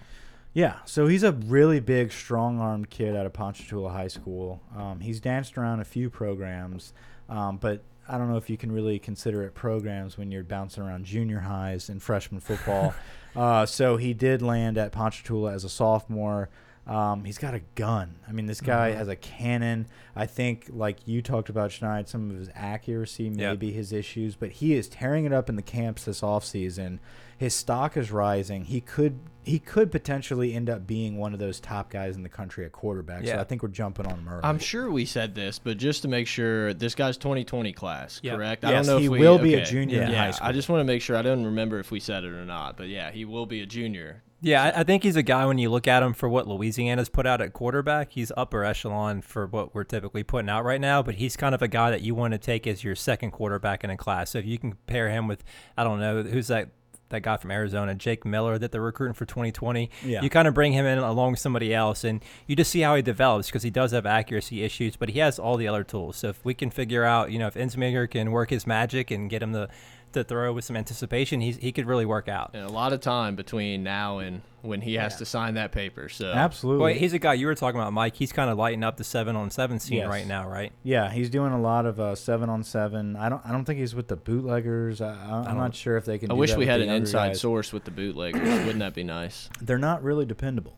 Yeah, 0.59 0.79
so 0.83 1.07
he's 1.07 1.23
a 1.23 1.31
really 1.31 1.79
big, 1.79 2.11
strong-armed 2.11 2.89
kid 2.89 3.15
out 3.15 3.25
of 3.25 3.31
Ponchatoula 3.31 3.91
High 3.91 4.09
School. 4.09 4.61
Um, 4.75 4.99
he's 4.99 5.21
danced 5.21 5.57
around 5.57 5.79
a 5.79 5.85
few 5.85 6.09
programs, 6.09 6.91
um, 7.29 7.55
but 7.55 7.81
I 8.09 8.17
don't 8.17 8.29
know 8.29 8.35
if 8.35 8.49
you 8.49 8.57
can 8.57 8.69
really 8.69 8.99
consider 8.99 9.43
it 9.43 9.53
programs 9.55 10.17
when 10.17 10.31
you're 10.31 10.43
bouncing 10.43 10.83
around 10.83 11.05
junior 11.05 11.39
highs 11.39 11.87
and 11.87 12.03
freshman 12.03 12.41
football. 12.41 12.93
uh, 13.37 13.65
so 13.65 13.95
he 13.95 14.13
did 14.13 14.41
land 14.41 14.77
at 14.77 14.91
Ponchatoula 14.91 15.53
as 15.53 15.63
a 15.63 15.69
sophomore. 15.69 16.49
Um, 16.85 17.23
he's 17.23 17.37
got 17.37 17.53
a 17.53 17.61
gun. 17.75 18.15
I 18.27 18.33
mean, 18.33 18.47
this 18.47 18.59
guy 18.61 18.91
Mhm. 18.91 18.95
has 18.97 19.07
a 19.07 19.15
cannon. 19.15 19.85
I 20.13 20.25
think, 20.25 20.69
like 20.73 21.07
you 21.07 21.21
talked 21.21 21.47
about, 21.47 21.69
Schneid, 21.69 22.09
some 22.09 22.31
of 22.31 22.37
his 22.37 22.49
accuracy, 22.53 23.25
Yep. 23.25 23.35
maybe 23.37 23.71
his 23.71 23.93
issues, 23.93 24.35
but 24.35 24.49
he 24.53 24.73
is 24.73 24.89
tearing 24.89 25.23
it 25.23 25.31
up 25.31 25.47
in 25.49 25.55
the 25.55 25.61
camps 25.61 26.03
this 26.03 26.19
offseason. 26.21 26.99
His 27.39 27.55
stock 27.55 27.95
is 27.95 28.11
rising. 28.11 28.65
He 28.65 28.81
could 28.81 29.17
he 29.45 29.59
could 29.59 29.91
potentially 29.91 30.53
end 30.53 30.69
up 30.69 30.85
being 30.85 31.17
one 31.17 31.31
of 31.31 31.39
those 31.39 31.61
top 31.61 31.89
guys 31.89 32.17
in 32.17 32.21
the 32.21 32.29
country 32.29 32.65
at 32.65 32.73
quarterback. 32.73 33.25
So 33.25 33.39
I 33.39 33.45
think 33.45 33.63
we're 33.63 33.69
jumping 33.69 34.05
on 34.05 34.19
him 34.19 34.27
early. 34.27 34.41
I'm 34.43 34.59
sure 34.59 34.91
we 34.91 35.05
said 35.05 35.35
this, 35.35 35.57
but 35.57 35.77
just 35.77 36.01
to 36.01 36.09
make 36.09 36.27
sure, 36.27 36.73
this 36.73 36.95
guy's 36.95 37.15
2020 37.15 37.71
class, 37.71 38.19
Yep. 38.21 38.35
correct? 38.35 38.63
Yes, 38.63 38.69
I 38.69 38.75
don't 38.75 38.85
know 38.87 38.97
he 38.97 39.05
if 39.05 39.11
we, 39.11 39.19
will 39.19 39.39
be 39.39 39.53
a 39.53 39.61
okay. 39.61 39.71
junior 39.71 40.01
in 40.01 40.11
yeah, 40.11 40.25
high 40.25 40.31
school. 40.31 40.47
I 40.49 40.51
just 40.51 40.67
want 40.67 40.81
to 40.81 40.83
make 40.83 41.01
sure. 41.01 41.15
I 41.15 41.21
don't 41.21 41.45
remember 41.45 41.79
if 41.79 41.91
we 41.91 42.01
said 42.01 42.25
it 42.25 42.33
or 42.33 42.43
not, 42.43 42.75
but 42.75 42.89
yeah, 42.89 43.09
he 43.09 43.23
will 43.23 43.45
be 43.45 43.61
a 43.61 43.65
junior. 43.65 44.21
Yeah, 44.41 44.63
I, 44.63 44.81
I 44.81 44.83
think 44.83 45.03
he's 45.03 45.15
a 45.15 45.23
guy 45.23 45.45
when 45.45 45.57
you 45.57 45.69
look 45.69 45.87
at 45.87 46.03
him 46.03 46.13
for 46.13 46.29
what 46.29 46.47
Louisiana's 46.47 47.09
put 47.09 47.25
out 47.25 47.41
at 47.41 47.53
quarterback, 47.53 48.11
he's 48.11 48.31
upper 48.37 48.63
echelon 48.63 49.21
for 49.21 49.47
what 49.47 49.73
we're 49.73 49.83
typically 49.83 50.23
putting 50.23 50.49
out 50.49 50.63
right 50.63 50.79
now, 50.79 51.01
but 51.01 51.15
he's 51.15 51.35
kind 51.35 51.55
of 51.55 51.61
a 51.61 51.67
guy 51.67 51.91
that 51.91 52.01
you 52.01 52.15
want 52.15 52.33
to 52.33 52.37
take 52.37 52.67
as 52.67 52.83
your 52.83 52.95
second 52.95 53.31
quarterback 53.31 53.83
in 53.83 53.89
a 53.89 53.97
class. 53.97 54.31
So 54.31 54.39
if 54.39 54.45
you 54.45 54.57
can 54.57 54.71
compare 54.71 55.09
him 55.09 55.27
with, 55.27 55.43
I 55.77 55.83
don't 55.83 55.99
know, 55.99 56.23
who's 56.23 56.47
that 56.47 56.69
that 57.09 57.21
guy 57.21 57.37
from 57.37 57.51
Arizona, 57.51 57.95
Jake 57.95 58.25
Miller, 58.25 58.57
that 58.57 58.71
they're 58.71 58.81
recruiting 58.81 59.13
for 59.13 59.25
2020. 59.25 59.89
Yeah. 60.05 60.21
You 60.21 60.29
kind 60.29 60.47
of 60.47 60.53
bring 60.53 60.73
him 60.73 60.85
in 60.85 60.97
along 60.97 61.31
with 61.31 61.39
somebody 61.39 61.73
else, 61.73 62.03
and 62.03 62.23
you 62.47 62.55
just 62.55 62.71
see 62.71 62.81
how 62.81 62.95
he 62.95 63.01
develops 63.01 63.47
because 63.47 63.63
he 63.63 63.69
does 63.69 63.91
have 63.91 64.05
accuracy 64.05 64.63
issues, 64.63 64.95
but 64.95 65.09
he 65.09 65.19
has 65.19 65.39
all 65.39 65.57
the 65.57 65.67
other 65.67 65.83
tools. 65.83 66.17
So 66.17 66.29
if 66.29 66.43
we 66.45 66.53
can 66.53 66.69
figure 66.69 67.03
out, 67.03 67.31
you 67.31 67.39
know, 67.39 67.47
if 67.47 67.55
Ensminger 67.55 68.09
can 68.09 68.31
work 68.31 68.49
his 68.49 68.65
magic 68.65 69.11
and 69.11 69.29
get 69.29 69.43
him 69.43 69.53
to, 69.53 69.69
to 70.13 70.23
throw 70.23 70.51
with 70.53 70.65
some 70.65 70.75
anticipation, 70.75 71.41
he's, 71.41 71.57
he 71.57 71.71
could 71.71 71.85
really 71.85 72.05
work 72.05 72.27
out. 72.27 72.51
And 72.53 72.63
a 72.65 72.69
lot 72.71 72.93
of 72.93 72.99
time 73.01 73.35
between 73.35 73.83
now 73.83 74.19
and 74.19 74.41
when 74.61 74.81
he 74.81 74.95
has 74.95 75.15
to 75.17 75.25
sign 75.25 75.53
that 75.53 75.71
paper. 75.71 76.09
So 76.09 76.31
Absolutely. 76.33 76.83
Well, 76.83 76.93
he's 76.93 77.13
a 77.13 77.19
guy 77.19 77.35
you 77.35 77.45
were 77.47 77.55
talking 77.55 77.79
about, 77.79 77.93
Mike. 77.93 78.15
He's 78.15 78.31
kind 78.33 78.49
of 78.49 78.57
lighting 78.57 78.83
up 78.83 78.97
the 78.97 79.03
seven 79.03 79.35
on 79.35 79.49
seven 79.51 79.79
scene 79.79 79.99
Yes. 79.99 80.09
right 80.09 80.27
now, 80.27 80.49
right? 80.49 80.73
Yeah, 80.83 81.09
he's 81.11 81.29
doing 81.29 81.53
a 81.53 81.61
lot 81.61 81.85
of 81.85 81.99
uh, 81.99 82.15
seven 82.15 82.49
on 82.49 82.63
seven. 82.63 83.15
I 83.15 83.29
don't. 83.29 83.41
I 83.45 83.51
don't 83.51 83.63
think 83.65 83.79
he's 83.79 83.95
with 83.95 84.07
the 84.09 84.17
bootleggers. 84.17 84.99
I, 85.01 85.09
I, 85.13 85.45
I'm 85.49 85.57
don't- 85.57 85.75
sure 85.75 85.95
if 85.97 86.05
they 86.05 86.17
can. 86.17 86.29
I 86.31 86.33
do 86.33 86.39
wish 86.39 86.49
that 86.51 86.59
we 86.59 86.65
had 86.65 86.81
an 86.81 86.89
inside 86.89 87.29
guys. 87.29 87.41
source 87.41 87.71
with 87.71 87.85
the 87.85 87.91
bootleggers. 87.91 88.41
Wouldn't 88.41 88.79
that 88.79 88.93
be 88.93 89.03
nice? 89.03 89.49
They're 89.61 89.77
not 89.77 90.03
really 90.03 90.25
dependable. 90.25 90.75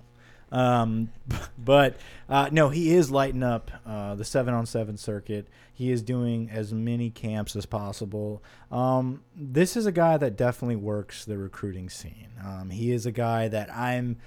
Um, 0.52 1.10
but 1.58 1.98
uh, 2.30 2.50
no, 2.52 2.70
he 2.70 2.94
is 2.94 3.12
lighting 3.12 3.44
up 3.44 3.72
uh, 3.86 4.16
the 4.16 4.26
seven 4.26 4.54
on 4.54 4.66
seven 4.66 4.98
circuit. 4.98 5.48
He 5.74 5.92
is 5.92 6.02
doing 6.02 6.50
as 6.50 6.74
many 6.74 7.10
camps 7.10 7.56
as 7.56 7.66
possible. 7.66 8.44
Um, 8.72 9.24
this 9.36 9.76
is 9.76 9.86
a 9.86 9.92
guy 9.92 10.18
that 10.18 10.36
definitely 10.36 10.76
works 10.76 11.26
the 11.26 11.38
recruiting 11.38 11.90
scene. 11.90 12.30
Um, 12.44 12.70
he 12.70 12.92
is 12.92 13.06
a 13.06 13.12
guy 13.12 13.48
that 13.48 13.74
I'm 13.74 14.18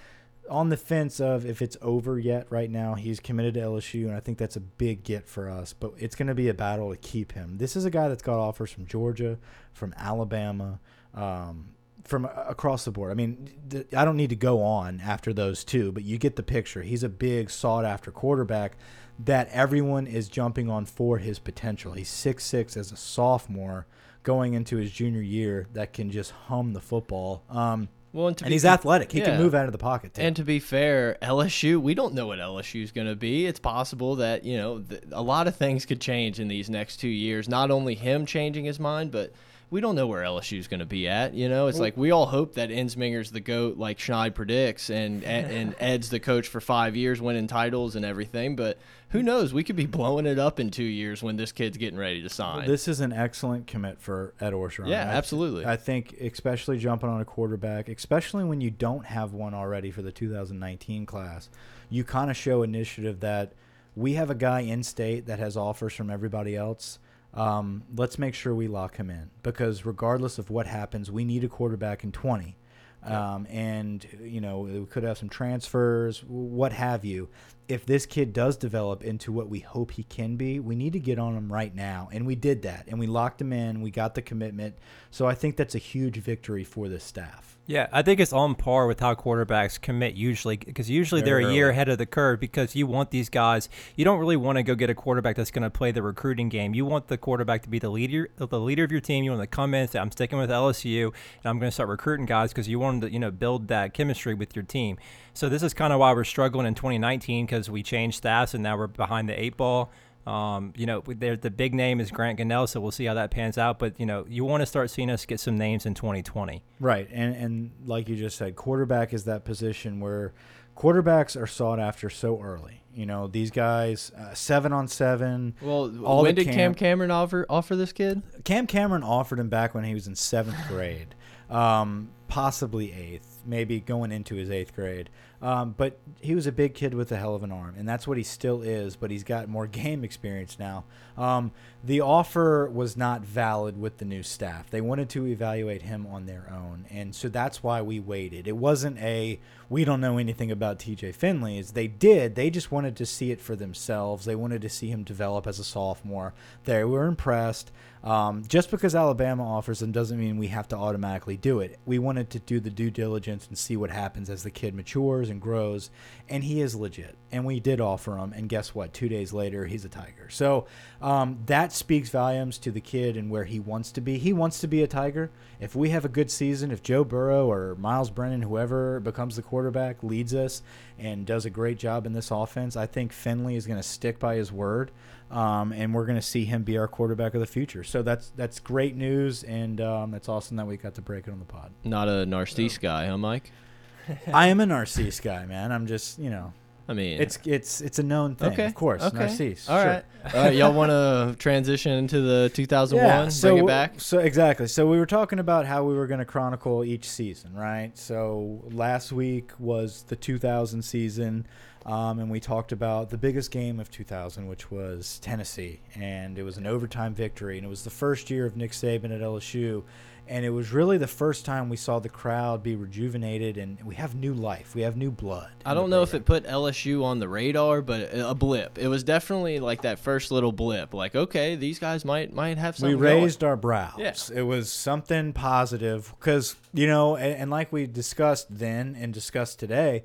on 0.50 0.68
the 0.68 0.76
fence 0.76 1.20
of 1.20 1.46
if 1.46 1.62
it's 1.62 1.76
over 1.80 2.18
yet 2.18 2.46
right 2.50 2.70
now. 2.70 2.94
He's 2.94 3.20
committed 3.20 3.54
to 3.54 3.60
LSU, 3.60 4.06
and 4.06 4.16
I 4.16 4.20
think 4.20 4.38
that's 4.38 4.56
a 4.56 4.60
big 4.60 5.04
get 5.04 5.28
for 5.28 5.48
us. 5.48 5.72
But 5.72 5.92
it's 5.98 6.14
going 6.14 6.28
to 6.28 6.34
be 6.34 6.48
a 6.48 6.54
battle 6.54 6.90
to 6.90 6.96
keep 6.96 7.32
him. 7.32 7.58
This 7.58 7.76
is 7.76 7.84
a 7.84 7.90
guy 7.90 8.08
that's 8.08 8.22
got 8.22 8.38
offers 8.38 8.70
from 8.70 8.86
Georgia, 8.86 9.38
from 9.72 9.94
Alabama, 9.96 10.80
um, 11.14 11.73
from 12.04 12.26
across 12.26 12.84
the 12.84 12.90
board. 12.90 13.10
I 13.10 13.14
mean, 13.14 13.50
th 13.70 13.86
I 13.96 14.04
don't 14.04 14.16
need 14.16 14.30
to 14.30 14.36
go 14.36 14.62
on 14.62 15.00
after 15.00 15.32
those 15.32 15.64
two, 15.64 15.90
but 15.92 16.04
you 16.04 16.18
get 16.18 16.36
the 16.36 16.42
picture. 16.42 16.82
He's 16.82 17.02
a 17.02 17.08
big, 17.08 17.50
sought 17.50 17.84
after 17.84 18.10
quarterback 18.10 18.76
that 19.18 19.48
everyone 19.50 20.06
is 20.06 20.28
jumping 20.28 20.68
on 20.68 20.84
for 20.84 21.18
his 21.18 21.38
potential. 21.38 21.92
He's 21.92 22.08
six 22.08 22.44
six 22.44 22.76
as 22.76 22.92
a 22.92 22.96
sophomore 22.96 23.86
going 24.22 24.54
into 24.54 24.76
his 24.76 24.90
junior 24.90 25.20
year 25.20 25.66
that 25.72 25.92
can 25.92 26.10
just 26.10 26.30
hum 26.30 26.72
the 26.72 26.80
football. 26.80 27.42
Um, 27.50 27.88
Well, 28.12 28.28
and, 28.28 28.42
and 28.42 28.52
he's 28.52 28.64
athletic. 28.64 29.12
He 29.12 29.18
yeah. 29.18 29.26
can 29.26 29.38
move 29.42 29.54
out 29.54 29.66
of 29.66 29.72
the 29.72 29.78
pocket. 29.78 30.14
Too. 30.14 30.22
And 30.22 30.36
to 30.36 30.44
be 30.44 30.60
fair, 30.60 31.18
LSU, 31.20 31.80
we 31.80 31.94
don't 31.94 32.14
know 32.14 32.26
what 32.28 32.38
LSU 32.38 32.82
is 32.82 32.92
going 32.92 33.08
to 33.08 33.16
be. 33.16 33.44
It's 33.46 33.60
possible 33.60 34.16
that, 34.16 34.44
you 34.44 34.56
know, 34.56 34.78
th 34.80 35.02
a 35.12 35.22
lot 35.22 35.48
of 35.48 35.56
things 35.56 35.84
could 35.84 36.00
change 36.00 36.38
in 36.40 36.48
these 36.48 36.70
next 36.70 36.98
two 36.98 37.08
years. 37.08 37.48
Not 37.48 37.70
only 37.70 37.94
him 37.94 38.24
changing 38.24 38.64
his 38.64 38.78
mind, 38.78 39.10
but 39.10 39.32
we 39.70 39.80
don't 39.80 39.94
know 39.96 40.06
where 40.06 40.22
LSU 40.22 40.58
is 40.58 40.68
going 40.68 40.80
to 40.80 40.86
be 40.86 41.08
at. 41.08 41.34
You 41.34 41.48
know, 41.48 41.66
it's 41.66 41.78
like 41.78 41.96
we 41.96 42.10
all 42.10 42.26
hope 42.26 42.54
that 42.54 42.70
Ensminger's 42.70 43.30
the 43.30 43.40
GOAT, 43.40 43.76
like 43.76 43.98
Schneid 43.98 44.34
predicts, 44.34 44.90
and, 44.90 45.24
and 45.24 45.74
Ed's 45.80 46.10
the 46.10 46.20
coach 46.20 46.48
for 46.48 46.60
five 46.60 46.94
years, 46.96 47.20
winning 47.20 47.46
titles 47.46 47.96
and 47.96 48.04
everything. 48.04 48.56
But 48.56 48.78
who 49.10 49.22
knows? 49.22 49.52
We 49.52 49.64
could 49.64 49.76
be 49.76 49.86
blowing 49.98 50.26
it 50.26 50.38
up 50.38 50.60
in 50.60 50.70
two 50.70 50.84
years 50.84 51.22
when 51.22 51.36
this 51.36 51.52
kid's 51.52 51.76
getting 51.76 51.98
ready 51.98 52.22
to 52.22 52.28
sign. 52.28 52.66
This 52.66 52.88
is 52.88 53.00
an 53.00 53.12
excellent 53.12 53.66
commit 53.66 54.00
for 54.00 54.34
Ed 54.40 54.52
Orgeron. 54.52 54.88
Yeah, 54.88 55.04
I- 55.10 55.14
absolutely. 55.14 55.64
I 55.66 55.76
think, 55.76 56.14
especially 56.20 56.78
jumping 56.78 57.08
on 57.08 57.20
a 57.20 57.24
quarterback, 57.24 57.88
especially 57.88 58.44
when 58.44 58.60
you 58.60 58.70
don't 58.70 59.06
have 59.06 59.32
one 59.32 59.54
already 59.54 59.90
for 59.90 60.02
the 60.02 60.12
2019 60.12 61.06
class, 61.06 61.48
you 61.90 62.04
kind 62.04 62.30
of 62.30 62.36
show 62.36 62.62
initiative 62.62 63.20
that 63.20 63.52
we 63.96 64.14
have 64.14 64.30
a 64.30 64.34
guy 64.34 64.60
in 64.60 64.82
state 64.82 65.26
that 65.26 65.38
has 65.38 65.56
offers 65.56 65.94
from 65.94 66.10
everybody 66.10 66.56
else. 66.56 66.98
Um, 67.34 67.82
let's 67.94 68.18
make 68.18 68.34
sure 68.34 68.54
we 68.54 68.68
lock 68.68 68.96
him 68.96 69.10
in 69.10 69.30
because 69.42 69.84
regardless 69.84 70.38
of 70.38 70.50
what 70.50 70.66
happens, 70.66 71.10
we 71.10 71.24
need 71.24 71.44
a 71.44 71.48
quarterback 71.48 72.04
in 72.04 72.12
20. 72.12 72.56
Um, 73.02 73.46
and 73.50 74.06
you 74.18 74.40
know 74.40 74.60
we 74.60 74.86
could 74.86 75.02
have 75.02 75.18
some 75.18 75.28
transfers, 75.28 76.24
what 76.26 76.72
have 76.72 77.04
you. 77.04 77.28
If 77.66 77.86
this 77.86 78.04
kid 78.04 78.32
does 78.32 78.56
develop 78.56 79.02
into 79.02 79.32
what 79.32 79.48
we 79.48 79.60
hope 79.60 79.92
he 79.92 80.02
can 80.02 80.36
be, 80.36 80.60
we 80.60 80.74
need 80.74 80.92
to 80.92 81.00
get 81.00 81.18
on 81.18 81.34
him 81.34 81.50
right 81.50 81.74
now, 81.74 82.10
and 82.12 82.26
we 82.26 82.34
did 82.34 82.62
that, 82.62 82.84
and 82.88 82.98
we 82.98 83.06
locked 83.06 83.40
him 83.40 83.52
in. 83.54 83.80
We 83.80 83.90
got 83.90 84.14
the 84.14 84.22
commitment, 84.22 84.76
so 85.10 85.26
I 85.26 85.34
think 85.34 85.56
that's 85.56 85.74
a 85.74 85.78
huge 85.78 86.18
victory 86.18 86.62
for 86.64 86.88
this 86.88 87.04
staff. 87.04 87.54
Yeah, 87.66 87.86
I 87.92 88.02
think 88.02 88.20
it's 88.20 88.34
on 88.34 88.56
par 88.56 88.86
with 88.86 89.00
how 89.00 89.14
quarterbacks 89.14 89.80
commit 89.80 90.14
usually, 90.14 90.58
because 90.58 90.90
usually 90.90 91.22
Very 91.22 91.44
they're 91.44 91.50
a 91.50 91.54
year 91.54 91.64
early. 91.66 91.72
ahead 91.72 91.88
of 91.88 91.96
the 91.96 92.04
curve. 92.04 92.38
Because 92.38 92.76
you 92.76 92.86
want 92.86 93.10
these 93.10 93.30
guys, 93.30 93.70
you 93.96 94.04
don't 94.04 94.18
really 94.18 94.36
want 94.36 94.56
to 94.56 94.62
go 94.62 94.74
get 94.74 94.90
a 94.90 94.94
quarterback 94.94 95.36
that's 95.36 95.50
going 95.50 95.62
to 95.62 95.70
play 95.70 95.90
the 95.90 96.02
recruiting 96.02 96.50
game. 96.50 96.74
You 96.74 96.84
want 96.84 97.08
the 97.08 97.16
quarterback 97.16 97.62
to 97.62 97.70
be 97.70 97.78
the 97.78 97.88
leader, 97.88 98.28
the 98.36 98.60
leader 98.60 98.84
of 98.84 98.92
your 98.92 99.00
team. 99.00 99.24
You 99.24 99.30
want 99.30 99.42
to 99.42 99.46
come 99.46 99.72
in, 99.72 99.82
and 99.82 99.90
say, 99.90 99.98
"I'm 99.98 100.10
sticking 100.10 100.38
with 100.38 100.50
LSU, 100.50 101.06
and 101.06 101.46
I'm 101.50 101.58
going 101.58 101.68
to 101.68 101.74
start 101.74 101.88
recruiting 101.88 102.26
guys," 102.26 102.52
because 102.52 102.68
you 102.68 102.78
want 102.78 103.00
them 103.00 103.08
to, 103.08 103.14
you 103.14 103.18
know, 103.18 103.30
build 103.30 103.68
that 103.68 103.94
chemistry 103.94 104.34
with 104.34 104.54
your 104.54 104.64
team. 104.64 104.98
So 105.34 105.48
this 105.48 105.62
is 105.62 105.74
kind 105.74 105.92
of 105.92 106.00
why 106.00 106.12
we're 106.12 106.24
struggling 106.24 106.66
in 106.66 106.74
2019 106.74 107.44
because 107.46 107.68
we 107.68 107.82
changed 107.82 108.18
staffs 108.18 108.54
and 108.54 108.62
now 108.62 108.76
we're 108.76 108.86
behind 108.86 109.28
the 109.28 109.38
eight 109.38 109.56
ball. 109.56 109.90
Um, 110.26 110.72
you 110.74 110.86
know, 110.86 111.00
the 111.00 111.50
big 111.50 111.74
name 111.74 112.00
is 112.00 112.10
Grant 112.10 112.38
Gunnell, 112.38 112.66
so 112.66 112.80
we'll 112.80 112.92
see 112.92 113.04
how 113.04 113.14
that 113.14 113.30
pans 113.30 113.58
out. 113.58 113.78
But 113.78 114.00
you 114.00 114.06
know, 114.06 114.24
you 114.28 114.44
want 114.44 114.62
to 114.62 114.66
start 114.66 114.90
seeing 114.90 115.10
us 115.10 115.26
get 115.26 115.38
some 115.38 115.58
names 115.58 115.84
in 115.84 115.92
2020. 115.92 116.62
Right, 116.80 117.08
and 117.12 117.34
and 117.34 117.70
like 117.84 118.08
you 118.08 118.16
just 118.16 118.38
said, 118.38 118.56
quarterback 118.56 119.12
is 119.12 119.24
that 119.24 119.44
position 119.44 120.00
where 120.00 120.32
quarterbacks 120.76 121.40
are 121.40 121.46
sought 121.46 121.78
after 121.78 122.08
so 122.08 122.40
early. 122.40 122.82
You 122.94 123.06
know, 123.06 123.26
these 123.26 123.50
guys 123.50 124.12
uh, 124.16 124.34
seven 124.34 124.72
on 124.72 124.88
seven. 124.88 125.56
well, 125.60 125.92
all 126.04 126.22
when 126.22 126.34
the 126.34 126.44
did 126.44 126.54
Cam 126.54 126.74
Cameron 126.74 127.10
offer 127.10 127.44
offer 127.50 127.76
this 127.76 127.92
kid? 127.92 128.22
Cam 128.44 128.66
Cameron 128.66 129.02
offered 129.02 129.38
him 129.38 129.48
back 129.48 129.74
when 129.74 129.84
he 129.84 129.94
was 129.94 130.06
in 130.06 130.14
seventh 130.14 130.56
grade, 130.68 131.14
um, 131.50 132.10
possibly 132.28 132.92
eighth, 132.92 133.33
maybe 133.46 133.80
going 133.80 134.12
into 134.12 134.34
his 134.34 134.50
eighth 134.50 134.74
grade. 134.74 135.10
Um, 135.42 135.74
but 135.76 135.98
he 136.20 136.34
was 136.34 136.46
a 136.46 136.52
big 136.52 136.74
kid 136.74 136.94
with 136.94 137.12
a 137.12 137.16
hell 137.16 137.34
of 137.34 137.42
an 137.42 137.52
arm, 137.52 137.74
and 137.76 137.88
that's 137.88 138.06
what 138.06 138.16
he 138.16 138.22
still 138.22 138.62
is. 138.62 138.96
But 138.96 139.10
he's 139.10 139.24
got 139.24 139.48
more 139.48 139.66
game 139.68 140.04
experience 140.04 140.58
now. 140.58 140.84
Um, 141.16 141.52
the 141.84 142.00
offer 142.00 142.68
was 142.68 142.96
not 142.96 143.22
valid 143.22 143.78
with 143.78 143.98
the 143.98 144.06
new 144.06 144.22
staff. 144.22 144.70
They 144.70 144.80
wanted 144.80 145.10
to 145.10 145.26
evaluate 145.26 145.82
him 145.82 146.06
on 146.06 146.24
their 146.26 146.50
own, 146.50 146.86
and 146.90 147.14
so 147.14 147.28
that's 147.28 147.62
why 147.62 147.82
we 147.82 148.00
waited. 148.00 148.48
It 148.48 148.56
wasn't 148.56 148.98
a 148.98 149.38
we 149.68 149.84
don't 149.84 150.00
know 150.00 150.18
anything 150.18 150.50
about 150.50 150.78
TJ 150.78 151.14
Finley. 151.14 151.58
Is 151.58 151.72
they 151.72 151.86
did. 151.86 152.34
They 152.34 152.50
just 152.50 152.72
wanted 152.72 152.96
to 152.96 153.06
see 153.06 153.30
it 153.30 153.40
for 153.40 153.56
themselves. 153.56 154.24
They 154.24 154.36
wanted 154.36 154.62
to 154.62 154.68
see 154.68 154.88
him 154.88 155.02
develop 155.04 155.46
as 155.46 155.58
a 155.58 155.64
sophomore. 155.64 156.34
They 156.64 156.84
were 156.84 157.06
impressed. 157.06 157.70
Um, 158.02 158.44
just 158.46 158.70
because 158.70 158.94
Alabama 158.94 159.48
offers 159.48 159.78
them 159.78 159.90
doesn't 159.90 160.20
mean 160.20 160.36
we 160.36 160.48
have 160.48 160.68
to 160.68 160.76
automatically 160.76 161.38
do 161.38 161.60
it. 161.60 161.78
We 161.86 161.98
wanted 161.98 162.28
to 162.30 162.38
do 162.38 162.60
the 162.60 162.68
due 162.68 162.90
diligence 162.90 163.46
and 163.48 163.56
see 163.56 163.78
what 163.78 163.88
happens 163.88 164.28
as 164.28 164.42
the 164.42 164.50
kid 164.50 164.74
matures 164.74 165.30
and 165.30 165.34
and 165.34 165.42
grows, 165.42 165.90
and 166.30 166.42
he 166.42 166.62
is 166.62 166.74
legit. 166.74 167.18
And 167.30 167.44
we 167.44 167.60
did 167.60 167.80
offer 167.80 168.16
him, 168.16 168.32
and 168.32 168.48
guess 168.48 168.74
what? 168.74 168.94
Two 168.94 169.08
days 169.08 169.34
later, 169.34 169.66
he's 169.66 169.84
a 169.84 169.88
Tiger. 169.90 170.30
So 170.30 170.66
um, 171.02 171.40
that 171.46 171.72
speaks 171.74 172.10
volumes 172.10 172.58
to 172.58 172.70
the 172.70 172.80
kid 172.80 173.16
and 173.16 173.30
where 173.30 173.44
he 173.44 173.58
wants 173.58 173.92
to 173.92 174.00
be. 174.00 174.18
He 174.18 174.32
wants 174.32 174.60
to 174.60 174.68
be 174.68 174.82
a 174.82 174.86
Tiger. 174.86 175.30
If 175.60 175.74
we 175.74 175.90
have 175.90 176.04
a 176.04 176.08
good 176.08 176.30
season, 176.30 176.70
if 176.70 176.82
Joe 176.82 177.04
Burrow 177.04 177.50
or 177.50 177.74
Myles 177.76 178.10
Brennan, 178.10 178.42
whoever 178.42 179.00
becomes 179.00 179.36
the 179.36 179.42
quarterback, 179.42 180.02
leads 180.02 180.34
us 180.34 180.62
and 180.98 181.26
does 181.26 181.44
a 181.44 181.50
great 181.50 181.78
job 181.78 182.06
in 182.06 182.12
this 182.12 182.30
offense, 182.30 182.76
I 182.76 182.86
think 182.86 183.12
Finley 183.12 183.56
is 183.56 183.66
going 183.66 183.78
to 183.78 183.88
stick 183.88 184.18
by 184.18 184.36
his 184.36 184.52
word. 184.52 184.90
Um, 185.30 185.72
and 185.72 185.94
we're 185.94 186.06
going 186.06 186.18
to 186.18 186.22
see 186.22 186.44
him 186.44 186.62
be 186.62 186.78
our 186.78 186.86
quarterback 186.86 187.34
of 187.34 187.40
the 187.40 187.46
future. 187.46 187.82
So 187.82 188.02
that's 188.02 188.30
that's 188.36 188.60
great 188.60 188.94
news, 188.94 189.42
and 189.42 189.80
um, 189.80 190.14
it's 190.14 190.28
awesome 190.28 190.58
that 190.58 190.66
we 190.66 190.76
got 190.76 190.94
to 190.94 191.02
break 191.02 191.26
it 191.26 191.32
on 191.32 191.38
the 191.40 191.44
pod. 191.44 191.72
Not 191.82 192.08
a 192.08 192.24
Narcisse 192.24 192.78
guy, 192.78 193.06
huh, 193.06 193.18
Mike? 193.18 193.50
I 194.32 194.48
am 194.48 194.60
a 194.60 194.66
Narcisse 194.66 195.18
guy, 195.20 195.46
man. 195.46 195.72
I'm 195.72 195.86
just 195.86 196.18
you 196.18 196.30
know, 196.30 196.52
I 196.86 196.92
mean, 196.92 197.20
it's 197.20 197.38
it's 197.46 197.80
it's 197.80 197.98
a 197.98 198.02
known 198.02 198.34
thing, 198.36 198.52
okay. 198.52 198.66
of 198.66 198.74
course. 198.74 199.02
Okay. 199.02 199.18
Narcisse. 199.18 199.68
All 199.68 199.80
sure. 199.80 199.86
right. 199.86 200.04
All 200.34 200.44
right. 200.44 200.54
Y'all 200.54 200.72
want 200.72 200.90
to 200.90 201.34
transition 201.38 201.92
into 201.92 202.20
the 202.20 202.50
2001? 202.52 203.30
so 203.30 203.48
Bring 203.48 203.64
it 203.64 203.66
back. 203.66 204.00
So 204.00 204.18
exactly. 204.18 204.66
So 204.66 204.86
we 204.86 204.98
were 204.98 205.06
talking 205.06 205.38
about 205.38 205.64
how 205.64 205.84
we 205.84 205.94
were 205.94 206.06
going 206.06 206.18
to 206.18 206.26
chronicle 206.26 206.84
each 206.84 207.08
season, 207.08 207.54
right? 207.54 207.96
So 207.96 208.62
last 208.70 209.12
week 209.12 209.52
was 209.58 210.02
the 210.08 210.16
2000 210.16 210.82
season, 210.82 211.46
um, 211.86 212.18
and 212.18 212.30
we 212.30 212.38
talked 212.38 212.72
about 212.72 213.08
the 213.08 213.18
biggest 213.18 213.50
game 213.50 213.80
of 213.80 213.90
2000, 213.90 214.46
which 214.46 214.70
was 214.70 215.18
Tennessee, 215.20 215.80
and 215.94 216.38
it 216.38 216.42
was 216.42 216.58
an 216.58 216.66
overtime 216.66 217.14
victory, 217.14 217.56
and 217.56 217.64
it 217.64 217.70
was 217.70 217.84
the 217.84 217.90
first 217.90 218.30
year 218.30 218.44
of 218.44 218.56
Nick 218.56 218.72
Saban 218.72 219.14
at 219.14 219.22
LSU. 219.22 219.84
And 220.26 220.44
it 220.44 220.50
was 220.50 220.72
really 220.72 220.96
the 220.96 221.06
first 221.06 221.44
time 221.44 221.68
we 221.68 221.76
saw 221.76 221.98
the 221.98 222.08
crowd 222.08 222.62
be 222.62 222.76
rejuvenated, 222.76 223.58
and 223.58 223.82
we 223.84 223.94
have 223.96 224.14
new 224.14 224.32
life. 224.32 224.74
We 224.74 224.82
have 224.82 224.96
new 224.96 225.10
blood. 225.10 225.50
I 225.66 225.74
don't 225.74 225.90
know 225.90 226.02
if 226.02 226.14
it 226.14 226.24
put 226.24 226.44
LSU 226.44 227.04
on 227.04 227.18
the 227.18 227.28
radar, 227.28 227.82
but 227.82 228.10
a 228.12 228.34
blip. 228.34 228.78
It 228.78 228.88
was 228.88 229.04
definitely 229.04 229.60
like 229.60 229.82
that 229.82 229.98
first 229.98 230.30
little 230.30 230.52
blip. 230.52 230.94
Like, 230.94 231.14
okay, 231.14 231.56
these 231.56 231.78
guys 231.78 232.04
might 232.04 232.32
might 232.32 232.58
have 232.58 232.76
we 232.76 232.80
something. 232.80 232.98
going. 233.00 233.22
raised 233.22 233.44
our 233.44 233.56
brows. 233.56 233.98
Yeah. 233.98 234.14
It 234.34 234.42
was 234.42 234.72
something 234.72 235.32
positive 235.32 236.14
because 236.18 236.56
you 236.72 236.86
know, 236.86 237.16
and, 237.16 237.34
and 237.34 237.50
like 237.50 237.72
we 237.72 237.86
discussed 237.86 238.46
then 238.50 238.96
and 238.98 239.12
discussed 239.12 239.58
today, 239.58 240.04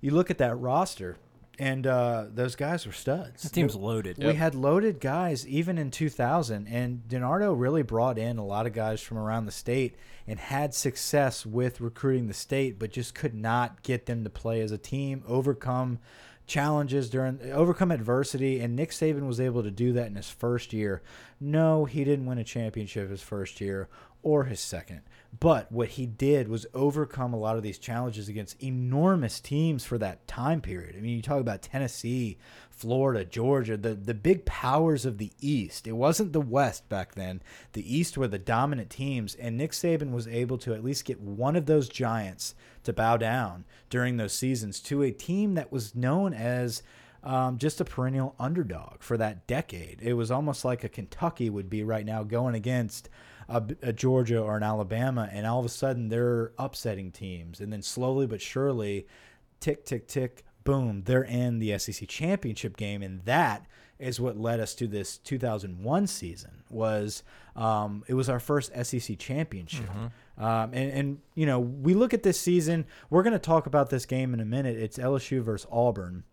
you 0.00 0.10
look 0.12 0.30
at 0.30 0.38
that 0.38 0.54
roster, 0.56 1.16
and 1.58 1.86
uh, 1.86 2.26
those 2.32 2.54
guys 2.56 2.86
were 2.86 2.92
studs. 2.92 3.42
The 3.42 3.48
team's 3.48 3.74
loaded. 3.74 4.18
We 4.18 4.34
had 4.34 4.54
loaded 4.54 5.00
guys 5.00 5.46
even 5.46 5.78
in 5.78 5.90
2000, 5.90 6.66
and 6.66 7.02
DiNardo 7.08 7.54
really 7.58 7.82
brought 7.82 8.18
in 8.18 8.38
a 8.38 8.44
lot 8.44 8.66
of 8.66 8.72
guys 8.72 9.00
from 9.00 9.18
around 9.18 9.46
the 9.46 9.52
state 9.52 9.96
and 10.26 10.38
had 10.38 10.74
success 10.74 11.46
with 11.46 11.80
recruiting 11.80 12.26
the 12.26 12.34
state, 12.34 12.78
but 12.78 12.90
just 12.90 13.14
could 13.14 13.34
not 13.34 13.82
get 13.82 14.06
them 14.06 14.24
to 14.24 14.30
play 14.30 14.60
as 14.60 14.72
a 14.72 14.78
team, 14.78 15.22
overcome 15.26 15.98
challenges 16.46 17.10
during 17.10 17.40
overcome 17.52 17.90
adversity 17.90 18.60
and 18.60 18.76
Nick 18.76 18.90
Saban 18.90 19.26
was 19.26 19.40
able 19.40 19.64
to 19.64 19.70
do 19.70 19.92
that 19.94 20.06
in 20.06 20.14
his 20.14 20.30
first 20.30 20.72
year. 20.72 21.02
No, 21.40 21.84
he 21.86 22.04
didn't 22.04 22.26
win 22.26 22.38
a 22.38 22.44
championship 22.44 23.10
his 23.10 23.22
first 23.22 23.60
year 23.60 23.88
or 24.22 24.44
his 24.44 24.60
second. 24.60 25.02
But 25.38 25.70
what 25.70 25.88
he 25.88 26.06
did 26.06 26.48
was 26.48 26.66
overcome 26.72 27.34
a 27.34 27.38
lot 27.38 27.56
of 27.56 27.62
these 27.62 27.78
challenges 27.78 28.28
against 28.28 28.62
enormous 28.62 29.40
teams 29.40 29.84
for 29.84 29.98
that 29.98 30.26
time 30.26 30.60
period. 30.60 30.96
I 30.96 31.00
mean, 31.00 31.16
you 31.16 31.22
talk 31.22 31.40
about 31.40 31.62
Tennessee, 31.62 32.38
Florida, 32.70 33.24
Georgia, 33.24 33.76
the 33.76 33.94
the 33.94 34.14
big 34.14 34.44
powers 34.44 35.04
of 35.04 35.18
the 35.18 35.32
East. 35.40 35.86
It 35.86 35.92
wasn't 35.92 36.32
the 36.32 36.40
West 36.40 36.88
back 36.88 37.14
then. 37.14 37.42
The 37.72 37.96
East 37.96 38.16
were 38.16 38.28
the 38.28 38.38
dominant 38.38 38.90
teams, 38.90 39.34
and 39.34 39.56
Nick 39.56 39.72
Saban 39.72 40.10
was 40.12 40.28
able 40.28 40.58
to 40.58 40.74
at 40.74 40.84
least 40.84 41.04
get 41.04 41.20
one 41.20 41.56
of 41.56 41.66
those 41.66 41.88
giants 41.88 42.54
to 42.84 42.92
bow 42.92 43.16
down 43.16 43.64
during 43.90 44.16
those 44.16 44.32
seasons 44.32 44.80
to 44.80 45.02
a 45.02 45.10
team 45.10 45.54
that 45.54 45.72
was 45.72 45.94
known 45.94 46.32
as 46.32 46.82
um, 47.26 47.58
just 47.58 47.80
a 47.80 47.84
perennial 47.84 48.36
underdog 48.38 49.00
for 49.00 49.16
that 49.16 49.46
decade. 49.46 49.98
It 50.00 50.14
was 50.14 50.30
almost 50.30 50.64
like 50.64 50.84
a 50.84 50.88
Kentucky 50.88 51.50
would 51.50 51.68
be 51.68 51.82
right 51.82 52.06
now 52.06 52.22
going 52.22 52.54
against 52.54 53.08
a, 53.48 53.62
a 53.82 53.92
Georgia 53.92 54.40
or 54.40 54.56
an 54.56 54.62
Alabama, 54.62 55.28
and 55.32 55.46
all 55.46 55.58
of 55.58 55.66
a 55.66 55.70
sudden 55.70 56.08
they're 56.08 56.52
upsetting 56.58 57.10
teams, 57.10 57.60
and 57.60 57.72
then 57.72 57.82
slowly 57.82 58.26
but 58.26 58.40
surely, 58.40 59.06
tick 59.60 59.84
tick 59.84 60.06
tick, 60.06 60.44
boom, 60.64 61.02
they're 61.04 61.22
in 61.22 61.58
the 61.58 61.78
SEC 61.78 62.08
championship 62.08 62.76
game, 62.76 63.02
and 63.02 63.24
that 63.24 63.66
is 63.98 64.20
what 64.20 64.38
led 64.38 64.60
us 64.60 64.74
to 64.74 64.86
this 64.86 65.16
2001 65.18 66.06
season. 66.06 66.62
Was 66.68 67.22
um, 67.54 68.04
it 68.06 68.14
was 68.14 68.28
our 68.28 68.40
first 68.40 68.72
SEC 68.84 69.18
championship. 69.18 69.88
Um, 70.38 70.74
and, 70.74 70.92
and, 70.92 71.18
you 71.34 71.46
know, 71.46 71.58
we 71.58 71.94
look 71.94 72.12
at 72.12 72.22
this 72.22 72.38
season, 72.38 72.84
we're 73.08 73.22
going 73.22 73.32
to 73.32 73.38
talk 73.38 73.66
about 73.66 73.88
this 73.88 74.04
game 74.04 74.34
in 74.34 74.40
a 74.40 74.44
minute. 74.44 74.76
It's 74.76 74.98
LSU 74.98 75.42
versus 75.42 75.66
Auburn. 75.72 76.24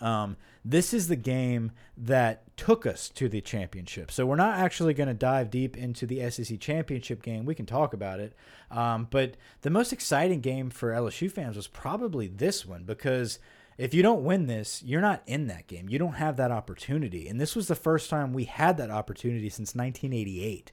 Um, 0.00 0.36
this 0.64 0.92
is 0.92 1.08
the 1.08 1.16
game 1.16 1.72
that 1.96 2.56
took 2.56 2.86
us 2.86 3.08
to 3.10 3.28
the 3.28 3.40
championship. 3.40 4.10
So 4.10 4.26
we're 4.26 4.36
not 4.36 4.58
actually 4.58 4.94
going 4.94 5.08
to 5.08 5.14
dive 5.14 5.50
deep 5.50 5.76
into 5.76 6.06
the 6.06 6.28
SEC 6.30 6.60
championship 6.60 7.22
game. 7.22 7.44
We 7.44 7.54
can 7.54 7.66
talk 7.66 7.94
about 7.94 8.20
it. 8.20 8.34
Um, 8.70 9.08
but 9.10 9.36
the 9.62 9.70
most 9.70 9.92
exciting 9.92 10.40
game 10.40 10.70
for 10.70 10.90
LSU 10.90 11.30
fans 11.30 11.56
was 11.56 11.66
probably 11.66 12.28
this 12.28 12.66
one 12.66 12.84
because 12.84 13.38
if 13.78 13.94
you 13.94 14.02
don't 14.02 14.24
win 14.24 14.46
this, 14.46 14.82
you're 14.82 15.00
not 15.00 15.22
in 15.26 15.46
that 15.46 15.68
game. 15.68 15.88
You 15.88 15.98
don't 15.98 16.14
have 16.14 16.36
that 16.36 16.50
opportunity. 16.50 17.28
And 17.28 17.40
this 17.40 17.54
was 17.54 17.68
the 17.68 17.76
first 17.76 18.10
time 18.10 18.32
we 18.32 18.44
had 18.44 18.76
that 18.78 18.90
opportunity 18.90 19.48
since 19.48 19.74
1988. 19.74 20.72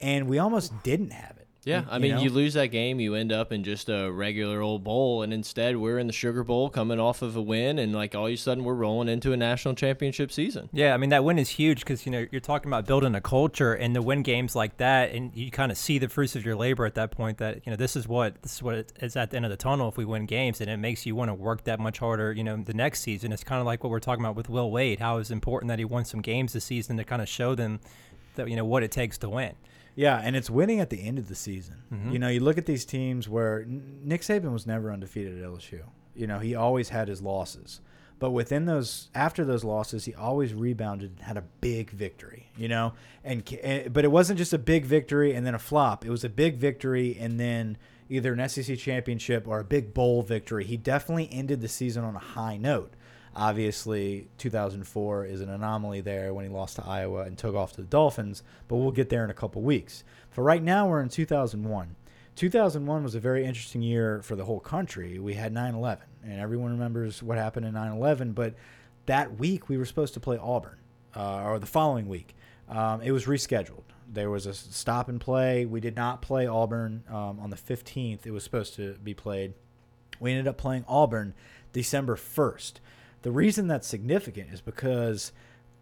And 0.00 0.28
we 0.28 0.38
almost 0.38 0.82
didn't 0.82 1.12
have 1.12 1.36
it. 1.36 1.48
Yeah, 1.66 1.84
I 1.88 1.96
you 1.96 2.02
mean, 2.02 2.14
know? 2.16 2.22
you 2.22 2.30
lose 2.30 2.54
that 2.54 2.66
game, 2.68 3.00
you 3.00 3.14
end 3.14 3.32
up 3.32 3.52
in 3.52 3.64
just 3.64 3.88
a 3.88 4.10
regular 4.10 4.60
old 4.60 4.84
bowl, 4.84 5.22
and 5.22 5.32
instead 5.32 5.76
we're 5.76 5.98
in 5.98 6.06
the 6.06 6.12
Sugar 6.12 6.44
Bowl 6.44 6.68
coming 6.68 7.00
off 7.00 7.22
of 7.22 7.36
a 7.36 7.42
win, 7.42 7.78
and 7.78 7.94
like 7.94 8.14
all 8.14 8.26
of 8.26 8.32
a 8.32 8.36
sudden 8.36 8.64
we're 8.64 8.74
rolling 8.74 9.08
into 9.08 9.32
a 9.32 9.36
national 9.36 9.74
championship 9.74 10.30
season. 10.30 10.68
Yeah, 10.72 10.94
I 10.94 10.96
mean 10.96 11.10
that 11.10 11.24
win 11.24 11.38
is 11.38 11.50
huge 11.50 11.80
because 11.80 12.04
you 12.06 12.12
know 12.12 12.26
you're 12.30 12.40
talking 12.40 12.70
about 12.70 12.86
building 12.86 13.14
a 13.14 13.20
culture 13.20 13.74
and 13.74 13.94
to 13.94 14.02
win 14.02 14.22
games 14.22 14.54
like 14.54 14.76
that, 14.76 15.12
and 15.12 15.34
you 15.34 15.50
kind 15.50 15.72
of 15.72 15.78
see 15.78 15.98
the 15.98 16.08
fruits 16.08 16.36
of 16.36 16.44
your 16.44 16.56
labor 16.56 16.86
at 16.86 16.94
that 16.94 17.10
point. 17.10 17.38
That 17.38 17.62
you 17.64 17.70
know 17.70 17.76
this 17.76 17.96
is 17.96 18.06
what 18.06 18.42
this 18.42 18.54
is 18.56 18.62
what 18.62 18.74
it 18.74 18.92
is 19.00 19.16
at 19.16 19.30
the 19.30 19.36
end 19.36 19.46
of 19.46 19.50
the 19.50 19.56
tunnel 19.56 19.88
if 19.88 19.96
we 19.96 20.04
win 20.04 20.26
games, 20.26 20.60
and 20.60 20.70
it 20.70 20.76
makes 20.76 21.06
you 21.06 21.14
want 21.14 21.30
to 21.30 21.34
work 21.34 21.64
that 21.64 21.80
much 21.80 21.98
harder. 21.98 22.32
You 22.32 22.44
know 22.44 22.56
the 22.56 22.74
next 22.74 23.00
season. 23.00 23.32
It's 23.32 23.44
kind 23.44 23.60
of 23.60 23.66
like 23.66 23.82
what 23.82 23.90
we're 23.90 24.00
talking 24.00 24.24
about 24.24 24.36
with 24.36 24.48
Will 24.48 24.70
Wade. 24.70 25.00
How 25.00 25.18
it's 25.18 25.30
important 25.30 25.68
that 25.68 25.78
he 25.78 25.84
won 25.84 26.04
some 26.04 26.20
games 26.20 26.52
this 26.52 26.64
season 26.64 26.96
to 26.96 27.04
kind 27.04 27.22
of 27.22 27.28
show 27.28 27.54
them 27.54 27.80
that 28.36 28.48
you 28.48 28.56
know 28.56 28.64
what 28.64 28.82
it 28.82 28.90
takes 28.90 29.18
to 29.18 29.28
win. 29.28 29.54
Yeah, 29.94 30.20
and 30.22 30.34
it's 30.34 30.50
winning 30.50 30.80
at 30.80 30.90
the 30.90 31.02
end 31.02 31.18
of 31.18 31.28
the 31.28 31.34
season. 31.34 31.76
Mm-hmm. 31.92 32.12
You 32.12 32.18
know, 32.18 32.28
you 32.28 32.40
look 32.40 32.58
at 32.58 32.66
these 32.66 32.84
teams 32.84 33.28
where 33.28 33.64
Nick 33.66 34.22
Saban 34.22 34.52
was 34.52 34.66
never 34.66 34.92
undefeated 34.92 35.38
at 35.38 35.48
LSU. 35.48 35.82
You 36.14 36.26
know, 36.26 36.38
he 36.38 36.54
always 36.54 36.88
had 36.88 37.08
his 37.08 37.22
losses. 37.22 37.80
But 38.18 38.30
within 38.30 38.64
those, 38.64 39.10
after 39.14 39.44
those 39.44 39.64
losses, 39.64 40.04
he 40.04 40.14
always 40.14 40.54
rebounded 40.54 41.10
and 41.10 41.20
had 41.20 41.36
a 41.36 41.44
big 41.60 41.90
victory. 41.90 42.50
You 42.56 42.68
know, 42.68 42.94
and 43.22 43.42
eh, 43.60 43.88
but 43.88 44.04
it 44.04 44.08
wasn't 44.08 44.38
just 44.38 44.52
a 44.52 44.58
big 44.58 44.84
victory 44.84 45.34
and 45.34 45.46
then 45.46 45.54
a 45.54 45.58
flop. 45.58 46.04
It 46.04 46.10
was 46.10 46.24
a 46.24 46.28
big 46.28 46.56
victory 46.56 47.16
and 47.18 47.38
then 47.38 47.76
either 48.08 48.32
an 48.32 48.48
SEC 48.48 48.78
championship 48.78 49.48
or 49.48 49.60
a 49.60 49.64
big 49.64 49.94
bowl 49.94 50.22
victory. 50.22 50.64
He 50.64 50.76
definitely 50.76 51.28
ended 51.32 51.60
the 51.60 51.68
season 51.68 52.04
on 52.04 52.14
a 52.14 52.20
high 52.20 52.56
note. 52.56 52.94
Obviously, 53.36 54.28
2004 54.38 55.26
is 55.26 55.40
an 55.40 55.48
anomaly 55.50 56.00
there 56.00 56.32
when 56.32 56.44
he 56.44 56.50
lost 56.50 56.76
to 56.76 56.84
Iowa 56.86 57.22
and 57.22 57.36
took 57.36 57.54
off 57.54 57.72
to 57.72 57.80
the 57.80 57.86
Dolphins, 57.86 58.42
but 58.68 58.76
we'll 58.76 58.92
get 58.92 59.08
there 59.08 59.24
in 59.24 59.30
a 59.30 59.34
couple 59.34 59.62
weeks. 59.62 60.04
For 60.30 60.44
right 60.44 60.62
now, 60.62 60.88
we're 60.88 61.00
in 61.00 61.08
2001. 61.08 61.96
2001 62.36 63.02
was 63.02 63.14
a 63.14 63.20
very 63.20 63.44
interesting 63.44 63.82
year 63.82 64.20
for 64.22 64.36
the 64.36 64.44
whole 64.44 64.60
country. 64.60 65.18
We 65.18 65.34
had 65.34 65.52
9 65.52 65.74
11, 65.74 66.04
and 66.24 66.40
everyone 66.40 66.72
remembers 66.72 67.22
what 67.22 67.38
happened 67.38 67.66
in 67.66 67.74
9 67.74 67.92
11, 67.92 68.32
but 68.32 68.54
that 69.06 69.38
week 69.38 69.68
we 69.68 69.76
were 69.76 69.84
supposed 69.84 70.14
to 70.14 70.20
play 70.20 70.38
Auburn, 70.38 70.78
uh, 71.16 71.42
or 71.42 71.58
the 71.58 71.66
following 71.66 72.08
week. 72.08 72.34
Um, 72.68 73.02
it 73.02 73.10
was 73.12 73.26
rescheduled. 73.26 73.82
There 74.12 74.30
was 74.30 74.46
a 74.46 74.54
stop 74.54 75.08
and 75.08 75.20
play. 75.20 75.64
We 75.64 75.80
did 75.80 75.96
not 75.96 76.22
play 76.22 76.46
Auburn 76.46 77.02
um, 77.08 77.40
on 77.40 77.50
the 77.50 77.56
15th. 77.56 78.26
It 78.26 78.30
was 78.30 78.44
supposed 78.44 78.74
to 78.76 78.94
be 79.02 79.14
played. 79.14 79.54
We 80.20 80.30
ended 80.30 80.46
up 80.46 80.56
playing 80.56 80.84
Auburn 80.86 81.34
December 81.72 82.16
1st. 82.16 82.74
The 83.24 83.32
reason 83.32 83.68
that's 83.68 83.88
significant 83.88 84.52
is 84.52 84.60
because 84.60 85.32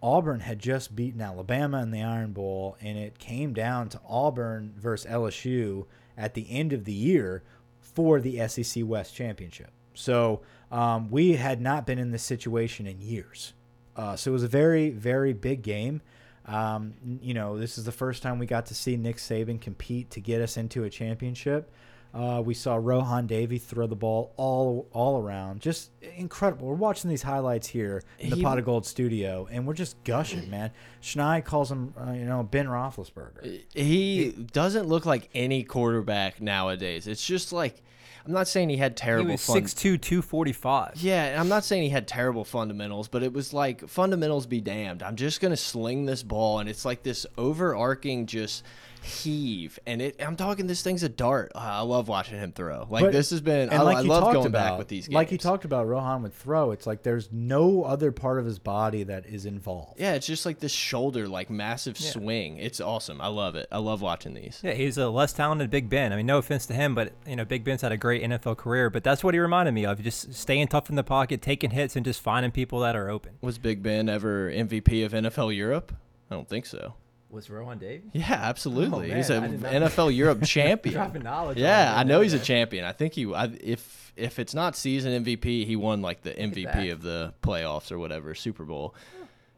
Auburn 0.00 0.38
had 0.38 0.60
just 0.60 0.94
beaten 0.94 1.20
Alabama 1.20 1.82
in 1.82 1.90
the 1.90 2.00
Iron 2.00 2.32
Bowl, 2.32 2.76
and 2.80 2.96
it 2.96 3.18
came 3.18 3.52
down 3.52 3.88
to 3.88 4.00
Auburn 4.08 4.72
versus 4.78 5.10
LSU 5.10 5.86
at 6.16 6.34
the 6.34 6.46
end 6.48 6.72
of 6.72 6.84
the 6.84 6.92
year 6.92 7.42
for 7.80 8.20
the 8.20 8.46
SEC 8.46 8.84
West 8.86 9.16
Championship. 9.16 9.72
So 9.92 10.42
um, 10.70 11.10
we 11.10 11.32
had 11.32 11.60
not 11.60 11.84
been 11.84 11.98
in 11.98 12.12
this 12.12 12.22
situation 12.22 12.86
in 12.86 13.00
years. 13.00 13.54
Uh, 13.96 14.14
so 14.14 14.30
it 14.30 14.34
was 14.34 14.44
a 14.44 14.48
very, 14.48 14.90
very 14.90 15.32
big 15.32 15.62
game. 15.62 16.00
Um, 16.46 16.94
you 17.20 17.34
know, 17.34 17.58
this 17.58 17.76
is 17.76 17.84
the 17.84 17.90
first 17.90 18.22
time 18.22 18.38
we 18.38 18.46
got 18.46 18.66
to 18.66 18.74
see 18.74 18.96
Nick 18.96 19.16
Saban 19.16 19.60
compete 19.60 20.10
to 20.10 20.20
get 20.20 20.40
us 20.40 20.56
into 20.56 20.84
a 20.84 20.90
championship. 20.90 21.72
Uh, 22.14 22.42
we 22.44 22.52
saw 22.52 22.76
Rohan 22.76 23.26
Davey 23.26 23.56
throw 23.56 23.86
the 23.86 23.96
ball 23.96 24.34
all 24.36 24.86
all 24.92 25.18
around. 25.22 25.60
Just 25.60 25.90
incredible. 26.16 26.68
We're 26.68 26.74
watching 26.74 27.08
these 27.08 27.22
highlights 27.22 27.66
here 27.66 28.02
in 28.18 28.28
the 28.30 28.36
He- 28.36 28.42
Pot 28.42 28.58
of 28.58 28.64
Gold 28.66 28.84
studio, 28.84 29.48
and 29.50 29.66
we're 29.66 29.72
just 29.74 30.02
gushing, 30.04 30.50
man. 30.50 30.72
Schneid 31.02 31.44
calls 31.46 31.72
him, 31.72 31.94
uh, 31.98 32.12
you 32.12 32.24
know, 32.26 32.42
Ben 32.42 32.66
Roethlisberger. 32.66 33.62
He 33.74 34.30
doesn't 34.52 34.88
look 34.88 35.06
like 35.06 35.30
any 35.34 35.64
quarterback 35.64 36.40
nowadays. 36.40 37.06
It's 37.06 37.24
just 37.26 37.50
like 37.52 37.82
I'm 38.26 38.32
not 38.32 38.46
saying 38.46 38.68
he 38.68 38.76
had 38.76 38.96
terrible. 38.96 39.26
He 39.26 39.32
was 39.32 39.44
fun. 39.46 39.56
6'2", 39.62 40.00
245. 40.00 40.96
Yeah, 41.02 41.24
and 41.24 41.40
I'm 41.40 41.48
not 41.48 41.64
saying 41.64 41.82
he 41.82 41.88
had 41.88 42.06
terrible 42.06 42.44
fundamentals, 42.44 43.08
but 43.08 43.22
it 43.22 43.32
was 43.32 43.52
like 43.52 43.88
fundamentals 43.88 44.46
be 44.46 44.60
damned. 44.60 45.02
I'm 45.02 45.16
just 45.16 45.40
gonna 45.40 45.56
sling 45.56 46.04
this 46.06 46.22
ball, 46.22 46.58
and 46.60 46.68
it's 46.68 46.84
like 46.84 47.02
this 47.02 47.26
overarching 47.38 48.26
just 48.26 48.64
heave, 49.02 49.78
and 49.86 50.00
it. 50.00 50.16
I'm 50.20 50.36
talking 50.36 50.66
this 50.66 50.82
thing's 50.82 51.02
a 51.02 51.08
dart. 51.08 51.52
Uh, 51.54 51.58
I 51.58 51.80
love 51.80 52.08
watching 52.08 52.38
him 52.38 52.52
throw. 52.52 52.86
Like 52.88 53.04
But- 53.04 53.12
this 53.12 53.30
has 53.30 53.40
been. 53.40 53.72
I, 53.72 53.82
like 53.82 53.98
I 53.98 54.00
love 54.00 54.22
talked 54.22 54.34
going 54.34 54.46
about, 54.46 54.70
back 54.70 54.78
with 54.78 54.88
these 54.88 55.06
games. 55.08 55.14
like 55.14 55.32
you 55.32 55.38
talked 55.38 55.64
about, 55.64 55.86
Rohan 55.86 56.22
would 56.22 56.34
throw. 56.34 56.70
It's 56.70 56.86
like 56.86 57.02
there's 57.02 57.30
no 57.32 57.84
other 57.84 58.12
part 58.12 58.38
of 58.38 58.44
his 58.44 58.58
body 58.58 59.02
that 59.04 59.26
is 59.26 59.46
involved. 59.46 60.00
Yeah, 60.00 60.14
it's 60.14 60.26
just 60.26 60.46
like 60.46 60.60
this 60.60 60.72
shoulder, 60.72 61.28
like 61.28 61.50
massive 61.50 61.96
swing. 61.98 62.58
It's 62.58 62.80
awesome. 62.80 63.20
I 63.20 63.28
love 63.28 63.56
it. 63.56 63.66
I 63.72 63.78
love 63.78 64.02
watching 64.02 64.34
these. 64.34 64.60
Yeah, 64.62 64.72
he's 64.72 64.98
a 64.98 65.08
less 65.08 65.32
talented 65.32 65.70
Big 65.70 65.88
Ben. 65.88 66.12
I 66.12 66.16
mean, 66.16 66.26
no 66.26 66.38
offense 66.38 66.66
to 66.66 66.74
him, 66.74 66.94
but 66.94 67.12
you 67.26 67.36
know, 67.36 67.44
Big 67.44 67.64
Ben's 67.64 67.82
had 67.82 67.92
a 67.92 67.96
great 67.96 68.22
NFL 68.22 68.56
career. 68.56 68.90
But 68.90 69.04
that's 69.04 69.24
what 69.24 69.34
he 69.34 69.40
reminded 69.40 69.72
me 69.72 69.84
of: 69.86 70.02
just 70.02 70.34
staying 70.34 70.68
tough 70.68 70.88
in 70.90 70.96
the 70.96 71.04
pocket, 71.04 71.42
taking 71.42 71.70
hits, 71.70 71.96
and 71.96 72.04
just 72.04 72.20
finding 72.20 72.52
people 72.52 72.80
that 72.80 72.96
are 72.96 73.08
open. 73.10 73.32
Was 73.40 73.58
Big 73.58 73.82
Ben 73.82 74.08
ever 74.08 74.50
MVP 74.50 75.04
of 75.04 75.12
NFL 75.12 75.54
Europe? 75.56 75.92
I 76.30 76.34
don't 76.34 76.48
think 76.48 76.64
so. 76.66 76.94
Was 77.32 77.48
Rohan 77.48 77.78
Davey? 77.78 78.10
Yeah, 78.12 78.30
absolutely. 78.30 79.10
Oh, 79.10 79.16
he's 79.16 79.30
an 79.30 79.58
NFL 79.60 80.14
Europe 80.14 80.42
champion. 80.44 80.94
Dropping 80.94 81.22
knowledge. 81.22 81.56
Yeah. 81.56 81.94
I 81.96 82.02
know 82.04 82.20
he's 82.20 82.34
a 82.34 82.38
champion. 82.38 82.84
I 82.84 82.92
think 82.92 83.14
he, 83.14 83.32
I, 83.32 83.46
if 83.46 84.12
if 84.16 84.38
it's 84.38 84.52
not 84.54 84.76
season 84.76 85.24
MVP, 85.24 85.64
he 85.66 85.74
won 85.74 86.02
like 86.02 86.20
the. 86.22 86.32
MVP 86.32 86.92
of 86.92 87.00
the 87.00 87.32
playoffs 87.42 87.90
or 87.90 87.98
whatever 87.98 88.34
Super 88.34 88.64
Bowl. 88.64 88.94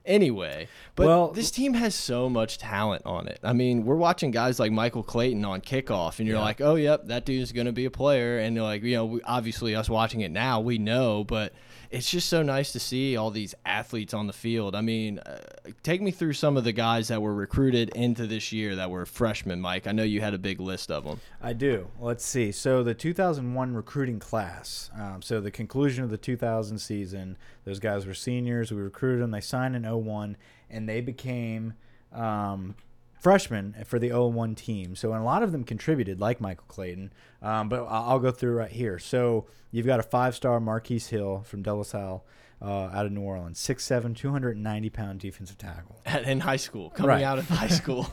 Anyway, 0.07 0.69
but 0.97 1.07
Well- 1.07 1.29
this 1.33 1.51
team 1.51 1.75
has 1.75 1.95
so 1.95 2.29
much 2.29 2.59
talent 2.59 3.03
on 3.07 3.27
it. 3.27 3.41
I 3.43 3.55
mean, 3.55 3.85
we're 3.87 3.97
watching 3.97 4.31
guys 4.31 4.61
like 4.61 4.71
Michael 4.71 5.03
Clayton 5.03 5.45
on 5.45 5.63
kickoff, 5.63 6.19
and 6.19 6.29
you're 6.29 6.39
like, 6.39 6.61
oh, 6.61 6.75
yep, 6.75 7.07
that 7.07 7.25
dude's 7.25 7.53
going 7.53 7.67
to 7.67 7.73
be 7.73 7.87
a 7.87 7.91
player. 7.91 8.39
And 8.39 8.57
like, 8.63 8.83
you 8.83 8.97
know, 8.97 9.07
we, 9.07 9.23
obviously 9.23 9.75
us 9.75 9.89
watching 9.89 10.21
it 10.21 10.31
now, 10.31 10.61
we 10.61 10.77
know, 10.77 11.25
but 11.25 11.55
it's 11.91 12.11
just 12.11 12.29
so 12.29 12.43
nice 12.43 12.73
to 12.73 12.81
see 12.81 13.17
all 13.17 13.31
these 13.31 13.55
athletes 13.65 14.15
on 14.15 14.27
the 14.27 14.33
field. 14.33 14.75
I 14.75 14.81
mean, 14.81 15.19
uh, 15.21 15.39
take 15.83 16.01
me 16.01 16.11
through 16.11 16.35
some 16.35 16.57
of 16.57 16.65
the 16.65 16.73
guys 16.73 17.09
that 17.09 17.23
were 17.23 17.35
recruited 17.35 17.91
into 17.91 18.27
this 18.27 18.53
year 18.53 18.77
that 18.77 18.91
were 18.91 19.07
freshmen, 19.07 19.61
Mike. 19.61 19.87
I 19.87 19.93
know 19.93 20.03
you 20.03 20.21
had 20.21 20.35
a 20.35 20.39
big 20.39 20.61
list 20.61 20.91
of 20.91 21.05
them. 21.05 21.21
I 21.43 21.53
do. 21.53 21.89
Let's 22.01 22.25
see. 22.25 22.53
So 22.53 22.83
the 22.83 22.95
2001 22.95 23.75
recruiting 23.75 24.19
class. 24.19 24.91
Um, 24.99 25.23
so 25.23 25.41
the 25.41 25.51
conclusion 25.51 26.05
of 26.05 26.11
the 26.11 26.19
2000 26.19 26.79
season, 26.79 27.37
those 27.65 27.79
guys 27.79 28.07
were 28.07 28.15
seniors. 28.15 28.71
We 28.71 28.81
recruited 28.81 29.23
them. 29.23 29.31
They 29.31 29.41
signed 29.41 29.77
in 29.77 29.85
01, 29.85 30.37
and 30.71 30.89
they 30.89 31.01
became 31.01 31.75
um, 32.13 32.75
freshmen 33.25 33.75
for 33.87 33.99
the 33.99 34.13
01 34.13 34.55
team. 34.55 34.95
So 34.95 35.13
and 35.13 35.23
a 35.23 35.25
lot 35.25 35.43
of 35.43 35.51
them 35.51 35.65
contributed, 35.65 36.21
like 36.21 36.41
Michael 36.41 36.67
Clayton. 36.69 37.13
Um, 37.43 37.69
but 37.69 37.85
I'll 37.89 38.21
go 38.21 38.31
through 38.31 38.55
right 38.55 38.71
here. 38.71 38.99
So 38.99 39.47
you've 39.73 39.87
got 39.87 39.99
a 39.99 40.03
five-star 40.05 40.61
Marquise 40.61 41.09
Hill 41.09 41.43
from 41.47 41.63
De 41.63 41.75
La 41.75 41.83
Salle. 41.83 42.25
Uh, 42.63 42.89
out 42.95 43.05
of 43.05 43.13
New 43.13 43.21
Orleans, 43.21 43.59
6'7", 43.61 44.17
290 44.17 44.89
pound 44.89 45.21
defensive 45.21 45.59
tackle. 45.59 46.01
in 46.25 46.41
high 46.41 46.57
school, 46.57 46.89
coming 46.89 47.09
Right. 47.11 47.23
out 47.23 47.39
of 47.39 47.47
high 47.47 47.67
school. 47.83 48.07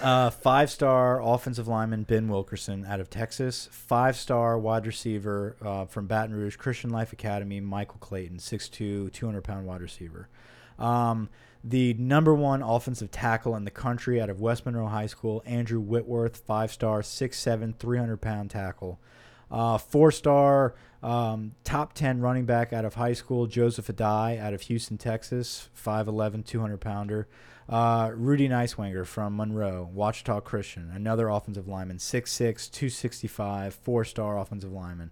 Uh, 0.00 0.30
five 0.30 0.70
star 0.70 1.20
offensive 1.20 1.66
lineman 1.66 2.04
Ben 2.04 2.28
Wilkerson 2.28 2.84
out 2.86 3.00
of 3.00 3.10
Texas. 3.10 3.68
Five 3.72 4.14
star 4.16 4.58
wide 4.60 4.86
receiver 4.86 5.56
uh, 5.60 5.86
from 5.86 6.06
Baton 6.06 6.36
Rouge 6.36 6.56
Christian 6.56 6.90
Life 6.90 7.12
Academy, 7.12 7.58
Michael 7.60 7.96
Clayton, 7.98 8.36
6'2, 8.36 9.12
200 9.12 9.42
pound 9.42 9.66
wide 9.66 9.80
receiver. 9.80 10.28
Um, 10.78 11.28
the 11.68 11.94
number 11.94 12.32
one 12.32 12.62
offensive 12.62 13.10
tackle 13.10 13.56
in 13.56 13.64
the 13.64 13.70
country 13.72 14.20
out 14.20 14.30
of 14.30 14.40
West 14.40 14.64
Monroe 14.64 14.86
High 14.86 15.06
School, 15.06 15.42
Andrew 15.44 15.80
Whitworth, 15.80 16.36
five 16.36 16.70
star, 16.70 17.02
6'7, 17.02 17.76
300 17.76 18.16
pound 18.18 18.50
tackle. 18.50 19.00
Uh, 19.50 19.76
four 19.76 20.12
star 20.12 20.74
um, 21.02 21.54
top 21.64 21.92
10 21.92 22.20
running 22.20 22.46
back 22.46 22.72
out 22.72 22.84
of 22.84 22.94
high 22.94 23.12
school, 23.12 23.46
Joseph 23.46 23.88
Addai 23.88 24.40
out 24.40 24.54
of 24.54 24.62
Houston, 24.62 24.96
Texas, 24.96 25.68
5'11, 25.76 26.44
200 26.44 26.78
pounder. 26.78 27.28
Uh, 27.68 28.12
Rudy 28.14 28.48
Niswanger 28.48 29.04
from 29.04 29.36
Monroe, 29.36 29.90
Ouachita 29.92 30.40
Christian, 30.44 30.90
another 30.94 31.28
offensive 31.28 31.66
lineman, 31.66 31.98
6'6, 31.98 32.70
265, 32.70 33.74
four 33.74 34.04
star 34.04 34.38
offensive 34.38 34.72
lineman. 34.72 35.10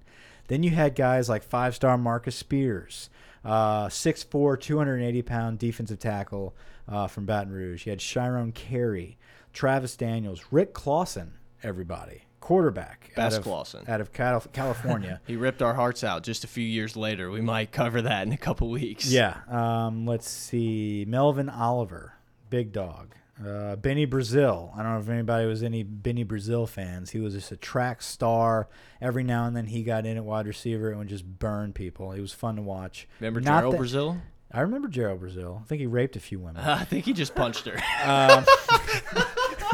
Then 0.49 0.63
you 0.63 0.71
had 0.71 0.95
guys 0.95 1.29
like 1.29 1.43
five 1.43 1.75
star 1.75 1.97
Marcus 1.97 2.37
Spears, 2.37 3.09
uh, 3.45 3.87
6'4, 3.89 4.61
280 4.61 5.23
pound 5.23 5.59
defensive 5.59 5.99
tackle 5.99 6.55
uh, 6.89 7.07
from 7.07 7.27
Baton 7.27 7.53
Rouge. 7.53 7.87
You 7.87 7.91
had 7.91 8.01
Shyrone 8.01 8.53
Carey, 8.55 9.17
Travis 9.53 9.97
Daniels, 9.97 10.45
Rick 10.51 10.75
Clausen, 10.75 11.35
everybody, 11.63 12.23
quarterback 12.41 13.11
out 13.13 13.17
Best 13.17 13.39
of, 13.39 13.45
Clausen. 13.45 13.85
out 13.89 14.01
of 14.01 14.13
California. 14.53 15.21
He 15.27 15.37
ripped 15.37 15.63
our 15.63 15.75
hearts 15.75 16.05
out 16.05 16.23
just 16.23 16.45
a 16.45 16.49
few 16.49 16.65
years 16.65 16.97
later. 16.97 17.31
We 17.31 17.41
might 17.41 17.73
cover 17.73 18.03
that 18.03 18.27
in 18.27 18.33
a 18.33 18.37
couple 18.37 18.69
weeks. 18.69 19.11
Yeah. 19.11 19.39
Um, 19.49 20.07
let's 20.07 20.29
see. 20.29 21.05
Melvin 21.09 21.49
Oliver, 21.49 22.15
big 22.51 22.73
dog. 22.73 23.15
Uh, 23.43 23.75
Benny 23.77 24.05
Brazil. 24.05 24.73
I 24.77 24.83
don't 24.83 24.93
know 24.93 24.99
if 25.01 25.09
anybody 25.09 25.47
was 25.47 25.63
any 25.63 25.83
Benny 25.83 26.23
Brazil 26.23 26.67
fans. 26.67 27.11
He 27.11 27.19
was 27.19 27.35
just 27.35 27.51
a 27.51 27.57
track 27.57 28.01
star. 28.03 28.69
Every 29.01 29.25
now 29.25 29.47
and 29.47 29.57
then 29.57 29.67
he 29.67 29.83
got 29.83 30.07
in 30.07 30.17
at 30.17 30.25
wide 30.25 30.47
receiver 30.47 30.91
and 30.91 30.99
would 30.99 31.09
just 31.09 31.25
burn 31.27 31.73
people. 31.73 32.13
He 32.13 32.21
was 32.21 32.33
fun 32.33 32.57
to 32.57 32.63
watch. 32.63 33.09
Remember 33.21 33.41
Not 33.41 33.59
Gerald 33.61 33.75
that- 33.75 33.79
Brazil? 33.79 34.19
I 34.53 34.61
remember 34.61 34.87
Gerald 34.87 35.19
Brazil. 35.19 35.61
I 35.63 35.67
think 35.67 35.81
he 35.81 35.87
raped 35.89 36.15
a 36.15 36.21
few 36.21 36.39
women. 36.39 36.63
I 36.65 36.85
think 36.85 37.07
he 37.07 37.13
just 37.13 37.35
punched 37.35 37.67
her. 37.67 37.81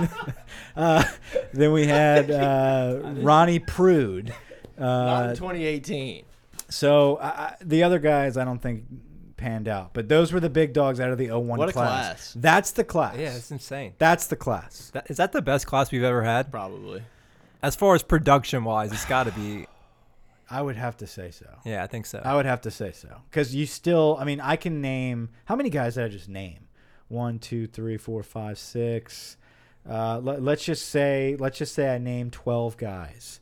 Uh, 0.76 1.02
then 1.52 1.72
we 1.72 1.84
had 1.86 2.30
uh, 2.30 3.00
Ronnie 3.16 3.58
Prude. 3.58 4.32
Not 4.78 5.26
Uh, 5.26 5.28
in 5.30 5.36
2018. 5.36 6.24
so 6.70 7.18
the 7.60 7.82
other 7.82 7.98
guys, 7.98 8.36
I 8.38 8.44
don't 8.44 8.60
think 8.62 8.84
panned 9.40 9.66
out. 9.66 9.92
But 9.94 10.08
those 10.08 10.32
were 10.32 10.38
the 10.40 10.50
big 10.50 10.72
dogs 10.72 11.00
out 11.00 11.10
of 11.10 11.18
the 11.18 11.30
01 11.30 11.58
What 11.58 11.68
a 11.68 11.72
class. 11.72 12.04
class. 12.06 12.36
That's 12.38 12.70
the 12.72 12.84
class. 12.84 13.16
Yeah, 13.16 13.34
it's 13.34 13.50
insane. 13.50 13.94
That's 13.98 14.26
the 14.26 14.36
class. 14.36 14.90
That, 14.94 15.10
is 15.10 15.16
that 15.16 15.32
the 15.32 15.42
best 15.42 15.66
class 15.66 15.90
we've 15.90 16.04
ever 16.04 16.22
had? 16.22 16.50
Probably. 16.52 17.02
As 17.62 17.74
far 17.74 17.94
as 17.94 18.02
production 18.02 18.64
wise, 18.64 18.92
it's 18.92 19.04
got 19.04 19.24
to 19.24 19.32
be. 19.32 19.66
I 20.52 20.62
would 20.62 20.76
have 20.76 20.96
to 20.98 21.06
say 21.06 21.30
so. 21.30 21.46
Yeah, 21.64 21.82
I 21.82 21.86
think 21.86 22.06
so. 22.06 22.20
I 22.24 22.34
would 22.34 22.46
have 22.46 22.60
to 22.62 22.70
say 22.70 22.92
so 22.92 23.08
because 23.30 23.54
you 23.54 23.66
still. 23.66 24.16
I 24.20 24.24
mean, 24.24 24.40
I 24.40 24.56
can 24.56 24.80
name 24.80 25.30
how 25.44 25.54
many 25.56 25.70
guys 25.70 25.94
did 25.94 26.04
I 26.04 26.08
just 26.08 26.28
name? 26.28 26.66
One, 27.08 27.38
two, 27.38 27.66
three, 27.66 27.96
four, 27.96 28.22
five, 28.22 28.58
six. 28.58 29.36
Uh, 29.88 30.18
let, 30.18 30.42
let's 30.42 30.64
just 30.64 30.88
say, 30.88 31.36
let's 31.38 31.56
just 31.58 31.74
say 31.74 31.94
I 31.94 31.98
named 31.98 32.32
twelve 32.32 32.76
guys. 32.76 33.40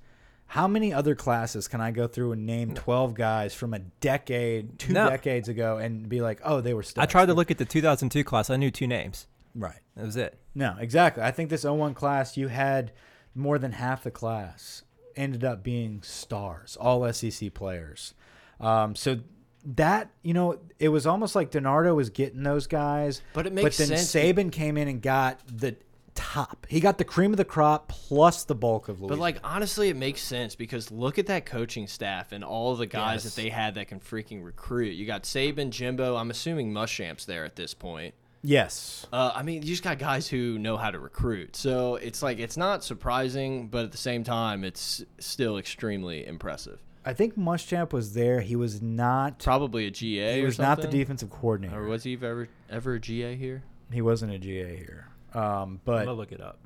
How 0.48 0.66
many 0.66 0.92
other 0.92 1.14
classes 1.14 1.68
can 1.68 1.80
I 1.80 1.90
go 1.90 2.06
through 2.08 2.32
and 2.32 2.46
name 2.46 2.74
twelve 2.74 3.14
guys 3.14 3.54
from 3.54 3.74
a 3.74 3.78
decade, 3.78 4.78
two 4.78 4.92
No. 4.94 5.08
decades 5.08 5.48
ago, 5.48 5.76
and 5.76 6.08
be 6.08 6.20
like, 6.20 6.40
oh, 6.44 6.60
they 6.60 6.72
were 6.74 6.82
studs? 6.82 7.02
I 7.02 7.06
tried 7.06 7.26
to 7.26 7.34
look 7.34 7.50
at 7.50 7.58
the 7.58 7.64
2002 7.66 8.24
class. 8.24 8.48
I 8.50 8.56
knew 8.56 8.70
two 8.70 8.86
names. 8.86 9.26
right. 9.54 9.80
That 9.96 10.06
was 10.06 10.16
it. 10.16 10.38
No, 10.54 10.76
exactly. 10.78 11.22
I 11.22 11.30
think 11.32 11.50
this 11.50 11.64
01 11.64 11.92
class, 11.94 12.36
you 12.36 12.48
had 12.48 12.92
more 13.34 13.58
than 13.58 13.72
half 13.72 14.04
the 14.04 14.10
class 14.10 14.82
ended 15.16 15.44
up 15.44 15.62
being 15.64 16.00
stars, 16.02 16.76
all 16.80 17.10
SEC 17.12 17.52
players. 17.52 18.14
Um, 18.60 18.94
so 18.96 19.18
that, 19.64 20.10
you 20.22 20.32
know, 20.34 20.58
it 20.78 20.88
was 20.88 21.06
almost 21.06 21.34
like 21.34 21.50
DiNardo 21.50 21.94
was 21.94 22.10
getting 22.10 22.42
those 22.44 22.66
guys. 22.68 23.20
But 23.34 23.46
it 23.46 23.52
makes 23.52 23.76
sense. 23.76 23.88
But 23.90 23.96
then 23.96 24.04
sense. 24.04 24.14
Saban 24.36 24.52
came 24.52 24.76
in 24.78 24.86
and 24.88 25.02
got 25.02 25.40
the 25.46 25.76
top. 26.14 26.66
He 26.68 26.80
got 26.80 26.98
the 26.98 27.04
cream 27.04 27.32
of 27.32 27.36
the 27.36 27.44
crop 27.44 27.88
plus 27.88 28.44
the 28.44 28.54
bulk 28.54 28.88
of 28.88 29.00
Louisiana. 29.00 29.16
But 29.16 29.20
like 29.20 29.38
honestly, 29.44 29.88
it 29.88 29.96
makes 29.96 30.20
sense 30.20 30.54
because 30.54 30.90
look 30.90 31.18
at 31.18 31.26
that 31.26 31.46
coaching 31.46 31.86
staff 31.86 32.32
and 32.32 32.42
all 32.44 32.74
the 32.76 32.86
guys 32.86 33.24
Yes. 33.24 33.34
that 33.34 33.42
they 33.42 33.48
had 33.50 33.74
that 33.74 33.88
can 33.88 34.00
freaking 34.00 34.44
recruit. 34.44 34.90
You 34.94 35.06
got 35.06 35.22
Saban, 35.24 35.70
Jimbo. 35.70 36.16
I'm 36.16 36.30
assuming 36.30 36.72
Muschamp's 36.72 37.24
there 37.24 37.44
at 37.44 37.56
this 37.56 37.74
point. 37.74 38.14
yes. 38.42 39.06
Uh, 39.12 39.32
I 39.34 39.42
mean, 39.42 39.62
you 39.62 39.68
just 39.68 39.82
got 39.82 39.98
guys 39.98 40.28
who 40.28 40.58
know 40.58 40.76
how 40.76 40.90
to 40.90 40.98
recruit. 40.98 41.56
So 41.56 41.96
it's 41.96 42.22
like 42.22 42.38
it's 42.38 42.56
not 42.56 42.84
surprising, 42.84 43.68
but 43.68 43.84
at 43.84 43.92
the 43.92 43.98
same 43.98 44.24
time, 44.24 44.64
it's 44.64 45.04
still 45.18 45.58
extremely 45.58 46.26
impressive. 46.26 46.80
I 47.04 47.14
think 47.14 47.38
Muschamp 47.38 47.92
was 47.92 48.12
there. 48.12 48.40
He 48.42 48.54
was 48.54 48.82
not. 48.82 49.38
Probably 49.38 49.86
a 49.86 49.90
GA. 49.90 50.38
He 50.40 50.44
was 50.44 50.58
not 50.58 50.80
the 50.82 50.88
defensive 50.88 51.30
coordinator. 51.30 51.80
Or 51.82 51.86
was 51.88 52.04
he 52.04 52.14
ever 52.14 52.48
ever 52.68 52.94
a 52.94 53.00
GA 53.00 53.34
here? 53.34 53.62
he 53.90 54.02
wasn't 54.02 54.30
a 54.32 54.38
GA 54.38 54.76
here. 54.76 55.06
Um, 55.34 55.80
but 55.84 55.98
I'm 56.00 56.04
gonna 56.06 56.16
look 56.16 56.32
it 56.32 56.40
up. 56.40 56.58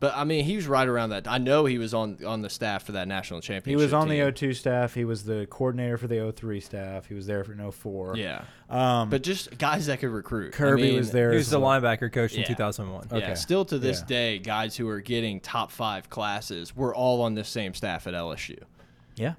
But 0.00 0.14
I 0.16 0.22
mean, 0.22 0.44
he 0.44 0.54
was 0.54 0.68
right 0.68 0.86
around 0.86 1.10
that. 1.10 1.26
I 1.26 1.38
know 1.38 1.64
he 1.64 1.76
was 1.76 1.92
on 1.92 2.24
on 2.24 2.40
the 2.42 2.48
staff 2.48 2.84
for 2.84 2.92
that 2.92 3.08
national 3.08 3.40
championship. 3.40 3.66
He 3.80 3.84
was 3.84 3.92
on 3.92 4.08
team. 4.08 4.24
the 4.24 4.30
02 4.30 4.54
staff. 4.54 4.94
He 4.94 5.04
was 5.04 5.24
the 5.24 5.48
coordinator 5.50 5.98
for 5.98 6.06
the 6.06 6.32
03 6.32 6.60
staff. 6.60 7.06
He 7.06 7.14
was 7.14 7.26
there 7.26 7.42
for 7.42 7.50
an 7.50 7.68
04. 7.72 8.16
Yeah, 8.16 8.42
Um, 8.70 9.10
but 9.10 9.22
just 9.24 9.58
guys 9.58 9.86
that 9.86 9.98
could 9.98 10.10
recruit. 10.10 10.54
I 10.54 10.56
Kirby 10.56 10.82
mean, 10.82 10.96
was 10.98 11.10
there. 11.10 11.32
He 11.32 11.36
was 11.38 11.50
the 11.50 11.58
well. 11.58 11.80
linebacker 11.80 12.12
coach 12.12 12.34
in 12.34 12.42
Yeah. 12.42 12.46
2001. 12.46 13.08
Yeah, 13.10 13.16
Okay. 13.16 13.34
still 13.34 13.64
to 13.64 13.76
this 13.78 13.98
Yeah. 14.00 14.06
day, 14.06 14.38
guys 14.38 14.76
who 14.76 14.88
are 14.88 15.00
getting 15.00 15.40
top 15.40 15.72
five 15.72 16.08
classes 16.08 16.76
were 16.76 16.94
all 16.94 17.20
on 17.22 17.34
the 17.34 17.42
same 17.42 17.74
staff 17.74 18.06
at 18.06 18.14
LSU. 18.14 18.58
Yeah. 19.16 19.34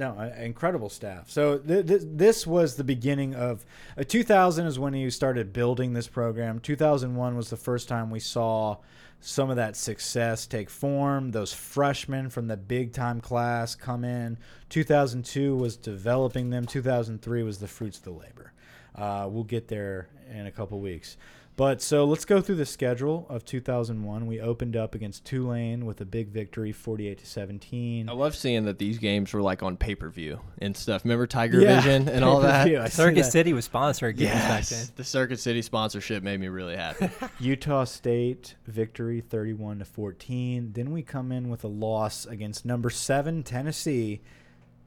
No, 0.00 0.16
uh, 0.18 0.32
incredible 0.42 0.88
staff. 0.88 1.28
So 1.28 1.58
th 1.58 1.86
th 1.86 2.00
this 2.06 2.46
was 2.46 2.76
the 2.76 2.84
beginning 2.84 3.34
of 3.34 3.66
uh, 3.98 4.02
2000 4.02 4.66
is 4.66 4.78
when 4.78 4.94
he 4.94 5.10
started 5.10 5.52
building 5.52 5.92
this 5.92 6.08
program. 6.08 6.58
2001 6.58 7.36
was 7.36 7.50
the 7.50 7.58
first 7.58 7.86
time 7.86 8.08
we 8.08 8.18
saw 8.18 8.78
some 9.20 9.50
of 9.50 9.56
that 9.56 9.76
success 9.76 10.46
take 10.46 10.70
form. 10.70 11.32
Those 11.32 11.52
freshmen 11.52 12.30
from 12.30 12.46
the 12.48 12.56
big 12.56 12.94
time 12.94 13.20
class 13.20 13.74
come 13.74 14.02
in. 14.02 14.38
2002 14.70 15.54
was 15.54 15.76
developing 15.76 16.48
them. 16.48 16.64
2003 16.64 17.42
was 17.42 17.58
the 17.58 17.68
fruits 17.68 17.98
of 17.98 18.04
the 18.04 18.10
labor. 18.12 18.54
Uh, 18.94 19.28
we'll 19.30 19.44
get 19.44 19.68
there 19.68 20.08
in 20.30 20.46
a 20.46 20.50
couple 20.50 20.80
weeks. 20.80 21.18
But 21.60 21.82
so 21.82 22.06
let's 22.06 22.24
go 22.24 22.40
through 22.40 22.54
the 22.54 22.64
schedule 22.64 23.26
of 23.28 23.44
2001. 23.44 24.26
We 24.26 24.40
opened 24.40 24.76
up 24.76 24.94
against 24.94 25.26
Tulane 25.26 25.84
with 25.84 26.00
a 26.00 26.06
big 26.06 26.28
victory, 26.28 26.72
48 26.72 27.18
to 27.18 27.26
17. 27.26 28.08
I 28.08 28.12
love 28.14 28.34
seeing 28.34 28.64
that 28.64 28.78
these 28.78 28.96
games 28.96 29.30
were 29.34 29.42
like 29.42 29.62
on 29.62 29.76
pay 29.76 29.94
per 29.94 30.08
view 30.08 30.40
and 30.56 30.74
stuff. 30.74 31.04
Remember 31.04 31.26
Tiger 31.26 31.60
Yeah, 31.60 31.82
Vision 31.82 32.08
and 32.08 32.24
all 32.24 32.40
that? 32.40 32.64
pay-per-view. 32.64 32.80
I 32.80 32.88
Circuit 32.88 33.24
that. 33.24 33.30
City 33.32 33.52
was 33.52 33.68
sponsoring 33.68 34.16
games 34.16 34.40
back 34.40 34.64
then. 34.64 34.86
The 34.96 35.04
Circuit 35.04 35.38
City 35.38 35.60
sponsorship 35.60 36.22
made 36.22 36.40
me 36.40 36.48
really 36.48 36.76
happy. 36.76 37.10
Utah 37.38 37.84
State 37.84 38.54
victory 38.66 39.20
31 39.20 39.80
to 39.80 39.84
14. 39.84 40.72
Then 40.72 40.92
we 40.92 41.02
come 41.02 41.30
in 41.30 41.50
with 41.50 41.62
a 41.62 41.68
loss 41.68 42.24
against 42.24 42.64
number 42.64 42.88
7 42.88 43.42
Tennessee 43.42 44.22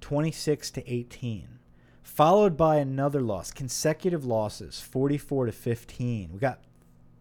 26 0.02 0.72
to 0.72 0.92
18. 0.92 1.60
Followed 2.04 2.56
by 2.56 2.78
another 2.78 3.22
loss, 3.22 3.52
consecutive 3.52 4.26
losses 4.26 4.80
44 4.80 5.48
to 5.48 5.52
15. 5.52 6.30
We 6.34 6.39
got 6.39 6.60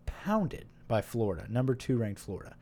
pounded 0.05 0.67
by 0.89 1.01
Florida, 1.01 1.47
number 1.49 1.75
2 1.75 1.97
ranked 1.97 2.21
Florida. 2.21 2.57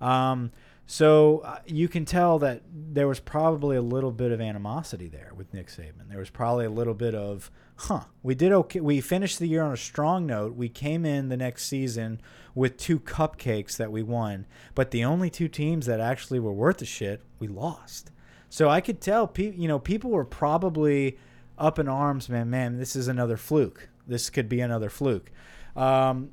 Um, 0.00 0.52
so 0.86 1.38
uh, 1.38 1.58
you 1.64 1.88
can 1.88 2.04
tell 2.04 2.38
that 2.40 2.62
there 2.70 3.08
was 3.08 3.18
probably 3.18 3.76
a 3.76 3.82
little 3.82 4.12
bit 4.12 4.32
of 4.32 4.40
animosity 4.40 5.08
there 5.08 5.32
with 5.34 5.54
Nick 5.54 5.68
Saban. 5.68 6.08
There 6.08 6.18
was 6.18 6.28
probably 6.28 6.66
a 6.66 6.70
little 6.70 6.94
bit 6.94 7.14
of, 7.14 7.50
huh, 7.76 8.04
we 8.22 8.34
did 8.34 8.52
okay. 8.52 8.80
We 8.80 9.00
finished 9.00 9.38
the 9.38 9.46
year 9.46 9.62
on 9.62 9.72
a 9.72 9.76
strong 9.76 10.26
note. 10.26 10.54
We 10.54 10.68
came 10.68 11.06
in 11.06 11.30
the 11.30 11.36
next 11.36 11.64
season 11.66 12.20
with 12.54 12.76
two 12.76 13.00
cupcakes 13.00 13.76
that 13.78 13.90
we 13.90 14.02
won, 14.02 14.46
but 14.74 14.90
the 14.90 15.04
only 15.04 15.30
two 15.30 15.48
teams 15.48 15.86
that 15.86 16.00
actually 16.00 16.40
were 16.40 16.52
worth 16.52 16.82
a 16.82 16.84
shit, 16.84 17.22
we 17.38 17.48
lost. 17.48 18.10
So 18.50 18.68
I 18.68 18.82
could 18.82 19.00
tell, 19.00 19.26
pe- 19.26 19.54
you 19.54 19.68
know, 19.68 19.78
people 19.78 20.10
were 20.10 20.26
probably 20.26 21.16
up 21.62 21.78
in 21.78 21.88
arms, 21.88 22.28
man. 22.28 22.50
Man, 22.50 22.78
this 22.78 22.96
is 22.96 23.06
another 23.06 23.36
fluke. 23.36 23.88
This 24.06 24.30
could 24.30 24.48
be 24.48 24.60
another 24.60 24.90
fluke. 24.90 25.30
Um, 25.76 26.30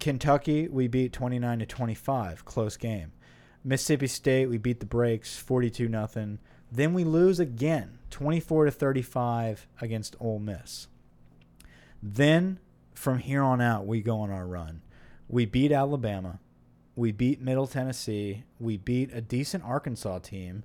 Kentucky, 0.00 0.66
we 0.66 0.88
beat 0.88 1.12
29 1.12 1.60
to 1.60 1.66
25, 1.66 2.44
close 2.44 2.76
game. 2.76 3.12
Mississippi 3.62 4.08
State, 4.08 4.46
we 4.50 4.58
beat 4.58 4.80
the 4.80 4.86
Brakes 4.86 5.38
42 5.38 5.88
nothing. 5.88 6.40
Then 6.70 6.94
we 6.94 7.04
lose 7.04 7.38
again, 7.38 8.00
24 8.10 8.64
to 8.64 8.70
35 8.72 9.68
against 9.80 10.16
Ole 10.18 10.40
Miss. 10.40 10.88
Then 12.02 12.58
from 12.92 13.18
here 13.18 13.42
on 13.42 13.60
out, 13.60 13.86
we 13.86 14.00
go 14.00 14.18
on 14.18 14.30
our 14.30 14.46
run. 14.46 14.82
We 15.28 15.46
beat 15.46 15.70
Alabama. 15.70 16.40
We 16.96 17.12
beat 17.12 17.40
Middle 17.40 17.68
Tennessee. 17.68 18.42
We 18.58 18.76
beat 18.78 19.14
a 19.14 19.20
decent 19.20 19.62
Arkansas 19.62 20.18
team. 20.18 20.64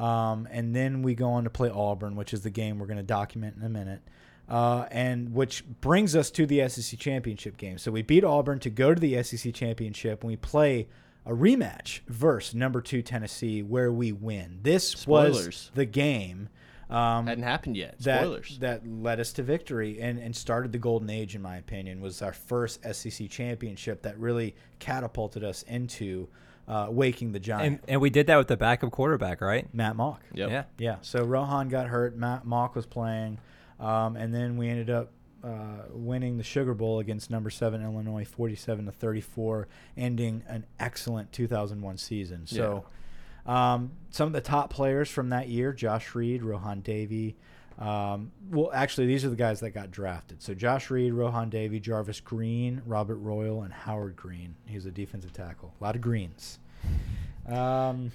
Um, 0.00 0.48
and 0.50 0.74
then 0.74 1.02
we 1.02 1.14
go 1.14 1.30
on 1.30 1.44
to 1.44 1.50
play 1.50 1.68
Auburn, 1.68 2.16
which 2.16 2.32
is 2.32 2.40
the 2.40 2.50
game 2.50 2.78
we're 2.78 2.86
going 2.86 2.96
to 2.96 3.02
document 3.02 3.56
in 3.56 3.62
a 3.62 3.68
minute. 3.68 4.00
Uh, 4.48 4.86
and 4.90 5.32
which 5.32 5.64
brings 5.80 6.16
us 6.16 6.30
to 6.32 6.44
the 6.44 6.68
SEC 6.68 6.98
championship 6.98 7.56
game. 7.56 7.78
So 7.78 7.92
we 7.92 8.02
beat 8.02 8.24
Auburn 8.24 8.58
to 8.60 8.70
go 8.70 8.92
to 8.94 9.00
the 9.00 9.22
SEC 9.22 9.54
championship, 9.54 10.22
and 10.22 10.28
we 10.28 10.36
play 10.36 10.88
a 11.24 11.30
rematch 11.30 12.00
versus 12.08 12.54
number 12.54 12.80
two 12.80 13.02
Tennessee, 13.02 13.62
where 13.62 13.92
we 13.92 14.10
win. 14.10 14.58
This 14.62 15.06
was 15.06 15.70
the 15.74 15.84
game 15.84 16.48
um, 16.90 17.28
Hadn't 17.28 17.44
happened 17.44 17.76
yet. 17.76 17.94
that 18.00 18.24
that 18.58 18.86
led 18.86 19.20
us 19.20 19.32
to 19.34 19.44
victory 19.44 20.00
and, 20.00 20.18
and 20.18 20.34
started 20.34 20.72
the 20.72 20.78
golden 20.78 21.08
age, 21.08 21.36
in 21.36 21.42
my 21.42 21.56
opinion. 21.56 22.00
Was 22.00 22.20
our 22.20 22.32
first 22.32 22.80
SEC 22.92 23.30
championship 23.30 24.02
that 24.02 24.18
really 24.18 24.56
catapulted 24.80 25.44
us 25.44 25.62
into 25.62 26.28
uh, 26.68 26.86
waking 26.90 27.32
the 27.32 27.40
giant. 27.40 27.66
And, 27.66 27.80
and 27.88 28.00
we 28.00 28.10
did 28.10 28.26
that 28.28 28.36
with 28.36 28.48
the 28.48 28.56
backup 28.56 28.90
quarterback, 28.90 29.40
right? 29.40 29.72
Matt 29.74 29.96
Mauck. 29.96 30.18
Yep. 30.34 30.50
Yeah. 30.50 30.64
Yeah. 30.78 30.96
So 31.02 31.24
Rohan 31.24 31.68
got 31.68 31.88
hurt. 31.88 32.16
Matt 32.16 32.46
Mauck 32.46 32.74
was 32.74 32.86
playing, 32.86 33.38
um, 33.78 34.16
and 34.16 34.32
then 34.34 34.56
we 34.56 34.68
ended 34.68 34.90
up 34.90 35.10
uh, 35.42 35.84
winning 35.90 36.36
the 36.36 36.44
Sugar 36.44 36.74
Bowl 36.74 36.98
against 37.00 37.30
number 37.30 37.50
seven 37.50 37.82
Illinois, 37.82 38.24
forty-seven 38.24 38.86
to 38.86 38.92
thirty-four, 38.92 39.68
ending 39.96 40.42
an 40.46 40.66
excellent 40.78 41.32
2001 41.32 41.96
season. 41.98 42.46
So, 42.46 42.84
um, 43.46 43.92
some 44.10 44.26
of 44.26 44.32
the 44.32 44.40
top 44.40 44.70
players 44.70 45.08
from 45.08 45.30
that 45.30 45.48
year: 45.48 45.72
Josh 45.72 46.14
Reed, 46.14 46.42
Rohan 46.42 46.80
Davey. 46.80 47.36
Um, 47.80 48.30
well, 48.50 48.70
actually, 48.74 49.06
these 49.06 49.24
are 49.24 49.30
the 49.30 49.36
guys 49.36 49.60
that 49.60 49.70
got 49.70 49.90
drafted. 49.90 50.42
So 50.42 50.54
Josh 50.54 50.90
Reed, 50.90 51.14
Rohan 51.14 51.48
Davey, 51.48 51.80
Jarvis 51.80 52.20
Green, 52.20 52.82
Robert 52.84 53.16
Royal, 53.16 53.62
and 53.62 53.72
Howard 53.72 54.16
Green. 54.16 54.54
He's 54.66 54.84
a 54.84 54.90
defensive 54.90 55.32
tackle. 55.32 55.72
A 55.80 55.84
lot 55.84 55.96
of 55.96 56.02
greens. 56.02 56.58
Um, 57.48 58.12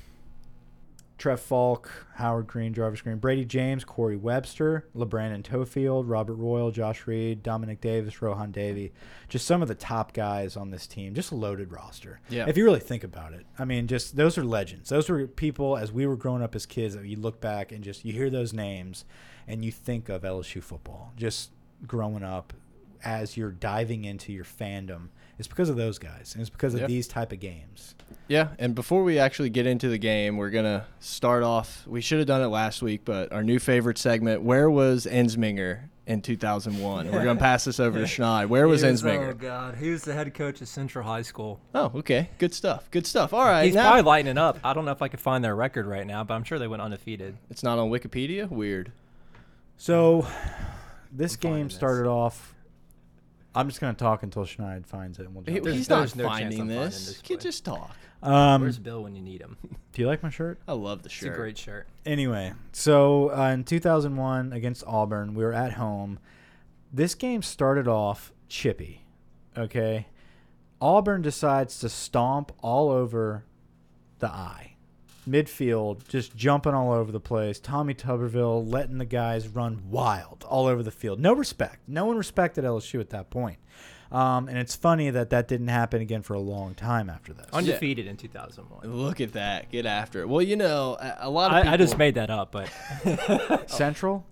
Trev 1.17 1.39
Faulk, 1.39 1.89
Howard 2.15 2.45
Green, 2.45 2.73
Jarvis 2.73 3.01
Green, 3.01 3.19
Bradie 3.19 3.47
James, 3.47 3.83
Corey 3.83 4.17
Webster, 4.17 4.85
LaBrandon 4.95 5.43
Toefield, 5.43 6.03
Robert 6.07 6.35
Royal, 6.35 6.71
Josh 6.71 7.07
Reed, 7.07 7.41
Domanick 7.41 7.79
Davis, 7.79 8.21
Rohan 8.21 8.51
Davey. 8.51 8.91
Just 9.29 9.47
some 9.47 9.61
of 9.61 9.67
the 9.67 9.75
top 9.75 10.13
guys 10.13 10.57
on 10.57 10.71
this 10.71 10.85
team. 10.85 11.15
Just 11.15 11.31
a 11.31 11.35
loaded 11.35 11.71
roster. 11.71 12.19
Yeah. 12.29 12.45
If 12.47 12.57
you 12.57 12.65
really 12.65 12.79
think 12.79 13.03
about 13.03 13.33
it. 13.33 13.45
I 13.57 13.65
mean, 13.65 13.87
just 13.87 14.15
those 14.17 14.37
are 14.37 14.43
legends. 14.43 14.89
Those 14.89 15.09
were 15.09 15.25
people 15.25 15.77
as 15.77 15.91
we 15.91 16.05
were 16.05 16.17
growing 16.17 16.43
up 16.43 16.53
as 16.53 16.65
kids 16.65 16.95
that 16.95 17.05
you 17.05 17.15
look 17.15 17.39
back 17.41 17.71
and 17.71 17.83
just 17.83 18.05
you 18.05 18.11
hear 18.13 18.29
those 18.29 18.53
names 18.53 19.05
and 19.47 19.63
you 19.63 19.71
think 19.71 20.09
of 20.09 20.23
LSU 20.23 20.61
football. 20.61 21.11
Just 21.17 21.51
growing 21.85 22.23
up 22.23 22.53
as 23.03 23.37
you're 23.37 23.51
diving 23.51 24.05
into 24.05 24.33
your 24.33 24.45
fandom. 24.45 25.09
It's 25.37 25.47
because 25.47 25.69
of 25.69 25.75
those 25.75 25.99
guys. 25.99 26.31
And 26.33 26.41
it's 26.41 26.49
because 26.49 26.73
of 26.73 26.81
Yeah. 26.81 26.87
these 26.87 27.07
type 27.07 27.31
of 27.31 27.39
games. 27.39 27.93
Yeah, 28.27 28.49
and 28.57 28.73
before 28.73 29.03
we 29.03 29.19
actually 29.19 29.49
get 29.49 29.67
into 29.67 29.89
the 29.89 29.97
game, 29.97 30.37
we're 30.37 30.49
gonna 30.49 30.85
start 30.99 31.43
off. 31.43 31.85
We 31.87 32.01
should 32.01 32.19
have 32.19 32.27
done 32.27 32.41
it 32.41 32.47
last 32.47 32.81
week, 32.81 33.01
but 33.05 33.31
our 33.33 33.43
new 33.43 33.59
favorite 33.59 33.97
segment: 33.97 34.41
Where 34.43 34.69
was 34.71 35.05
Ensminger 35.05 35.89
in 36.07 36.21
2001? 36.21 37.11
We're 37.11 37.23
gonna 37.23 37.39
pass 37.39 37.65
this 37.65 37.79
over 37.79 37.99
to 37.99 38.05
Schneid. 38.07 38.47
Where 38.47 38.67
was 38.67 38.81
He 38.81 38.87
Oh 38.87 38.91
Ensminger? 38.93 39.37
God, 39.37 39.75
he 39.75 39.89
was 39.89 40.03
the 40.03 40.13
head 40.13 40.33
coach 40.33 40.61
of 40.61 40.67
Central 40.67 41.03
High 41.05 41.21
School. 41.23 41.59
Oh, 41.75 41.91
okay, 41.95 42.29
good 42.37 42.53
stuff. 42.53 42.89
Good 42.89 43.05
stuff. 43.05 43.33
All 43.33 43.45
right, 43.45 43.65
He's 43.65 43.75
now 43.75 43.83
probably 43.91 44.03
lighting 44.03 44.37
up. 44.37 44.57
I 44.63 44.73
don't 44.73 44.85
know 44.85 44.91
if 44.91 45.01
I 45.01 45.07
could 45.09 45.19
find 45.19 45.43
their 45.43 45.55
record 45.55 45.85
right 45.85 46.07
now, 46.07 46.23
but 46.23 46.33
I'm 46.35 46.43
sure 46.43 46.57
they 46.57 46.67
went 46.67 46.81
undefeated. 46.81 47.35
it's 47.51 47.61
not 47.63 47.77
on 47.77 47.89
Wikipedia. 47.89 48.49
Weird. 48.49 48.91
So 49.77 50.27
this 51.11 51.33
I'm 51.35 51.39
finding 51.41 51.59
game 51.59 51.67
this. 51.67 51.75
started 51.75 52.07
off. 52.07 52.53
I'm 53.53 53.67
just 53.69 53.79
going 53.79 53.95
to 53.95 53.99
talk 53.99 54.23
until 54.23 54.43
Schneid 54.43 54.85
finds 54.85 55.17
it. 55.19 55.25
And 55.25 55.33
we'll 55.35 55.43
He- 55.45 55.53
jump 55.53 55.63
There's- 55.63 55.77
he's 55.77 55.87
there's 55.87 56.15
not 56.15 56.23
no 56.23 56.29
chance 56.29 56.39
finding 56.41 56.61
I'm 56.61 56.67
finding 56.67 56.83
this. 56.85 57.07
this 57.07 57.21
Kid, 57.21 57.39
play. 57.39 57.43
just 57.43 57.65
talk. 57.65 57.95
Um, 58.21 58.61
Where's 58.61 58.79
Bill 58.79 59.03
when 59.03 59.15
you 59.15 59.21
need 59.21 59.41
him? 59.41 59.57
do 59.93 60.01
you 60.01 60.07
like 60.07 60.23
my 60.23 60.29
shirt? 60.29 60.59
I 60.67 60.73
love 60.73 61.03
the 61.03 61.09
shirt. 61.09 61.15
It's 61.15 61.25
shirt. 61.27 61.33
a 61.35 61.37
great 61.39 61.57
shirt. 61.57 61.87
Anyway, 62.05 62.53
so 62.73 63.29
uh, 63.37 63.49
in 63.51 63.63
2001 63.63 64.51
against 64.51 64.83
Auburn, 64.87 65.35
we 65.35 65.43
were 65.43 65.53
at 65.53 65.73
home. 65.73 66.19
This 66.91 67.13
game 67.15 67.41
started 67.41 67.87
off 67.87 68.31
chippy. 68.49 69.05
Okay, 69.57 70.07
Auburn 70.81 71.21
decides 71.21 71.79
to 71.79 71.89
stomp 71.89 72.51
all 72.61 72.89
over 72.89 73.45
the 74.19 74.27
eye. 74.27 74.74
Midfield 75.27 76.07
just 76.07 76.35
jumping 76.35 76.73
all 76.73 76.91
over 76.91 77.11
the 77.11 77.19
place. 77.19 77.59
Tommy 77.59 77.93
Tuberville 77.93 78.71
letting 78.71 78.97
the 78.97 79.05
guys 79.05 79.47
run 79.47 79.81
wild 79.89 80.45
all 80.47 80.67
over 80.67 80.83
the 80.83 80.91
field. 80.91 81.19
No 81.19 81.33
respect. 81.33 81.79
No 81.87 82.05
one 82.05 82.17
respected 82.17 82.63
LSU 82.63 82.99
at 82.99 83.09
that 83.11 83.29
point. 83.29 83.57
Um, 84.11 84.47
and 84.47 84.57
it's 84.57 84.75
funny 84.75 85.09
that 85.09 85.31
that 85.31 85.47
didn't 85.47 85.67
happen 85.67 86.01
again 86.01 86.21
for 86.21 86.35
a 86.35 86.39
long 86.39 86.75
time 86.75 87.09
after 87.09 87.33
this. 87.33 87.47
Undefeated 87.51 88.07
in 88.07 88.17
2001. 88.17 88.87
Look 88.95 89.19
at 89.19 89.33
that. 89.33 89.71
Get 89.71 89.85
after 89.85 90.21
it. 90.21 90.29
Well, 90.29 90.41
you 90.43 90.55
know, 90.55 90.95
a, 90.99 91.17
a 91.21 91.29
lot 91.29 91.51
of 91.51 91.57
people. 91.57 91.71
I, 91.71 91.73
I 91.73 91.77
just 91.77 91.97
made 91.97 92.15
that 92.15 92.29
up, 92.29 92.51
but 92.51 92.69
Central. 93.69 94.25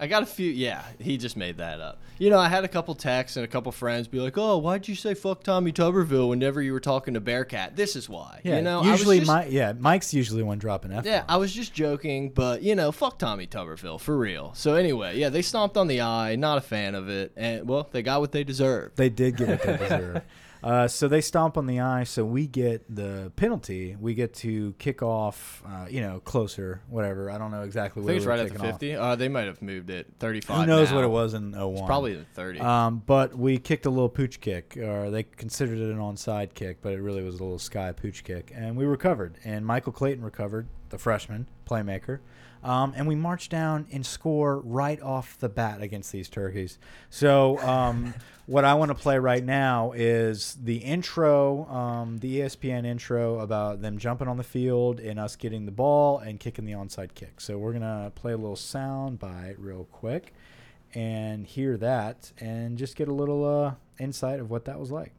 I 0.00 0.06
got 0.06 0.22
a 0.22 0.26
few. 0.26 0.50
Yeah, 0.50 0.84
he 1.00 1.16
just 1.16 1.36
made 1.36 1.58
that 1.58 1.80
up. 1.80 2.00
You 2.18 2.30
know, 2.30 2.38
I 2.38 2.48
had 2.48 2.64
a 2.64 2.68
couple 2.68 2.94
texts 2.94 3.36
and 3.36 3.44
a 3.44 3.48
couple 3.48 3.72
friends 3.72 4.06
be 4.06 4.20
like, 4.20 4.38
"Oh, 4.38 4.58
why'd 4.58 4.86
you 4.86 4.94
say 4.94 5.14
fuck 5.14 5.42
Tommy 5.42 5.72
Tuberville 5.72 6.28
whenever 6.28 6.62
you 6.62 6.72
were 6.72 6.80
talking 6.80 7.14
to 7.14 7.20
Bearcat?" 7.20 7.74
This 7.74 7.96
is 7.96 8.08
why. 8.08 8.40
Yeah, 8.44 8.56
you 8.56 8.62
know, 8.62 8.82
usually 8.84 9.18
just- 9.18 9.28
my 9.28 9.46
yeah, 9.46 9.72
Mike's 9.76 10.14
usually 10.14 10.42
one 10.42 10.58
dropping 10.58 10.92
F. 10.92 11.04
Yeah, 11.04 11.24
I 11.28 11.36
was 11.36 11.52
just 11.52 11.74
joking, 11.74 12.30
but 12.30 12.62
you 12.62 12.74
know, 12.76 12.92
fuck 12.92 13.18
Tommy 13.18 13.46
Tuberville 13.46 14.00
for 14.00 14.16
real. 14.16 14.52
So 14.54 14.74
anyway, 14.74 15.18
yeah, 15.18 15.30
they 15.30 15.42
stomped 15.42 15.76
on 15.76 15.88
the 15.88 16.00
eye. 16.00 16.36
Not 16.36 16.58
a 16.58 16.62
fan 16.62 16.94
of 16.94 17.08
it, 17.08 17.32
and 17.36 17.68
well, 17.68 17.88
they 17.90 18.02
got 18.02 18.20
what 18.20 18.30
they 18.32 18.44
deserved. 18.44 18.96
They 18.96 19.10
did 19.10 19.36
get 19.36 19.48
what 19.48 19.62
they 19.62 19.76
deserve. 19.76 20.22
Uh, 20.62 20.88
so 20.88 21.08
they 21.08 21.20
stomp 21.20 21.56
on 21.56 21.66
the 21.66 21.80
eye. 21.80 22.04
So 22.04 22.24
we 22.24 22.46
get 22.46 22.84
the 22.94 23.32
penalty. 23.36 23.96
We 23.98 24.14
get 24.14 24.34
to 24.34 24.74
kick 24.78 25.02
off. 25.02 25.62
Uh, 25.66 25.86
you 25.88 26.00
know, 26.00 26.20
closer, 26.20 26.82
whatever. 26.88 27.30
I 27.30 27.38
don't 27.38 27.50
know 27.50 27.62
exactly 27.62 28.02
I 28.02 28.06
think 28.06 28.16
it's 28.18 28.26
we 28.26 28.30
right 28.30 28.40
at 28.40 28.52
the 28.52 28.58
50. 28.58 28.94
Uh, 28.96 29.16
they 29.16 29.28
might 29.28 29.46
have 29.46 29.62
moved 29.62 29.90
it 29.90 30.06
35. 30.18 30.60
Who 30.60 30.66
knows 30.66 30.90
now. 30.90 30.96
what 30.96 31.04
it 31.04 31.08
was 31.08 31.34
in 31.34 31.52
01? 31.52 31.72
It's 31.74 31.86
probably 31.86 32.14
the 32.14 32.24
30. 32.34 32.60
Um, 32.60 33.02
but 33.06 33.36
we 33.36 33.58
kicked 33.58 33.86
a 33.86 33.90
little 33.90 34.08
pooch 34.08 34.40
kick, 34.40 34.76
or 34.76 35.10
they 35.10 35.22
considered 35.22 35.78
it 35.78 35.90
an 35.90 35.98
onside 35.98 36.54
kick, 36.54 36.78
but 36.82 36.92
it 36.92 37.00
really 37.00 37.22
was 37.22 37.40
a 37.40 37.42
little 37.42 37.58
sky 37.58 37.92
pooch 37.92 38.24
kick, 38.24 38.52
and 38.54 38.76
we 38.76 38.84
recovered. 38.84 39.36
And 39.44 39.64
Michael 39.64 39.92
Clayton 39.92 40.24
recovered, 40.24 40.66
the 40.90 40.98
freshman 40.98 41.48
playmaker, 41.66 42.20
um, 42.62 42.92
and 42.96 43.06
we 43.06 43.14
march 43.14 43.48
down 43.48 43.86
and 43.92 44.04
score 44.04 44.60
right 44.60 45.00
off 45.00 45.38
the 45.38 45.48
bat 45.48 45.80
against 45.80 46.12
these 46.12 46.28
turkeys. 46.28 46.78
So 47.10 47.58
um, 47.58 48.14
what 48.46 48.64
I 48.64 48.74
want 48.74 48.90
to 48.90 48.94
play 48.94 49.18
right 49.18 49.44
now 49.44 49.92
is 49.92 50.56
the 50.62 50.78
intro, 50.78 51.66
um, 51.66 52.18
the 52.18 52.40
ESPN 52.40 52.84
intro 52.84 53.40
about 53.40 53.80
them 53.82 53.98
jumping 53.98 54.28
on 54.28 54.36
the 54.36 54.44
field 54.44 55.00
and 55.00 55.18
us 55.18 55.36
getting 55.36 55.66
the 55.66 55.72
ball 55.72 56.18
and 56.18 56.40
kicking 56.40 56.64
the 56.64 56.72
onside 56.72 57.14
kick. 57.14 57.40
So 57.40 57.58
we're 57.58 57.72
gonna 57.72 58.12
play 58.14 58.32
a 58.32 58.36
little 58.36 58.56
sound 58.56 59.18
bite 59.18 59.56
real 59.58 59.84
quick 59.92 60.34
and 60.94 61.46
hear 61.46 61.76
that 61.76 62.32
and 62.38 62.78
just 62.78 62.96
get 62.96 63.08
a 63.08 63.14
little 63.14 63.44
uh, 63.44 63.74
insight 63.98 64.40
of 64.40 64.50
what 64.50 64.64
that 64.64 64.78
was 64.78 64.90
like. 64.90 65.12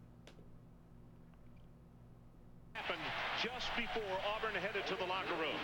happened 2.90 3.06
just 3.42 3.68
before 3.78 4.18
Auburn 4.36 4.56
headed 4.56 4.86
to 4.88 4.96
the 4.96 5.06
locker 5.06 5.36
room. 5.40 5.56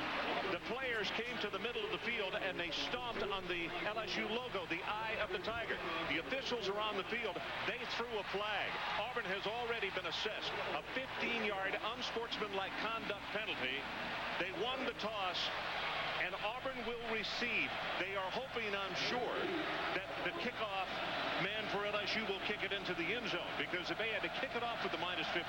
Players 1.06 1.22
came 1.22 1.38
to 1.42 1.52
the 1.54 1.62
middle 1.62 1.84
of 1.86 1.92
the 1.92 2.02
field 2.02 2.34
and 2.34 2.58
they 2.58 2.74
stomped 2.90 3.22
on 3.22 3.44
the 3.46 3.70
LSU 3.86 4.26
logo, 4.30 4.66
the 4.74 4.82
eye 4.90 5.14
of 5.22 5.30
the 5.30 5.42
tiger. 5.46 5.78
The 6.10 6.18
officials 6.18 6.66
are 6.66 6.82
on 6.82 6.98
the 6.98 7.06
field. 7.14 7.38
They 7.70 7.78
threw 7.94 8.10
a 8.18 8.26
flag. 8.34 8.70
Auburn 8.98 9.28
has 9.30 9.46
already 9.46 9.94
been 9.94 10.10
assessed 10.10 10.50
a 10.74 10.82
15-yard 10.98 11.78
unsportsmanlike 11.94 12.74
conduct 12.82 13.22
penalty. 13.38 13.78
They 14.42 14.50
won 14.66 14.82
the 14.90 14.98
toss 14.98 15.38
and 16.26 16.34
Auburn 16.42 16.80
will 16.90 17.06
receive. 17.14 17.70
They 18.02 18.18
are 18.18 18.32
hoping, 18.34 18.74
I'm 18.74 18.98
sure, 19.12 19.38
that 19.94 20.10
the 20.26 20.34
kickoff 20.42 20.90
man 21.46 21.70
for 21.70 21.86
LSU 21.86 22.26
will 22.26 22.42
kick 22.50 22.66
it 22.66 22.74
into 22.74 22.98
the 22.98 23.14
end 23.14 23.30
zone 23.30 23.54
because 23.62 23.94
if 23.94 24.02
they 24.02 24.10
had 24.10 24.26
to 24.26 24.34
kick 24.42 24.58
it 24.58 24.64
off 24.66 24.82
with 24.82 24.96
the 24.96 25.02
minus 25.04 25.30
15, 25.38 25.46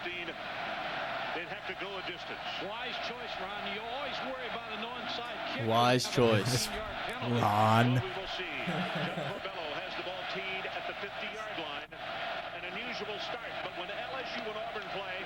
they'd 1.37 1.53
have 1.53 1.68
to 1.68 1.76
go 1.84 1.93
a 2.01 2.03
distance. 2.09 2.41
Wise 2.64 2.97
choice, 3.05 3.34
Ron. 3.37 3.61
You 3.76 3.84
always 3.84 4.16
worry 4.24 4.49
about 4.49 4.72
an 4.72 4.80
onside 4.89 5.37
kick. 5.53 5.68
Wise 5.68 6.09
choice. 6.09 6.68
Ron. 7.37 8.01
Well, 8.07 8.09
we 8.09 8.16
will 8.16 8.32
see. 8.41 8.57
Jeff 8.64 9.20
Corbello 9.28 9.68
has 9.76 9.93
the 10.01 10.05
ball 10.09 10.24
teed 10.32 10.64
at 10.64 10.84
the 10.89 10.97
50-yard 10.97 11.57
line. 11.61 11.93
An 12.57 12.64
unusual 12.72 13.20
start, 13.20 13.53
but 13.61 13.72
when 13.76 13.93
LSU 13.93 14.41
and 14.49 14.57
Auburn 14.57 14.89
play, 14.97 15.16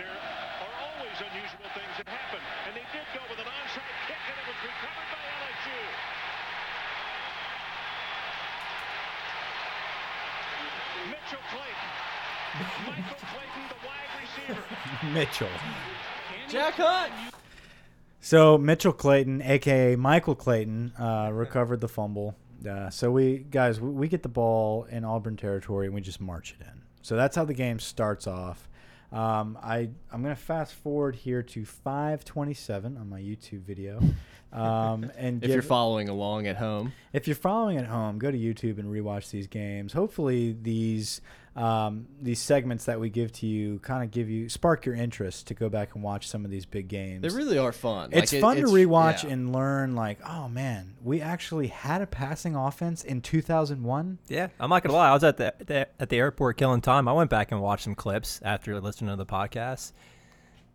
there 0.00 0.08
are 0.08 0.74
always 0.88 1.16
unusual 1.20 1.68
things 1.76 1.94
that 2.00 2.08
happen. 2.08 2.40
And 2.64 2.72
they 2.72 2.86
did 2.96 3.04
go 3.12 3.20
with 3.28 3.40
an 3.44 3.48
onside 3.48 3.96
kick, 4.08 4.22
and 4.24 4.36
it 4.40 4.46
was 4.48 4.58
recovered 4.64 5.08
by 5.12 5.20
LSU. 5.20 5.80
Mitchell 11.12 11.44
Clayton. 11.52 11.92
Michael 12.58 13.20
Clayton, 13.20 13.64
the 13.68 13.80
wide 13.84 14.12
receiver. 14.16 14.64
Mitchell. 15.12 15.48
Jack 16.48 16.74
Hunt. 16.74 17.12
So 18.20 18.58
Mitchell 18.58 18.92
Clayton, 18.92 19.42
aka 19.42 19.96
Michael 19.96 20.34
Clayton, 20.34 20.92
uh, 20.98 21.30
recovered 21.32 21.80
the 21.80 21.88
fumble. 21.88 22.34
Uh, 22.68 22.90
so 22.90 23.10
we 23.10 23.38
guys, 23.38 23.80
we, 23.80 23.90
we 23.90 24.08
get 24.08 24.22
the 24.22 24.28
ball 24.28 24.84
in 24.84 25.04
Auburn 25.04 25.36
territory 25.36 25.86
and 25.86 25.94
we 25.94 26.00
just 26.00 26.20
march 26.20 26.56
it 26.58 26.66
in. 26.66 26.82
So 27.02 27.16
that's 27.16 27.36
how 27.36 27.44
the 27.44 27.54
game 27.54 27.78
starts 27.78 28.26
off. 28.26 28.68
Um, 29.12 29.56
I 29.62 29.88
I'm 30.12 30.22
gonna 30.22 30.36
fast 30.36 30.74
forward 30.74 31.16
here 31.16 31.42
to 31.42 31.62
5:27 31.62 33.00
on 33.00 33.08
my 33.08 33.20
YouTube 33.20 33.62
video. 33.62 34.00
Um, 34.52 35.10
and 35.16 35.42
If 35.42 35.50
you're 35.50 35.62
following 35.62 36.08
along 36.08 36.46
at 36.46 36.56
home, 36.56 36.92
if 37.12 37.26
you're 37.26 37.36
following 37.36 37.78
at 37.78 37.86
home, 37.86 38.18
go 38.18 38.30
to 38.30 38.36
YouTube 38.36 38.78
and 38.78 38.92
rewatch 38.92 39.30
these 39.30 39.46
games. 39.46 39.92
Hopefully, 39.94 40.56
these 40.60 41.22
um, 41.58 42.06
these 42.22 42.38
segments 42.40 42.84
that 42.84 43.00
we 43.00 43.10
give 43.10 43.32
to 43.32 43.46
you 43.46 43.80
kind 43.80 44.04
of 44.04 44.10
give 44.12 44.30
you 44.30 44.48
spark 44.48 44.86
your 44.86 44.94
interest 44.94 45.48
to 45.48 45.54
go 45.54 45.68
back 45.68 45.94
and 45.94 46.04
watch 46.04 46.28
some 46.28 46.44
of 46.44 46.50
these 46.52 46.64
big 46.64 46.86
games. 46.88 47.22
they 47.22 47.28
really 47.36 47.58
are 47.58 47.72
fun. 47.72 48.10
it's 48.12 48.32
Like, 48.32 48.38
it- 48.38 48.40
fun 48.40 48.56
to 48.56 48.62
it's- 48.62 48.74
rewatch 48.74 49.24
yeah. 49.24 49.30
and 49.30 49.52
learn. 49.52 49.94
Like, 49.96 50.20
oh 50.24 50.48
man, 50.48 50.94
we 51.02 51.20
actually 51.20 51.66
had 51.66 52.00
a 52.00 52.06
passing 52.06 52.54
offense 52.54 53.02
in 53.02 53.20
2001. 53.22 54.18
Yeah, 54.28 54.48
I'm 54.60 54.70
not 54.70 54.82
gonna 54.84 54.94
lie. 54.96 55.10
I 55.10 55.14
was 55.14 55.24
at 55.24 55.36
the, 55.36 55.52
the 55.58 55.88
at 56.00 56.08
the 56.08 56.16
airport 56.18 56.56
killing 56.58 56.80
time. 56.80 57.08
I 57.08 57.12
went 57.12 57.28
back 57.30 57.50
and 57.50 57.60
watched 57.60 57.84
some 57.84 57.94
clips 57.96 58.40
after 58.44 58.80
listening 58.80 59.10
to 59.10 59.16
the 59.16 59.26
podcast. 59.26 59.92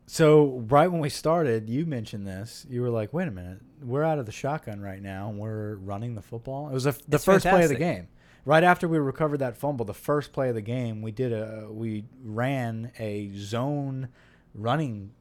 So 0.05 0.65
right 0.67 0.91
when 0.91 0.99
we 0.99 1.09
started, 1.09 1.69
you 1.69 1.85
mentioned 1.85 2.27
this. 2.27 2.65
You 2.69 2.81
were 2.81 2.89
like, 2.89 3.13
"Wait 3.13 3.27
a 3.27 3.31
minute, 3.31 3.59
we're 3.81 4.03
out 4.03 4.19
of 4.19 4.25
the 4.25 4.33
shotgun 4.33 4.81
right 4.81 5.01
now. 5.01 5.29
and 5.29 5.39
We're 5.39 5.75
running 5.75 6.15
the 6.15 6.21
football." 6.21 6.67
It 6.69 6.73
was 6.73 6.85
a, 6.85 6.91
the 7.07 7.15
It's 7.15 7.23
first 7.25 7.45
play 7.45 7.63
of 7.63 7.69
the 7.69 7.75
game. 7.75 8.09
Right 8.45 8.63
after 8.63 8.87
we 8.87 8.97
recovered 8.97 9.37
that 9.37 9.57
fumble, 9.57 9.85
the 9.85 9.93
first 9.93 10.33
play 10.33 10.49
of 10.49 10.55
the 10.55 10.61
game, 10.61 11.01
we 11.01 11.11
did 11.11 11.31
a 11.31 11.67
we 11.69 12.05
ran 12.21 12.91
a 12.99 13.31
zone 13.35 14.09
running 14.53 15.11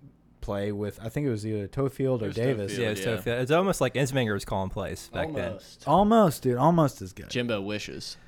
play 0.40 0.72
with 0.72 0.98
I 1.00 1.08
think 1.08 1.26
it 1.26 1.30
was 1.30 1.46
either 1.46 1.68
Toefield 1.68 2.22
or 2.22 2.30
Davis. 2.30 2.72
Toefield. 2.72 2.78
Yeah, 2.78 2.88
it's, 2.88 3.00
yeah. 3.00 3.20
so, 3.20 3.32
it's 3.32 3.52
almost 3.52 3.80
like 3.80 3.94
Ensminger 3.94 4.34
was 4.34 4.44
calling 4.44 4.70
plays 4.70 5.08
back 5.12 5.32
then. 5.32 5.52
Almost. 5.52 5.84
Almost, 5.86 6.42
dude, 6.42 6.56
almost 6.56 7.00
as 7.00 7.12
good. 7.12 7.30
Jimbo 7.30 7.60
wishes. 7.60 8.16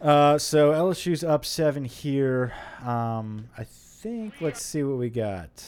Uh, 0.00 0.38
so 0.38 0.70
LSU's 0.70 1.24
up 1.24 1.44
seven 1.44 1.84
here. 1.84 2.52
Um, 2.84 3.48
I 3.58 3.64
think. 3.64 4.34
Let's 4.40 4.62
see 4.62 4.84
what 4.84 4.98
we 4.98 5.10
got. 5.10 5.64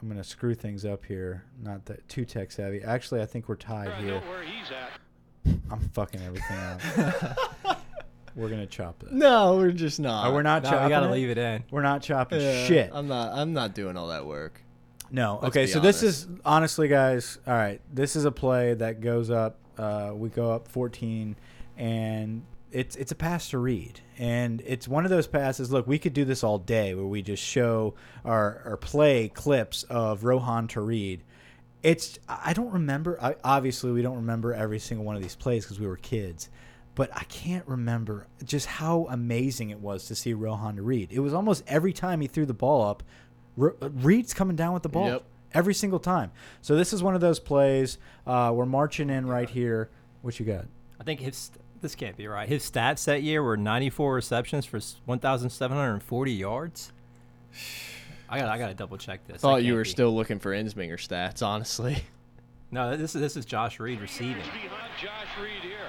I'm 0.00 0.08
gonna 0.08 0.24
screw 0.24 0.54
things 0.54 0.84
up 0.84 1.04
here. 1.04 1.44
Not 1.62 1.84
that 1.86 2.08
too 2.08 2.24
tech 2.24 2.52
savvy. 2.52 2.80
Actually, 2.82 3.20
I 3.20 3.26
think 3.26 3.48
we're 3.48 3.56
tied 3.56 3.88
I 3.88 4.00
here. 4.00 4.22
Know 5.46 5.52
where 5.52 5.54
he's 5.54 5.64
at. 5.66 5.72
I'm 5.72 5.88
fucking 5.90 6.22
everything 6.22 6.56
up. 7.66 7.78
we're 8.36 8.48
gonna 8.48 8.66
chop 8.66 8.98
this. 9.00 9.12
No, 9.12 9.56
we're 9.56 9.70
just 9.72 10.00
not. 10.00 10.26
Oh, 10.28 10.32
we're 10.34 10.42
not 10.42 10.62
No, 10.62 10.70
chopping 10.70 10.84
we 10.84 10.90
gotta 10.90 11.06
it? 11.08 11.12
leave 11.12 11.30
it 11.30 11.38
in. 11.38 11.64
We're 11.70 11.82
not 11.82 12.02
chopping 12.02 12.40
Yeah, 12.40 12.66
shit. 12.66 12.90
I'm 12.92 13.08
not. 13.08 13.32
I'm 13.32 13.52
not 13.52 13.74
doing 13.74 13.96
all 13.96 14.08
that 14.08 14.26
work. 14.26 14.60
No. 15.10 15.38
Let's 15.42 15.56
okay, 15.56 15.64
be 15.66 15.70
so 15.70 15.80
this 15.80 16.02
is 16.02 16.26
honestly, 16.44 16.88
guys. 16.88 17.38
All 17.46 17.54
right, 17.54 17.80
this 17.92 18.16
is 18.16 18.24
a 18.24 18.32
play 18.32 18.74
that 18.74 19.00
goes 19.00 19.30
up. 19.30 19.58
Uh, 19.78 20.12
we 20.14 20.28
go 20.30 20.50
up 20.52 20.68
14, 20.68 21.36
and 21.76 22.42
it's 22.72 22.96
it's 22.96 23.12
a 23.12 23.14
pass 23.14 23.50
to 23.50 23.58
Reed, 23.58 24.00
and 24.18 24.62
it's 24.66 24.88
one 24.88 25.04
of 25.04 25.10
those 25.10 25.26
passes. 25.26 25.70
Look, 25.70 25.86
we 25.86 25.98
could 25.98 26.12
do 26.14 26.24
this 26.24 26.42
all 26.42 26.58
day, 26.58 26.94
where 26.94 27.06
we 27.06 27.22
just 27.22 27.42
show 27.42 27.94
our 28.24 28.62
or 28.64 28.76
play 28.76 29.28
clips 29.28 29.84
of 29.84 30.24
Rohan 30.24 30.66
to 30.68 30.80
Reed. 30.80 31.22
It's 31.82 32.18
I 32.28 32.52
don't 32.52 32.72
remember. 32.72 33.18
I, 33.22 33.36
obviously, 33.44 33.92
we 33.92 34.02
don't 34.02 34.16
remember 34.16 34.52
every 34.52 34.78
single 34.78 35.04
one 35.04 35.16
of 35.16 35.22
these 35.22 35.36
plays 35.36 35.64
because 35.64 35.78
we 35.78 35.86
were 35.86 35.96
kids. 35.96 36.48
But 36.94 37.10
I 37.14 37.24
can't 37.24 37.66
remember 37.68 38.26
just 38.44 38.66
how 38.66 39.06
amazing 39.10 39.68
it 39.70 39.78
was 39.80 40.06
to 40.06 40.14
see 40.14 40.32
Rohan 40.32 40.76
to 40.76 40.82
Reed. 40.82 41.12
It 41.12 41.20
was 41.20 41.34
almost 41.34 41.62
every 41.66 41.92
time 41.92 42.22
he 42.22 42.26
threw 42.26 42.46
the 42.46 42.54
ball 42.54 42.82
up, 42.82 43.02
Re- 43.56 43.72
Reed's 43.80 44.32
coming 44.32 44.56
down 44.56 44.72
with 44.72 44.82
the 44.82 44.88
ball 44.88 45.06
Yep. 45.08 45.22
every 45.52 45.74
single 45.74 45.98
time. 45.98 46.32
So 46.62 46.74
this 46.74 46.94
is 46.94 47.02
one 47.02 47.14
of 47.14 47.20
those 47.20 47.38
plays. 47.38 47.98
Uh, 48.26 48.50
we're 48.54 48.64
marching 48.66 49.10
in 49.10 49.26
right 49.26 49.48
here. 49.48 49.90
What 50.22 50.40
you 50.40 50.46
got? 50.46 50.64
I 50.98 51.04
think 51.04 51.20
his 51.20 51.50
this 51.82 51.94
can't 51.94 52.16
be 52.16 52.26
right. 52.26 52.48
His 52.48 52.68
stats 52.68 53.04
that 53.04 53.22
year 53.22 53.42
were 53.42 53.58
94 53.58 54.14
receptions 54.14 54.64
for 54.64 54.80
1,740 55.04 56.32
yards. 56.32 56.92
I 58.28 58.38
got 58.38 58.48
I 58.48 58.58
got 58.58 58.68
to 58.68 58.74
double 58.74 58.96
check 58.98 59.24
this. 59.26 59.34
That 59.34 59.40
Thought 59.40 59.64
you 59.64 59.74
were 59.74 59.84
be. 59.84 59.88
still 59.88 60.14
looking 60.14 60.38
for 60.38 60.52
Ensminger 60.52 60.96
stats, 60.98 61.44
honestly. 61.46 62.04
No, 62.72 62.96
this 62.96 63.14
is 63.14 63.20
this 63.20 63.36
is 63.36 63.44
Josh 63.44 63.78
Reed 63.78 64.00
receiving. 64.00 64.38
Behind 64.38 64.92
Josh 65.00 65.28
Reed 65.40 65.62
here. 65.62 65.86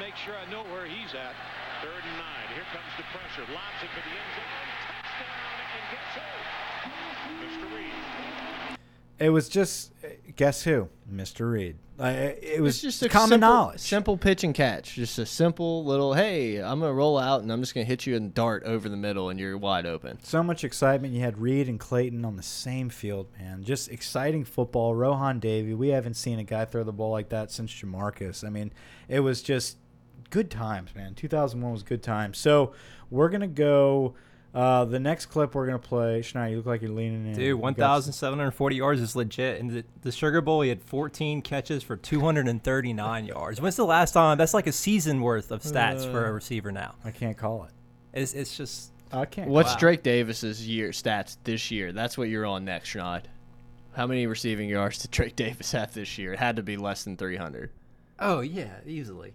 Make 0.00 0.16
sure 0.16 0.34
I 0.34 0.50
know 0.50 0.64
where 0.64 0.86
he's 0.86 1.14
at. 1.14 1.34
Third 1.80 2.02
and 2.02 2.16
nine. 2.18 2.48
Here 2.52 2.64
comes 2.72 2.90
the 2.96 3.04
pressure. 3.16 3.42
Lobs 3.54 3.78
it 3.84 3.88
for 3.94 4.02
the 4.02 4.10
end 4.10 4.32
zone. 4.34 4.50
Touchdown. 4.98 5.62
And 5.78 5.84
guess 5.94 7.62
who? 7.62 7.66
Mr. 7.68 7.76
Reed. 7.76 8.78
It 9.20 9.30
was 9.30 9.48
just 9.48 9.92
guess 10.34 10.64
who, 10.64 10.88
Mr. 11.10 11.48
Reed. 11.52 11.76
Uh, 12.00 12.30
it 12.40 12.62
was 12.62 12.76
It's 12.76 12.82
just 12.82 13.02
a 13.02 13.08
common 13.08 13.30
simple, 13.30 13.48
knowledge. 13.48 13.80
Simple 13.80 14.16
pitch 14.16 14.44
and 14.44 14.54
catch. 14.54 14.94
Just 14.94 15.18
a 15.18 15.26
simple 15.26 15.84
little. 15.84 16.14
Hey, 16.14 16.58
I'm 16.62 16.78
gonna 16.78 16.92
roll 16.92 17.18
out 17.18 17.42
and 17.42 17.50
I'm 17.50 17.60
just 17.60 17.74
gonna 17.74 17.86
hit 17.86 18.06
you 18.06 18.14
and 18.14 18.32
dart 18.32 18.62
over 18.64 18.88
the 18.88 18.96
middle 18.96 19.30
and 19.30 19.40
you're 19.40 19.58
wide 19.58 19.84
open. 19.84 20.22
So 20.22 20.42
much 20.44 20.62
excitement. 20.62 21.12
You 21.12 21.22
had 21.22 21.38
Reed 21.38 21.68
and 21.68 21.80
Clayton 21.80 22.24
on 22.24 22.36
the 22.36 22.42
same 22.42 22.88
field, 22.88 23.26
man. 23.36 23.64
Just 23.64 23.90
exciting 23.90 24.44
football. 24.44 24.94
Rohan 24.94 25.40
Davey. 25.40 25.74
We 25.74 25.88
haven't 25.88 26.14
seen 26.14 26.38
a 26.38 26.44
guy 26.44 26.66
throw 26.66 26.84
the 26.84 26.92
ball 26.92 27.10
like 27.10 27.30
that 27.30 27.50
since 27.50 27.72
JaMarcus. 27.72 28.46
I 28.46 28.50
mean, 28.50 28.72
it 29.08 29.20
was 29.20 29.42
just 29.42 29.78
good 30.30 30.52
times, 30.52 30.94
man. 30.94 31.14
2001 31.14 31.72
was 31.72 31.82
good 31.82 32.02
times. 32.04 32.38
So 32.38 32.74
we're 33.10 33.28
gonna 33.28 33.48
go. 33.48 34.14
Uh, 34.54 34.84
the 34.86 34.98
next 34.98 35.26
clip 35.26 35.54
we're 35.54 35.66
gonna 35.66 35.78
play. 35.78 36.22
Schneider, 36.22 36.50
you 36.50 36.56
look 36.56 36.66
like 36.66 36.80
you're 36.82 36.90
leaning 36.90 37.26
in. 37.26 37.34
Dude, 37.34 37.60
1,740 37.60 38.76
yards 38.76 39.00
is 39.00 39.14
legit. 39.14 39.60
And 39.60 39.70
the, 39.70 39.84
the 40.02 40.10
Sugar 40.10 40.40
Bowl, 40.40 40.62
he 40.62 40.70
had 40.70 40.82
14 40.82 41.42
catches 41.42 41.82
for 41.82 41.96
239 41.96 43.26
yards. 43.26 43.60
When's 43.60 43.76
the 43.76 43.84
last 43.84 44.12
time? 44.12 44.38
That's 44.38 44.54
like 44.54 44.66
a 44.66 44.72
season 44.72 45.20
worth 45.20 45.50
of 45.50 45.62
stats 45.62 46.10
for 46.10 46.26
a 46.26 46.32
receiver 46.32 46.72
now. 46.72 46.94
I 47.04 47.10
can't 47.10 47.36
call 47.36 47.64
it. 47.64 47.70
It's, 48.18 48.32
it's 48.32 48.56
just 48.56 48.92
I 49.12 49.26
can't. 49.26 49.48
What's 49.50 49.72
Wow. 49.74 49.78
Drake 49.78 50.02
Davis's 50.02 50.66
year 50.66 50.90
stats 50.90 51.36
this 51.44 51.70
year? 51.70 51.92
That's 51.92 52.16
what 52.16 52.28
you're 52.28 52.46
on 52.46 52.64
next, 52.64 52.90
Schneid. 52.90 53.24
How 53.94 54.06
many 54.06 54.26
receiving 54.26 54.68
yards 54.68 54.98
did 54.98 55.10
Drake 55.10 55.36
Davis 55.36 55.72
have 55.72 55.92
this 55.92 56.18
year? 56.18 56.32
It 56.32 56.38
had 56.38 56.56
to 56.56 56.62
be 56.62 56.76
less 56.76 57.04
than 57.04 57.16
300. 57.16 57.70
Oh 58.20 58.40
yeah, 58.40 58.70
easily. 58.86 59.34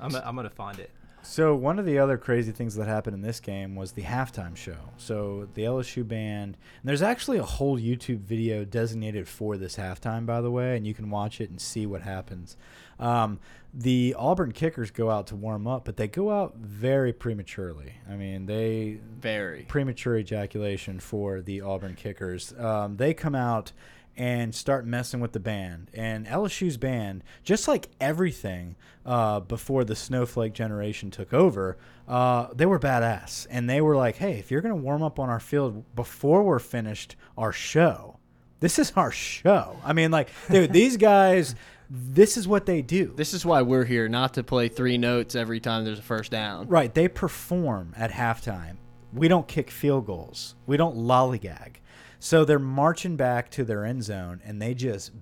I'm 0.00 0.14
i 0.14 0.20
I'm 0.26 0.36
gonna 0.36 0.50
find 0.50 0.78
it. 0.78 0.90
So 1.28 1.56
one 1.56 1.80
of 1.80 1.84
the 1.84 1.98
other 1.98 2.16
crazy 2.16 2.52
things 2.52 2.76
that 2.76 2.86
happened 2.86 3.14
in 3.14 3.20
this 3.20 3.40
game 3.40 3.74
was 3.74 3.92
the 3.92 4.02
halftime 4.02 4.56
show. 4.56 4.76
So 4.96 5.48
the 5.54 5.64
LSU 5.64 6.06
band, 6.06 6.56
and 6.80 6.88
there's 6.88 7.02
actually 7.02 7.38
a 7.38 7.42
whole 7.42 7.78
YouTube 7.78 8.20
video 8.20 8.64
designated 8.64 9.26
for 9.26 9.56
this 9.56 9.76
halftime, 9.76 10.24
by 10.24 10.40
the 10.40 10.52
way, 10.52 10.76
and 10.76 10.86
you 10.86 10.94
can 10.94 11.10
watch 11.10 11.40
it 11.40 11.50
and 11.50 11.60
see 11.60 11.84
what 11.84 12.02
happens. 12.02 12.56
Um, 13.00 13.40
the 13.74 14.14
Auburn 14.16 14.52
kickers 14.52 14.90
go 14.90 15.10
out 15.10 15.26
to 15.26 15.36
warm 15.36 15.66
up, 15.66 15.84
but 15.84 15.96
they 15.96 16.08
go 16.08 16.30
out 16.30 16.56
very 16.56 17.12
prematurely. 17.12 17.94
I 18.08 18.14
mean, 18.14 18.46
they 18.46 19.00
Very. 19.20 19.64
premature 19.64 20.16
ejaculation 20.16 21.00
for 21.00 21.42
the 21.42 21.60
Auburn 21.60 21.96
kickers. 21.96 22.54
Um, 22.56 22.96
they 22.96 23.12
come 23.12 23.34
out 23.34 23.72
and 24.16 24.54
start 24.54 24.86
messing 24.86 25.20
with 25.20 25.32
the 25.32 25.40
band. 25.40 25.90
And 25.92 26.26
LSU's 26.26 26.76
band, 26.76 27.22
just 27.42 27.68
like 27.68 27.88
everything 28.00 28.76
uh, 29.04 29.40
before 29.40 29.84
the 29.84 29.94
Snowflake 29.94 30.54
generation 30.54 31.10
took 31.10 31.34
over, 31.34 31.76
uh, 32.08 32.48
they 32.54 32.66
were 32.66 32.78
badass. 32.78 33.46
And 33.50 33.68
they 33.68 33.80
were 33.80 33.96
like, 33.96 34.16
hey, 34.16 34.38
if 34.38 34.50
you're 34.50 34.62
going 34.62 34.74
to 34.74 34.82
warm 34.82 35.02
up 35.02 35.18
on 35.18 35.28
our 35.28 35.40
field 35.40 35.84
before 35.94 36.42
we're 36.42 36.58
finished 36.58 37.16
our 37.36 37.52
show, 37.52 38.18
this 38.60 38.78
is 38.78 38.92
our 38.96 39.10
show. 39.10 39.76
I 39.84 39.92
mean, 39.92 40.10
like, 40.10 40.30
dude, 40.50 40.72
these 40.72 40.96
guys, 40.98 41.54
this 41.90 42.36
is 42.36 42.48
what 42.48 42.64
they 42.64 42.80
do. 42.80 43.12
This 43.14 43.34
is 43.34 43.44
why 43.44 43.62
we're 43.62 43.84
here, 43.84 44.08
not 44.08 44.34
to 44.34 44.42
play 44.42 44.68
three 44.68 44.96
notes 44.96 45.34
every 45.34 45.60
time 45.60 45.84
there's 45.84 45.98
a 45.98 46.02
first 46.02 46.30
down. 46.30 46.68
Right. 46.68 46.92
They 46.92 47.08
perform 47.08 47.92
at 47.96 48.10
halftime. 48.10 48.76
We 49.12 49.28
don't 49.28 49.46
kick 49.46 49.70
field 49.70 50.06
goals. 50.06 50.56
We 50.66 50.76
don't 50.76 50.96
lollygag. 50.96 51.76
So 52.18 52.44
they're 52.44 52.58
marching 52.58 53.16
back 53.16 53.50
to 53.52 53.64
their 53.64 53.84
end 53.84 54.04
zone 54.04 54.40
and 54.44 54.60
they 54.60 54.74
just 54.74 55.12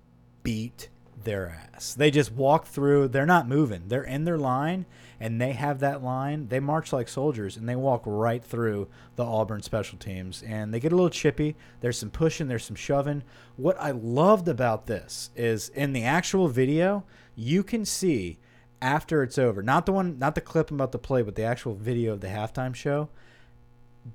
beat 0.43 0.89
their 1.25 1.69
ass. 1.75 1.95
They 1.95 2.11
just 2.11 2.33
walk 2.33 2.67
through. 2.67 3.09
They're 3.09 3.27
not 3.27 3.49
moving. 3.49 3.85
They're 3.89 4.05
in 4.05 4.25
their 4.25 4.39
line 4.39 4.87
and 5.19 5.41
they 5.41 5.53
have 5.53 5.81
that 5.81 6.03
line. 6.03 6.49
They 6.49 6.61
march 6.61 6.93
like 6.93 7.09
soldiers 7.09 7.57
and 7.57 7.69
they 7.69 7.77
walk 7.77 8.03
right 8.05 8.45
through 8.45 8.89
the 9.17 9.25
Auburn 9.25 9.63
special 9.63 9.99
teams 9.99 10.43
and 10.43 10.73
they 10.73 10.81
get 10.81 10.93
a 10.93 10.97
little 10.97 11.11
chippy. 11.11 11.57
There's 11.81 11.99
some 11.99 12.11
pushing, 12.11 12.49
there's 12.49 12.65
some 12.65 12.77
shoving. 12.77 13.23
What 13.57 13.81
I 13.81 13.91
loved 13.93 14.49
about 14.49 14.87
this 14.87 15.31
is 15.35 15.71
in 15.71 15.93
the 15.93 16.05
actual 16.05 16.49
video, 16.49 17.05
you 17.35 17.63
can 17.63 17.85
see 17.85 18.39
after 18.83 19.23
it's 19.23 19.39
over, 19.39 19.63
not 19.63 19.87
the 19.87 19.93
one, 19.93 20.19
not 20.19 20.35
the 20.35 20.41
clip 20.41 20.71
about 20.71 20.93
the 20.93 20.99
play, 20.99 21.23
but 21.23 21.37
the 21.37 21.45
actual 21.45 21.75
video 21.75 22.13
of 22.13 22.21
the 22.21 22.29
halftime 22.29 22.75
show, 22.75 23.09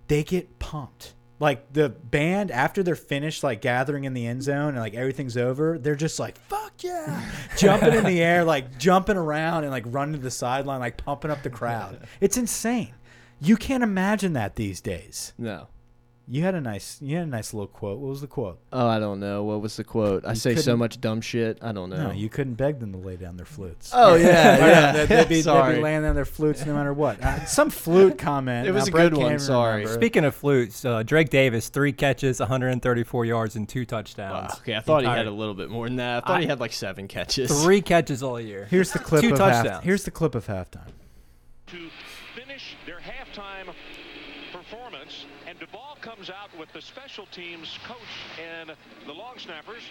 they 0.08 0.24
get 0.24 0.60
pumped. 0.60 1.16
Like 1.40 1.72
the 1.72 1.90
band 1.90 2.52
after 2.52 2.84
they're 2.84 2.96
finished, 2.96 3.44
like 3.44 3.62
gathering 3.62 4.04
in 4.04 4.14
the 4.14 4.28
end 4.28 4.44
zone 4.44 4.70
and 4.70 4.80
like 4.80 4.94
everything's 4.94 5.38
over, 5.38 5.78
they're 5.78 5.96
just 5.96 6.20
like 6.20 6.38
"fuck 6.38 6.74
yeah," 6.84 7.24
jumping 7.58 7.94
in 7.94 8.04
the 8.04 8.22
air, 8.22 8.44
like 8.44 8.78
jumping 8.78 9.16
around 9.18 9.64
and 9.64 9.72
like 9.72 9.86
running 9.88 10.16
to 10.16 10.22
the 10.22 10.32
sideline, 10.32 10.80
like 10.82 10.98
pumping 10.98 11.32
up 11.32 11.42
the 11.44 11.50
crowd. 11.50 12.06
It's 12.20 12.36
insane. 12.38 12.94
You 13.40 13.56
can't 13.56 13.84
imagine 13.84 14.34
that 14.34 14.56
these 14.58 14.82
days. 14.82 15.34
No. 15.38 15.68
You 16.32 16.44
had 16.44 16.54
a 16.54 16.62
nice, 16.62 17.00
you 17.02 17.18
had 17.18 17.26
a 17.26 17.30
nice 17.30 17.56
little 17.56 17.66
quote. 17.68 17.98
What 17.98 18.10
was 18.10 18.22
the 18.22 18.28
quote? 18.28 18.60
Oh, 18.72 18.88
I 18.88 19.00
don't 19.00 19.20
know. 19.20 19.44
What 19.46 19.62
was 19.62 19.76
the 19.78 19.84
quote? 19.84 20.24
I 20.26 20.30
You 20.30 20.36
say 20.36 20.54
so 20.56 20.62
couldn't- 20.62 20.78
much 20.80 21.02
dumb 21.02 21.22
shit. 21.22 21.58
I 21.60 21.72
don't 21.72 21.90
know. 21.90 22.10
No, 22.10 22.12
you 22.12 22.30
couldn't 22.30 22.54
beg 22.54 22.80
them 22.80 22.92
to 22.92 23.00
lay 23.00 23.16
down 23.16 23.36
their 23.36 23.48
flutes. 23.48 23.90
Oh 23.96 24.14
yeah, 24.14 24.24
yeah. 24.60 24.92
they'd, 24.92 25.10
they'd 25.10 25.28
be, 25.28 25.36
they'd 25.38 25.42
Sorry. 25.46 25.78
be 25.78 25.82
laying 25.82 26.04
down 26.04 26.14
their 26.14 26.26
flutes 26.26 26.64
no 26.68 26.76
matter 26.76 26.94
what. 26.94 27.20
Uh, 27.24 27.46
some 27.46 27.72
flute 27.72 28.20
comment. 28.20 28.68
It 28.68 28.74
was 28.74 28.86
Now, 28.86 28.90
a 28.90 28.92
Brett 28.92 29.04
good 29.06 29.12
can't 29.14 29.24
one, 29.24 29.32
even 29.34 29.40
sorry. 29.40 29.80
remember. 29.82 29.94
Speaking 30.00 30.24
of 30.26 30.36
flutes, 30.36 30.86
uh, 30.86 31.02
Drake 31.02 31.30
Davis, 31.30 31.70
three 31.70 31.94
catches, 31.94 32.40
134 32.40 33.26
yards, 33.26 33.56
and 33.56 33.68
two 33.68 33.86
touchdowns. 33.86 34.52
Wow, 34.52 34.58
okay, 34.60 34.76
I 34.76 34.82
thought 34.82 35.02
he 35.02 35.08
had 35.10 35.26
a 35.26 35.32
little 35.32 35.56
bit 35.56 35.72
more 35.72 35.88
than 35.88 35.96
that. 35.96 36.26
I 36.26 36.28
thought 36.28 36.38
I- 36.38 36.42
he 36.42 36.48
had 36.48 36.60
like 36.60 36.74
seven 36.74 37.08
catches. 37.08 37.64
Three 37.64 37.82
catches 37.82 38.22
all 38.22 38.40
year. 38.40 38.68
Here's 38.70 38.92
the 38.92 39.00
clip 39.00 39.22
Two 39.24 39.34
of 39.34 39.40
half, 39.40 39.64
touchdowns. 39.64 39.84
Here's 39.84 40.04
the 40.04 40.12
clip 40.12 40.36
of 40.36 40.46
halftime. 40.46 40.92
to 41.68 41.90
finish 42.36 42.76
their 42.86 43.00
halftime 43.00 43.74
performance. 44.54 45.26
And 45.48 45.58
Duval 45.60 45.98
comes 46.20 46.30
out 46.30 46.50
with 46.60 46.72
the 46.74 46.82
special 46.82 47.26
teams 47.28 47.80
coach 47.88 47.98
and 48.44 48.72
the 49.08 49.14
long 49.14 49.38
snappers. 49.38 49.84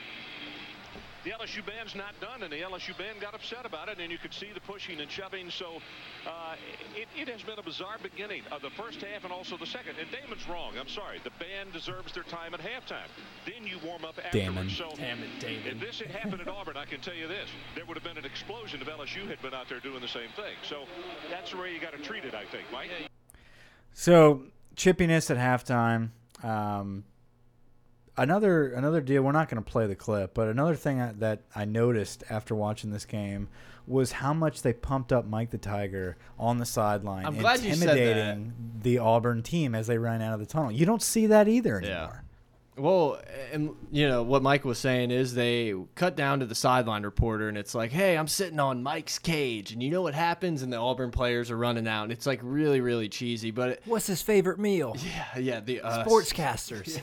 The 1.24 1.30
LSU 1.30 1.64
band's 1.64 1.94
not 1.94 2.20
done, 2.20 2.42
and 2.42 2.52
the 2.52 2.60
LSU 2.60 2.96
band 2.98 3.18
got 3.18 3.34
upset 3.34 3.64
about 3.64 3.88
it, 3.88 3.98
and 3.98 4.12
you 4.12 4.18
could 4.18 4.34
see 4.34 4.48
the 4.52 4.60
pushing 4.60 5.00
and 5.00 5.10
shoving. 5.10 5.48
So 5.48 5.80
uh, 6.26 6.54
it, 6.94 7.08
it 7.16 7.28
has 7.32 7.42
been 7.42 7.58
a 7.58 7.62
bizarre 7.62 7.96
beginning 8.02 8.42
of 8.52 8.60
the 8.60 8.68
first 8.68 9.00
half 9.00 9.24
and 9.24 9.32
also 9.32 9.56
the 9.56 9.64
second. 9.64 9.96
And 9.98 10.06
Damon's 10.12 10.46
wrong. 10.46 10.74
I'm 10.78 10.88
sorry. 10.88 11.18
The 11.24 11.32
band 11.40 11.72
deserves 11.72 12.12
their 12.12 12.24
time 12.24 12.52
at 12.52 12.60
halftime. 12.60 13.08
Then 13.46 13.66
you 13.66 13.78
warm 13.82 14.04
up 14.04 14.16
Damon. 14.30 14.58
afterwards. 14.58 14.76
So 14.76 14.92
Damn 14.96 15.22
it, 15.22 15.40
Damon. 15.40 15.66
if 15.66 15.80
this 15.80 15.98
had 16.00 16.10
happened 16.10 16.42
at 16.42 16.48
Auburn, 16.48 16.76
I 16.76 16.84
can 16.84 17.00
tell 17.00 17.14
you 17.14 17.26
this: 17.26 17.48
there 17.74 17.86
would 17.86 17.96
have 17.96 18.04
been 18.04 18.18
an 18.18 18.26
explosion 18.26 18.82
if 18.82 18.86
LSU 18.86 19.26
had 19.28 19.40
been 19.40 19.54
out 19.54 19.70
there 19.70 19.80
doing 19.80 20.02
the 20.02 20.08
same 20.08 20.28
thing. 20.36 20.56
So 20.62 20.84
that's 21.30 21.52
the 21.52 21.56
way 21.56 21.72
you 21.72 21.80
got 21.80 21.92
to 21.92 22.02
treat 22.02 22.26
it, 22.26 22.34
I 22.34 22.44
think, 22.44 22.64
Mike. 22.70 22.90
So 23.94 24.42
chippiness 24.78 25.30
at 25.30 25.36
halftime. 25.36 26.10
Um, 26.42 27.04
another 28.16 28.68
another 28.72 29.00
deal. 29.00 29.22
We're 29.22 29.32
not 29.32 29.48
going 29.48 29.62
to 29.62 29.70
play 29.70 29.86
the 29.86 29.96
clip, 29.96 30.34
but 30.34 30.48
another 30.48 30.74
thing 30.74 31.00
I, 31.00 31.12
that 31.12 31.42
I 31.54 31.64
noticed 31.64 32.24
after 32.30 32.54
watching 32.54 32.90
this 32.90 33.04
game 33.04 33.48
was 33.86 34.12
how 34.12 34.34
much 34.34 34.60
they 34.62 34.72
pumped 34.72 35.12
up 35.12 35.26
Mike 35.26 35.50
the 35.50 35.58
Tiger 35.58 36.18
on 36.38 36.58
the 36.58 36.66
sideline, 36.66 37.24
I'm 37.24 37.38
glad 37.38 37.60
you 37.60 37.74
said 37.74 37.88
that. 37.88 37.96
intimidating 37.96 38.52
the 38.82 38.98
Auburn 38.98 39.42
team 39.42 39.74
as 39.74 39.86
they 39.86 39.96
ran 39.96 40.20
out 40.20 40.34
of 40.34 40.40
the 40.40 40.46
tunnel. 40.46 40.70
You 40.70 40.84
don't 40.84 41.02
see 41.02 41.26
that 41.28 41.48
either 41.48 41.80
Yeah. 41.82 42.10
Well, 42.78 43.20
and 43.52 43.74
you 43.90 44.08
know 44.08 44.22
what 44.22 44.42
Mike 44.42 44.64
was 44.64 44.78
saying 44.78 45.10
is 45.10 45.34
they 45.34 45.74
cut 45.94 46.16
down 46.16 46.40
to 46.40 46.46
the 46.46 46.54
sideline 46.54 47.02
reporter, 47.02 47.48
and 47.48 47.58
it's 47.58 47.74
like, 47.74 47.90
"Hey, 47.90 48.16
I'm 48.16 48.28
sitting 48.28 48.60
on 48.60 48.82
Mike's 48.82 49.18
cage," 49.18 49.72
and 49.72 49.82
you 49.82 49.90
know 49.90 50.02
what 50.02 50.14
happens, 50.14 50.62
and 50.62 50.72
the 50.72 50.76
Auburn 50.76 51.10
players 51.10 51.50
are 51.50 51.56
running 51.56 51.88
out, 51.88 52.04
and 52.04 52.12
it's 52.12 52.26
like 52.26 52.40
really, 52.42 52.80
really 52.80 53.08
cheesy. 53.08 53.50
But 53.50 53.70
it, 53.70 53.82
What's 53.84 54.06
his 54.06 54.22
favorite 54.22 54.58
meal? 54.58 54.96
yeah, 55.04 55.38
yeah, 55.38 55.60
the 55.60 55.80
uh, 55.80 56.04
Sportscasters. 56.04 57.00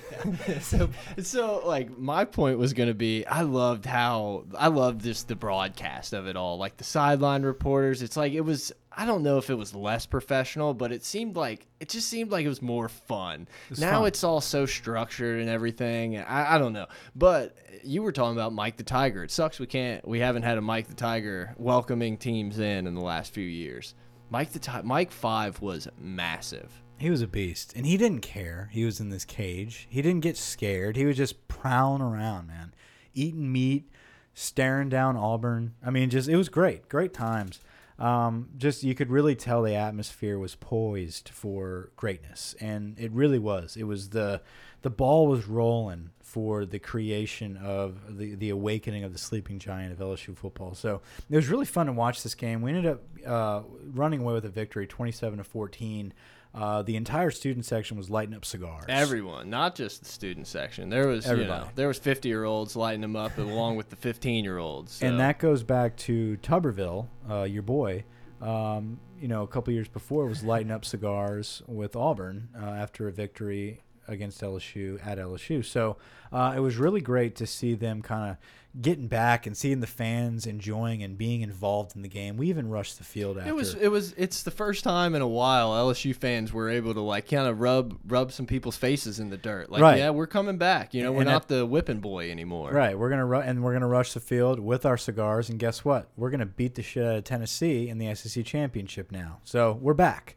so, 0.61 0.89
so 1.21 1.61
like 1.65 1.97
my 1.97 2.25
point 2.25 2.57
was 2.57 2.73
gonna 2.73 2.93
be, 2.93 3.25
I 3.25 3.41
loved 3.41 3.85
how 3.85 4.45
I 4.57 4.67
loved 4.67 5.03
just 5.03 5.27
the 5.27 5.35
broadcast 5.35 6.13
of 6.13 6.27
it 6.27 6.35
all, 6.35 6.57
like 6.57 6.77
the 6.77 6.83
sideline 6.83 7.43
reporters. 7.43 8.01
It's 8.01 8.17
like 8.17 8.33
it 8.33 8.41
was. 8.41 8.71
I 8.97 9.05
don't 9.05 9.23
know 9.23 9.37
if 9.37 9.49
it 9.49 9.55
was 9.55 9.75
less 9.75 10.05
professional, 10.05 10.73
but 10.73 10.91
it 10.91 11.03
seemed 11.03 11.35
like 11.35 11.67
it 11.79 11.89
just 11.89 12.07
seemed 12.07 12.31
like 12.31 12.45
it 12.45 12.49
was 12.49 12.61
more 12.61 12.87
fun. 12.87 13.47
now 13.77 13.99
fun. 13.99 14.07
it's 14.07 14.23
all 14.23 14.41
so 14.41 14.65
structured 14.65 15.41
and 15.41 15.49
everything. 15.49 16.17
I, 16.17 16.55
I 16.55 16.57
don't 16.57 16.73
know, 16.73 16.87
but 17.15 17.57
you 17.83 18.01
were 18.03 18.11
talking 18.11 18.37
about 18.37 18.53
Mike 18.53 18.77
the 18.77 18.83
Tiger. 18.83 19.23
It 19.23 19.31
sucks 19.31 19.59
we 19.59 19.67
can't 19.67 20.07
we 20.07 20.19
haven't 20.19 20.43
had 20.43 20.57
a 20.57 20.61
Mike 20.61 20.87
the 20.87 20.95
Tiger 20.95 21.53
welcoming 21.57 22.17
teams 22.17 22.59
in 22.59 22.87
in 22.87 22.95
the 22.95 23.01
last 23.01 23.33
few 23.33 23.43
years. 23.43 23.95
Mike 24.29 24.51
the 24.51 24.59
Ti- 24.59 24.83
Mike 24.83 25.11
Five 25.11 25.61
was 25.61 25.87
massive. 25.99 26.81
He 26.97 27.09
was 27.09 27.21
a 27.21 27.27
beast, 27.27 27.73
and 27.75 27.85
he 27.85 27.97
didn't 27.97 28.21
care. 28.21 28.69
He 28.71 28.85
was 28.85 29.01
in 29.01 29.09
this 29.09 29.25
cage. 29.25 29.87
He 29.89 30.01
didn't 30.01 30.21
get 30.21 30.37
scared. 30.37 30.95
He 30.95 31.05
was 31.05 31.17
just 31.17 31.47
prowling 31.49 32.01
around, 32.01 32.47
man, 32.47 32.73
eating 33.13 33.51
meat, 33.51 33.89
staring 34.33 34.87
down 34.87 35.17
Auburn. 35.17 35.73
I 35.85 35.89
mean, 35.89 36.09
just 36.09 36.29
it 36.29 36.37
was 36.37 36.47
great, 36.47 36.87
great 36.87 37.13
times. 37.13 37.59
Um, 37.97 38.49
just 38.57 38.83
you 38.83 38.93
could 38.93 39.09
really 39.09 39.35
tell 39.35 39.63
the 39.63 39.75
atmosphere 39.75 40.37
was 40.37 40.55
poised 40.55 41.29
for 41.29 41.91
greatness, 41.95 42.55
and 42.59 42.99
it 42.99 43.11
really 43.11 43.39
was. 43.39 43.77
It 43.77 43.83
was 43.83 44.09
the 44.09 44.41
the 44.81 44.89
ball 44.89 45.27
was 45.27 45.47
rolling 45.47 46.11
for 46.21 46.65
the 46.65 46.79
creation 46.79 47.57
of 47.57 48.17
the 48.17 48.35
the 48.35 48.49
awakening 48.49 49.05
of 49.05 49.13
the 49.13 49.19
sleeping 49.19 49.59
giant 49.59 49.93
of 49.93 49.99
LSU 49.99 50.35
football. 50.35 50.75
So 50.75 51.01
it 51.29 51.35
was 51.35 51.47
really 51.47 51.65
fun 51.65 51.85
to 51.85 51.93
watch 51.93 52.21
this 52.21 52.35
game. 52.35 52.61
We 52.61 52.71
ended 52.71 52.85
up 52.85 53.01
uh, 53.25 53.61
running 53.93 54.21
away 54.21 54.33
with 54.33 54.45
a 54.45 54.49
victory, 54.49 54.87
twenty 54.87 55.13
seven 55.13 55.37
to 55.37 55.45
fourteen. 55.45 56.13
Uh, 56.55 56.81
the 56.81 56.95
entire 56.95 57.31
student 57.31 57.65
section 57.65 57.97
was 57.97 58.09
lighting 58.09 58.33
up 58.33 58.45
cigars. 58.45 58.85
Everyone, 58.87 59.49
not 59.49 59.75
just 59.75 60.03
the 60.03 60.09
student 60.09 60.47
section. 60.47 60.89
There 60.89 61.07
was, 61.07 61.25
you 61.27 61.35
know, 61.35 61.67
there 61.75 61.89
was 61.89 61.99
50 61.99 62.29
year 62.29 62.45
olds 62.45 62.77
lighting 62.77 63.01
them 63.01 63.17
up 63.17 63.37
along 63.37 63.75
with 63.75 63.89
the 63.89 63.97
15 63.97 64.43
year 64.45 64.57
olds. 64.57 65.01
and 65.01 65.19
that 65.19 65.37
goes 65.37 65.63
back 65.63 65.97
to 65.97 66.37
Tuberville, 66.37 67.07
uh, 67.29 67.43
your 67.43 67.61
boy. 67.63 68.05
Um, 68.41 68.99
you 69.19 69.27
know, 69.27 69.43
a 69.43 69.47
couple 69.47 69.73
years 69.73 69.87
before 69.89 70.27
was 70.27 70.43
lighting 70.43 70.71
up 70.71 70.85
cigars 70.85 71.61
with 71.67 71.95
Auburn 71.95 72.49
uh, 72.57 72.65
after 72.65 73.07
a 73.07 73.11
victory 73.11 73.81
against 74.07 74.41
LSU 74.41 75.05
at 75.05 75.17
LSU. 75.17 75.63
So 75.63 75.97
uh, 76.31 76.53
it 76.55 76.59
was 76.59 76.77
really 76.77 77.01
great 77.01 77.35
to 77.37 77.47
see 77.47 77.73
them 77.75 78.01
kind 78.01 78.31
of 78.31 78.37
getting 78.81 79.07
back 79.07 79.47
and 79.47 79.55
seeing 79.55 79.79
the 79.79 79.87
fans 79.87 80.45
enjoying 80.45 81.01
and 81.01 81.17
being 81.17 81.39
involved 81.41 81.95
in 81.95 82.01
the 82.01 82.09
game. 82.09 82.35
We 82.35 82.49
even 82.49 82.67
rushed 82.69 82.97
the 82.97 83.05
field 83.05 83.37
after. 83.37 83.49
It 83.49 83.55
was 83.55 83.73
it 83.75 83.87
was 83.87 84.13
it's 84.17 84.43
the 84.43 84.51
first 84.51 84.83
time 84.83 85.15
in 85.15 85.21
a 85.21 85.27
while 85.27 85.71
LSU 85.71 86.13
fans 86.13 86.51
were 86.51 86.69
able 86.69 86.93
to 86.93 86.99
like 86.99 87.29
kind 87.29 87.47
of 87.47 87.61
rub 87.61 87.97
rub 88.05 88.33
some 88.33 88.45
people's 88.45 88.75
faces 88.75 89.19
in 89.19 89.29
the 89.29 89.37
dirt. 89.37 89.69
Like 89.71 89.81
Right. 89.81 89.97
yeah, 89.99 90.09
we're 90.09 90.27
coming 90.27 90.57
back. 90.57 90.93
You 90.93 91.03
know, 91.03 91.13
we're 91.13 91.21
And 91.21 91.29
not 91.29 91.47
the 91.47 91.65
whipping 91.65 91.99
boy 92.01 92.29
anymore. 92.29 92.71
Right, 92.71 92.99
we're 92.99 93.09
gonna 93.09 93.39
and 93.39 93.63
we're 93.63 93.73
gonna 93.73 93.87
rush 93.87 94.11
the 94.13 94.19
field 94.19 94.59
with 94.59 94.85
our 94.85 94.97
cigars, 94.97 95.49
and 95.49 95.57
guess 95.57 95.85
what? 95.85 96.09
We're 96.17 96.29
gonna 96.29 96.45
beat 96.45 96.75
the 96.75 96.83
shit 96.83 97.05
out 97.05 97.15
of 97.15 97.23
Tennessee 97.23 97.87
in 97.87 97.97
the 97.97 98.13
SEC 98.13 98.43
championship 98.45 99.09
now. 99.11 99.39
So 99.45 99.79
we're 99.81 99.93
back. 99.93 100.35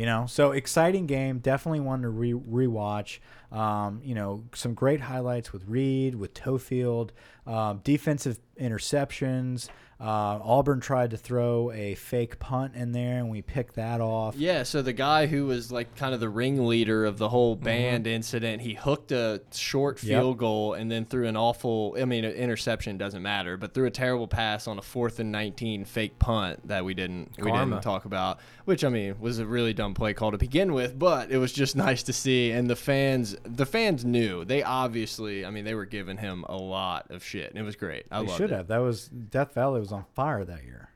You 0.00 0.06
know, 0.06 0.24
so 0.24 0.52
exciting 0.52 1.04
game. 1.04 1.40
Definitely 1.40 1.80
one 1.80 2.00
to 2.00 2.08
re 2.08 2.32
rewatch. 2.32 3.18
Um, 3.52 4.00
you 4.04 4.14
know, 4.14 4.44
some 4.54 4.74
great 4.74 5.00
highlights 5.00 5.52
with 5.52 5.64
Reed, 5.66 6.14
with 6.14 6.34
Toefield, 6.34 7.10
um, 7.46 7.80
defensive 7.82 8.38
interceptions. 8.84 9.68
Uh, 10.02 10.40
Auburn 10.42 10.80
tried 10.80 11.10
to 11.10 11.18
throw 11.18 11.70
a 11.72 11.94
fake 11.94 12.38
punt 12.38 12.74
in 12.74 12.92
there, 12.92 13.18
and 13.18 13.28
we 13.28 13.42
picked 13.42 13.74
that 13.74 14.00
off. 14.00 14.34
Yeah, 14.34 14.62
so 14.62 14.80
the 14.80 14.94
guy 14.94 15.26
who 15.26 15.44
was 15.44 15.70
like 15.70 15.94
kind 15.94 16.14
of 16.14 16.20
the 16.20 16.28
ringleader 16.30 17.04
of 17.04 17.18
the 17.18 17.28
whole 17.28 17.54
band 17.54 18.06
incident, 18.06 18.62
he 18.62 18.72
hooked 18.72 19.12
a 19.12 19.42
short 19.52 19.98
Mm-hmm. 19.98 20.06
Yep. 20.08 20.18
field 20.20 20.38
goal 20.38 20.72
and 20.74 20.90
then 20.90 21.04
threw 21.04 21.26
an 21.26 21.36
awful, 21.36 21.96
I 22.00 22.06
mean, 22.06 22.24
an 22.24 22.32
interception 22.32 22.96
doesn't 22.96 23.22
matter, 23.22 23.58
but 23.58 23.74
threw 23.74 23.86
a 23.86 23.90
terrible 23.90 24.26
pass 24.28 24.66
on 24.66 24.78
a 24.78 24.82
fourth 24.82 25.18
and 25.20 25.30
19 25.32 25.84
fake 25.84 26.18
punt 26.18 26.66
that 26.68 26.82
we 26.84 26.94
didn't 26.94 27.32
we 27.38 27.50
didn't 27.52 27.82
talk 27.82 28.06
about, 28.06 28.38
which 28.64 28.84
I 28.84 28.88
mean 28.88 29.16
was 29.20 29.38
a 29.38 29.44
really 29.46 29.74
dumb 29.74 29.92
play 29.92 30.14
call 30.14 30.30
to 30.30 30.38
begin 30.38 30.72
with, 30.72 30.98
but 30.98 31.30
it 31.30 31.36
was 31.38 31.52
just 31.52 31.76
nice 31.88 32.02
to 32.04 32.14
see 32.14 32.52
and 32.52 32.70
the 32.70 32.76
fans 32.76 33.36
the 33.44 33.66
fans 33.66 34.04
knew. 34.04 34.44
They 34.44 34.62
obviously, 34.62 35.44
I 35.44 35.50
mean, 35.50 35.64
they 35.64 35.74
were 35.74 35.86
giving 35.86 36.16
him 36.16 36.44
a 36.48 36.56
lot 36.56 37.10
of 37.10 37.24
shit 37.24 37.50
and 37.50 37.58
it 37.58 37.62
was 37.62 37.76
great. 37.76 38.06
I 38.10 38.22
They 38.22 38.32
should 38.36 38.50
it. 38.50 38.54
have. 38.56 38.66
That 38.68 38.78
was 38.78 39.08
Death 39.08 39.54
Valley 39.54 39.80
was 39.80 39.92
on 39.92 40.04
fire 40.14 40.44
that 40.44 40.64
year. 40.64 40.88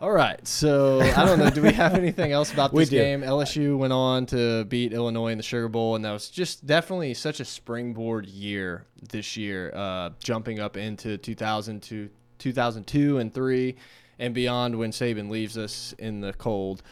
All 0.00 0.12
right, 0.12 0.46
so 0.48 1.02
I 1.02 1.26
don't 1.26 1.38
know. 1.38 1.50
Do 1.50 1.60
we 1.60 1.72
have 1.72 1.92
anything 1.92 2.32
else 2.32 2.50
about 2.54 2.74
this 2.74 2.88
game? 2.88 3.20
LSU 3.20 3.76
went 3.76 3.92
on 3.92 4.24
to 4.26 4.64
beat 4.64 4.94
Illinois 4.94 5.32
in 5.32 5.36
the 5.36 5.42
Sugar 5.44 5.68
Bowl, 5.68 5.94
and 5.94 6.02
that 6.06 6.12
was 6.12 6.30
just 6.30 6.66
definitely 6.66 7.12
such 7.12 7.38
a 7.38 7.44
springboard 7.44 8.24
year 8.24 8.86
this 9.10 9.36
year, 9.36 9.70
uh, 9.74 10.08
jumping 10.18 10.58
up 10.58 10.78
into 10.78 11.18
2000 11.18 11.82
to 11.82 12.08
2002 12.38 13.18
and 13.18 13.34
three 13.34 13.76
and 14.18 14.32
beyond 14.32 14.78
when 14.78 14.90
Saban 14.90 15.28
leaves 15.28 15.58
us 15.58 15.94
in 15.98 16.22
the 16.22 16.32
cold. 16.32 16.82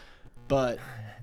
But 0.46 0.78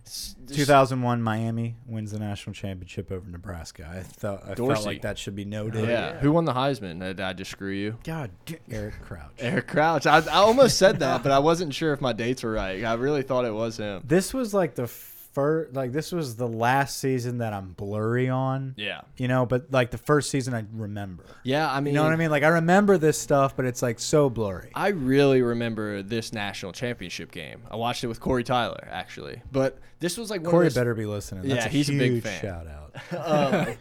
2001 0.06 1.22
Miami 1.22 1.76
wins 1.88 2.12
the 2.12 2.20
national 2.20 2.54
championship 2.54 3.12
over 3.12 3.30
Nebraska. 3.30 3.90
I 3.92 4.02
thought 4.02 4.44
I 4.48 4.56
felt 4.56 4.86
like 4.86 5.02
that 5.02 5.18
should 5.18 5.36
be 5.36 5.46
noted. 5.46 5.88
yeah, 5.88 6.18
who 6.20 6.32
won 6.32 6.46
the 6.46 6.54
Heisman? 6.54 7.00
Did 7.00 7.20
I 7.20 7.34
just 7.34 7.52
screw 7.52 7.72
you? 7.72 7.98
God, 8.04 8.32
Eric 8.70 9.02
Crouch. 9.02 9.32
Eric 9.40 9.68
Crouch. 9.68 10.06
I, 10.06 10.20
I 10.20 10.38
almost 10.38 10.78
said 10.78 11.00
that, 11.00 11.24
but 11.24 11.32
I 11.32 11.40
wasn't 11.40 11.74
sure 11.74 11.94
if 11.94 12.02
my 12.02 12.14
dates 12.14 12.44
were 12.44 12.52
right. 12.52 12.84
I 12.84 12.94
really 12.94 13.24
thought 13.24 13.46
it 13.46 13.54
was 13.54 13.78
him. 13.78 14.04
This 14.06 14.34
was 14.34 14.54
like 14.54 14.76
the 14.76 14.88
first, 15.36 15.76
like 15.76 15.92
this 15.92 16.12
was 16.12 16.36
the 16.38 16.48
last 16.48 16.98
season 16.98 17.38
that 17.40 17.54
I'm 17.54 17.74
blurry 17.74 18.30
on. 18.30 18.74
Yeah. 18.78 19.02
You 19.18 19.28
know, 19.28 19.46
but 19.46 19.72
like 19.72 19.92
the 19.92 19.98
first 20.00 20.32
season 20.32 20.56
I 20.56 20.66
remember. 20.74 21.26
Yeah, 21.44 21.72
I 21.72 21.80
mean, 21.82 21.94
You 21.94 22.00
know 22.00 22.06
what 22.06 22.14
I 22.14 22.16
mean? 22.16 22.32
Like 22.32 22.42
I 22.44 22.48
remember 22.48 22.98
this 22.98 23.20
stuff, 23.20 23.56
but 23.56 23.66
it's 23.66 23.82
like 23.84 24.00
so 24.00 24.30
blurry. 24.30 24.72
I 24.74 24.88
really 24.88 25.42
remember 25.44 26.02
this 26.02 26.34
national 26.34 26.72
championship 26.72 27.30
game. 27.32 27.62
I 27.70 27.76
watched 27.76 28.04
it 28.04 28.08
with 28.08 28.20
Corey 28.20 28.44
Tyler, 28.44 28.88
actually. 28.90 29.42
But 29.52 29.78
this 30.00 30.18
was 30.18 30.32
like 30.32 30.42
one 30.42 30.50
Corey 30.50 30.70
better 30.70 30.96
be 30.96 31.06
listening. 31.06 31.44
That's 31.48 31.66
Yeah, 31.66 31.66
a 31.68 31.70
he's 31.70 31.90
a 31.90 31.94
big 32.00 32.24
fan. 32.24 32.42
shout 32.42 32.68
out. 32.68 33.54
um, 33.68 33.76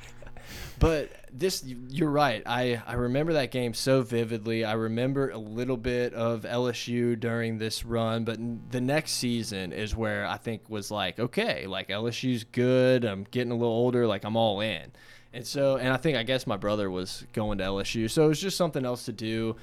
but 0.78 1.10
this, 1.36 1.64
you're 1.88 2.10
right. 2.10 2.42
I, 2.46 2.80
I 2.86 2.94
remember 2.94 3.32
that 3.32 3.50
game 3.50 3.74
so 3.74 4.02
vividly. 4.02 4.64
I 4.64 4.74
remember 4.74 5.30
a 5.30 5.38
little 5.38 5.76
bit 5.76 6.14
of 6.14 6.42
LSU 6.42 7.18
during 7.18 7.58
this 7.58 7.84
run, 7.84 8.24
but 8.24 8.38
the 8.70 8.80
next 8.80 9.12
season 9.12 9.72
is 9.72 9.96
where 9.96 10.26
I 10.26 10.36
think 10.36 10.70
was 10.70 10.92
like, 10.92 11.18
okay, 11.18 11.66
like 11.66 11.88
LSU's 11.88 12.44
good. 12.44 13.04
I'm 13.04 13.26
getting 13.32 13.50
a 13.50 13.56
little 13.56 13.74
older. 13.74 14.06
Like 14.06 14.24
I'm 14.24 14.36
all 14.36 14.60
in. 14.60 14.92
And 15.32 15.44
so, 15.44 15.76
and 15.76 15.88
I 15.88 15.96
think, 15.96 16.16
I 16.16 16.22
guess 16.22 16.46
my 16.46 16.56
brother 16.56 16.88
was 16.88 17.24
going 17.32 17.58
to 17.58 17.64
LSU. 17.64 18.08
So 18.08 18.26
it 18.26 18.28
was 18.28 18.40
just 18.40 18.56
something 18.56 18.84
else 18.84 19.06
to 19.06 19.12
do. 19.12 19.56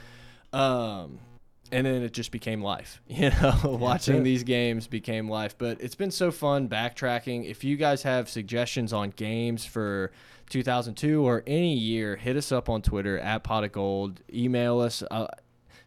Um, 0.51 1.19
and 1.71 1.85
then 1.85 2.01
it 2.01 2.11
just 2.11 2.31
became 2.31 2.61
life. 2.61 3.01
You 3.07 3.29
know, 3.29 3.59
watching 3.79 4.23
these 4.23 4.43
games 4.43 4.87
became 4.87 5.29
life. 5.29 5.57
But 5.57 5.79
it's 5.79 5.95
been 5.95 6.11
so 6.11 6.31
fun 6.31 6.67
backtracking. 6.67 7.49
If 7.49 7.63
you 7.63 7.77
guys 7.77 8.03
have 8.03 8.29
suggestions 8.29 8.91
on 8.91 9.11
games 9.11 9.63
for 9.63 10.11
2002 10.51 11.25
or 11.25 11.43
any 11.47 11.73
year, 11.73 12.15
hit 12.15 12.37
us 12.37 12.51
up 12.51 12.69
on 12.69 12.81
Twitter 12.81 13.17
at 13.17 13.43
pot 13.43 13.63
of 13.63 13.71
gold. 13.71 14.21
Email 14.31 14.79
us. 14.79 15.01
Uh, 15.09 15.27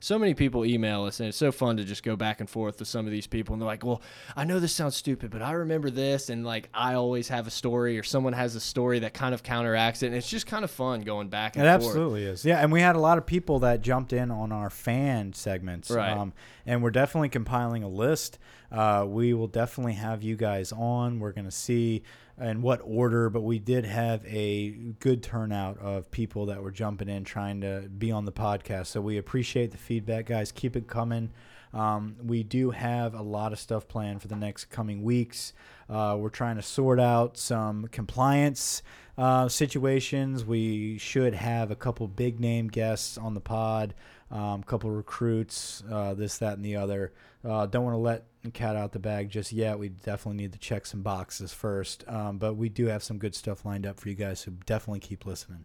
so 0.00 0.18
many 0.18 0.34
people 0.34 0.66
email 0.66 1.04
us, 1.04 1.20
and 1.20 1.30
it's 1.30 1.38
so 1.38 1.50
fun 1.50 1.78
to 1.78 1.84
just 1.84 2.02
go 2.02 2.14
back 2.14 2.40
and 2.40 2.50
forth 2.50 2.78
with 2.78 2.88
some 2.88 3.06
of 3.06 3.12
these 3.12 3.26
people. 3.26 3.54
And 3.54 3.62
they're 3.62 3.66
like, 3.66 3.86
"Well, 3.86 4.02
I 4.36 4.44
know 4.44 4.60
this 4.60 4.74
sounds 4.74 4.96
stupid, 4.96 5.30
but 5.30 5.40
I 5.40 5.52
remember 5.52 5.88
this." 5.88 6.28
And 6.28 6.44
like, 6.44 6.68
I 6.74 6.92
always 6.94 7.28
have 7.28 7.46
a 7.46 7.50
story, 7.50 7.98
or 7.98 8.02
someone 8.02 8.34
has 8.34 8.54
a 8.54 8.60
story 8.60 8.98
that 8.98 9.14
kind 9.14 9.32
of 9.34 9.42
counteracts 9.42 10.02
it. 10.02 10.08
And 10.08 10.16
it's 10.16 10.28
just 10.28 10.46
kind 10.46 10.62
of 10.62 10.70
fun 10.70 11.00
going 11.00 11.28
back 11.28 11.56
and 11.56 11.64
forth. 11.64 11.74
It 11.74 11.80
forth. 11.80 11.90
absolutely 11.90 12.24
is. 12.24 12.44
Yeah, 12.44 12.58
and 12.58 12.70
we 12.70 12.82
had 12.82 12.96
a 12.96 13.00
lot 13.00 13.16
of 13.16 13.24
people 13.24 13.60
that 13.60 13.80
jumped 13.80 14.12
in 14.12 14.30
on 14.30 14.52
our 14.52 14.68
fan 14.68 15.32
segments. 15.32 15.90
Right. 15.90 16.10
Um, 16.12 16.34
and 16.66 16.82
we're 16.82 16.90
definitely 16.90 17.30
compiling 17.30 17.82
a 17.82 17.88
list. 17.88 18.38
Uh, 18.70 19.06
we 19.08 19.32
will 19.32 19.46
definitely 19.46 19.94
have 19.94 20.22
you 20.22 20.36
guys 20.36 20.70
on. 20.72 21.18
We're 21.18 21.32
going 21.32 21.46
to 21.46 21.50
see 21.50 22.02
in 22.40 22.62
what 22.62 22.80
order, 22.84 23.30
but 23.30 23.42
we 23.42 23.58
did 23.58 23.84
have 23.84 24.24
a 24.26 24.70
good 24.98 25.22
turnout 25.22 25.78
of 25.78 26.10
people 26.10 26.46
that 26.46 26.62
were 26.62 26.72
jumping 26.72 27.08
in 27.08 27.24
trying 27.24 27.60
to 27.60 27.88
be 27.96 28.10
on 28.10 28.24
the 28.24 28.32
podcast. 28.32 28.86
So 28.86 29.00
we 29.00 29.18
appreciate 29.18 29.70
the 29.70 29.78
feedback, 29.78 30.26
guys. 30.26 30.50
Keep 30.50 30.76
it 30.76 30.88
coming. 30.88 31.30
Um, 31.72 32.16
we 32.22 32.44
do 32.44 32.70
have 32.70 33.14
a 33.14 33.22
lot 33.22 33.52
of 33.52 33.58
stuff 33.58 33.88
planned 33.88 34.22
for 34.22 34.28
the 34.28 34.36
next 34.36 34.66
coming 34.66 35.02
weeks. 35.02 35.52
Uh, 35.88 36.16
we're 36.18 36.28
trying 36.28 36.56
to 36.56 36.62
sort 36.62 37.00
out 37.00 37.36
some 37.36 37.88
compliance 37.88 38.82
uh, 39.18 39.48
situations. 39.48 40.44
We 40.44 40.98
should 40.98 41.34
have 41.34 41.70
a 41.70 41.76
couple 41.76 42.06
big 42.06 42.38
name 42.40 42.68
guests 42.68 43.18
on 43.18 43.34
the 43.34 43.40
pod, 43.40 43.94
a 44.30 44.36
um, 44.36 44.62
couple 44.62 44.90
recruits, 44.90 45.82
uh, 45.90 46.14
this, 46.14 46.38
that, 46.38 46.54
and 46.54 46.64
the 46.64 46.76
other. 46.76 47.12
Uh, 47.44 47.66
don't 47.66 47.84
want 47.84 47.94
to 47.94 47.98
let 47.98 48.24
cat 48.52 48.76
out 48.76 48.92
the 48.92 48.98
bag 48.98 49.30
just 49.30 49.52
yet. 49.52 49.78
We 49.78 49.90
definitely 49.90 50.42
need 50.42 50.52
to 50.52 50.58
check 50.58 50.86
some 50.86 51.02
boxes 51.02 51.52
first. 51.52 52.04
Um, 52.08 52.38
but 52.38 52.54
we 52.54 52.68
do 52.68 52.86
have 52.86 53.02
some 53.02 53.18
good 53.18 53.34
stuff 53.34 53.64
lined 53.64 53.86
up 53.86 54.00
for 54.00 54.08
you 54.08 54.14
guys, 54.14 54.40
so 54.40 54.52
definitely 54.66 55.00
keep 55.00 55.26
listening. 55.26 55.64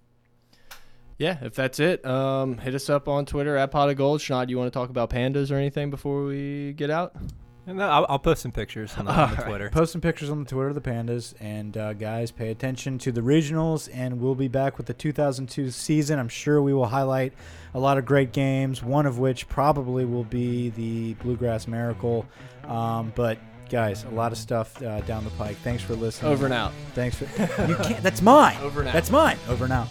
Yeah, 1.18 1.38
if 1.42 1.54
that's 1.54 1.82
it, 1.82 2.06
um, 2.06 2.58
hit 2.58 2.76
us 2.76 2.90
up 2.90 3.10
on 3.10 3.26
Twitter 3.26 3.58
at 3.58 3.72
pot 3.72 3.90
of 3.90 3.98
gold. 3.98 4.22
Sean, 4.22 4.48
do 4.48 4.52
you 4.52 4.58
want 4.58 4.72
to 4.72 4.78
talk 4.78 4.90
about 4.90 5.10
pandas 5.10 5.52
or 5.52 5.56
anything 5.56 5.90
before 5.90 6.24
we 6.24 6.74
get 6.74 6.90
out? 6.90 7.14
And 7.68 7.84
I'll, 7.84 8.06
I'll 8.10 8.20
post 8.20 8.42
some 8.42 8.52
pictures 8.52 8.96
on 8.98 9.06
the, 9.06 9.12
on 9.12 9.36
the 9.36 9.42
Twitter. 9.44 9.70
Post 9.70 9.92
some 9.92 10.02
pictures 10.02 10.30
on 10.30 10.44
the 10.44 10.50
Twitter 10.50 10.70
of 10.70 10.76
the 10.76 10.82
Pandas. 10.82 11.34
And 11.40 11.78
uh, 11.78 11.94
guys, 11.94 12.32
pay 12.32 12.50
attention 12.50 12.98
to 13.00 13.12
the 13.12 13.22
regionals. 13.22 13.90
And 13.94 14.20
we'll 14.20 14.36
be 14.36 14.48
back 14.48 14.78
with 14.78 14.88
the 14.88 14.94
2002 14.94 15.70
season. 15.72 16.18
I'm 16.20 16.30
sure 16.30 16.62
we 16.62 16.74
will 16.74 16.88
highlight 16.88 17.34
a 17.74 17.80
lot 17.80 17.98
of 17.98 18.06
great 18.06 18.32
games, 18.32 18.82
one 18.82 19.06
of 19.06 19.20
which 19.20 19.48
probably 19.48 20.06
will 20.06 20.24
be 20.24 20.70
the 20.72 21.14
Bluegrass 21.16 21.68
Miracle. 21.68 22.26
Um, 22.66 23.14
but 23.16 23.38
guys, 23.70 24.04
a 24.04 24.10
lot 24.10 24.32
of 24.32 24.38
stuff 24.38 24.82
uh, 24.82 25.02
down 25.02 25.24
the 25.24 25.30
pike. 25.32 25.58
Thanks 25.58 25.84
for 25.84 25.96
listening. 25.96 26.32
Over 26.32 26.46
and 26.46 26.54
out. 26.54 26.74
Thanks 26.96 27.18
for. 27.18 27.26
You 27.68 27.76
can't. 27.76 28.02
That's 28.02 28.22
mine. 28.22 28.58
Over 28.62 28.80
and 28.80 28.90
out. 28.90 28.94
That's 28.94 29.12
mine. 29.12 29.38
Over 29.48 29.66
and 29.66 29.74
out. 29.74 29.90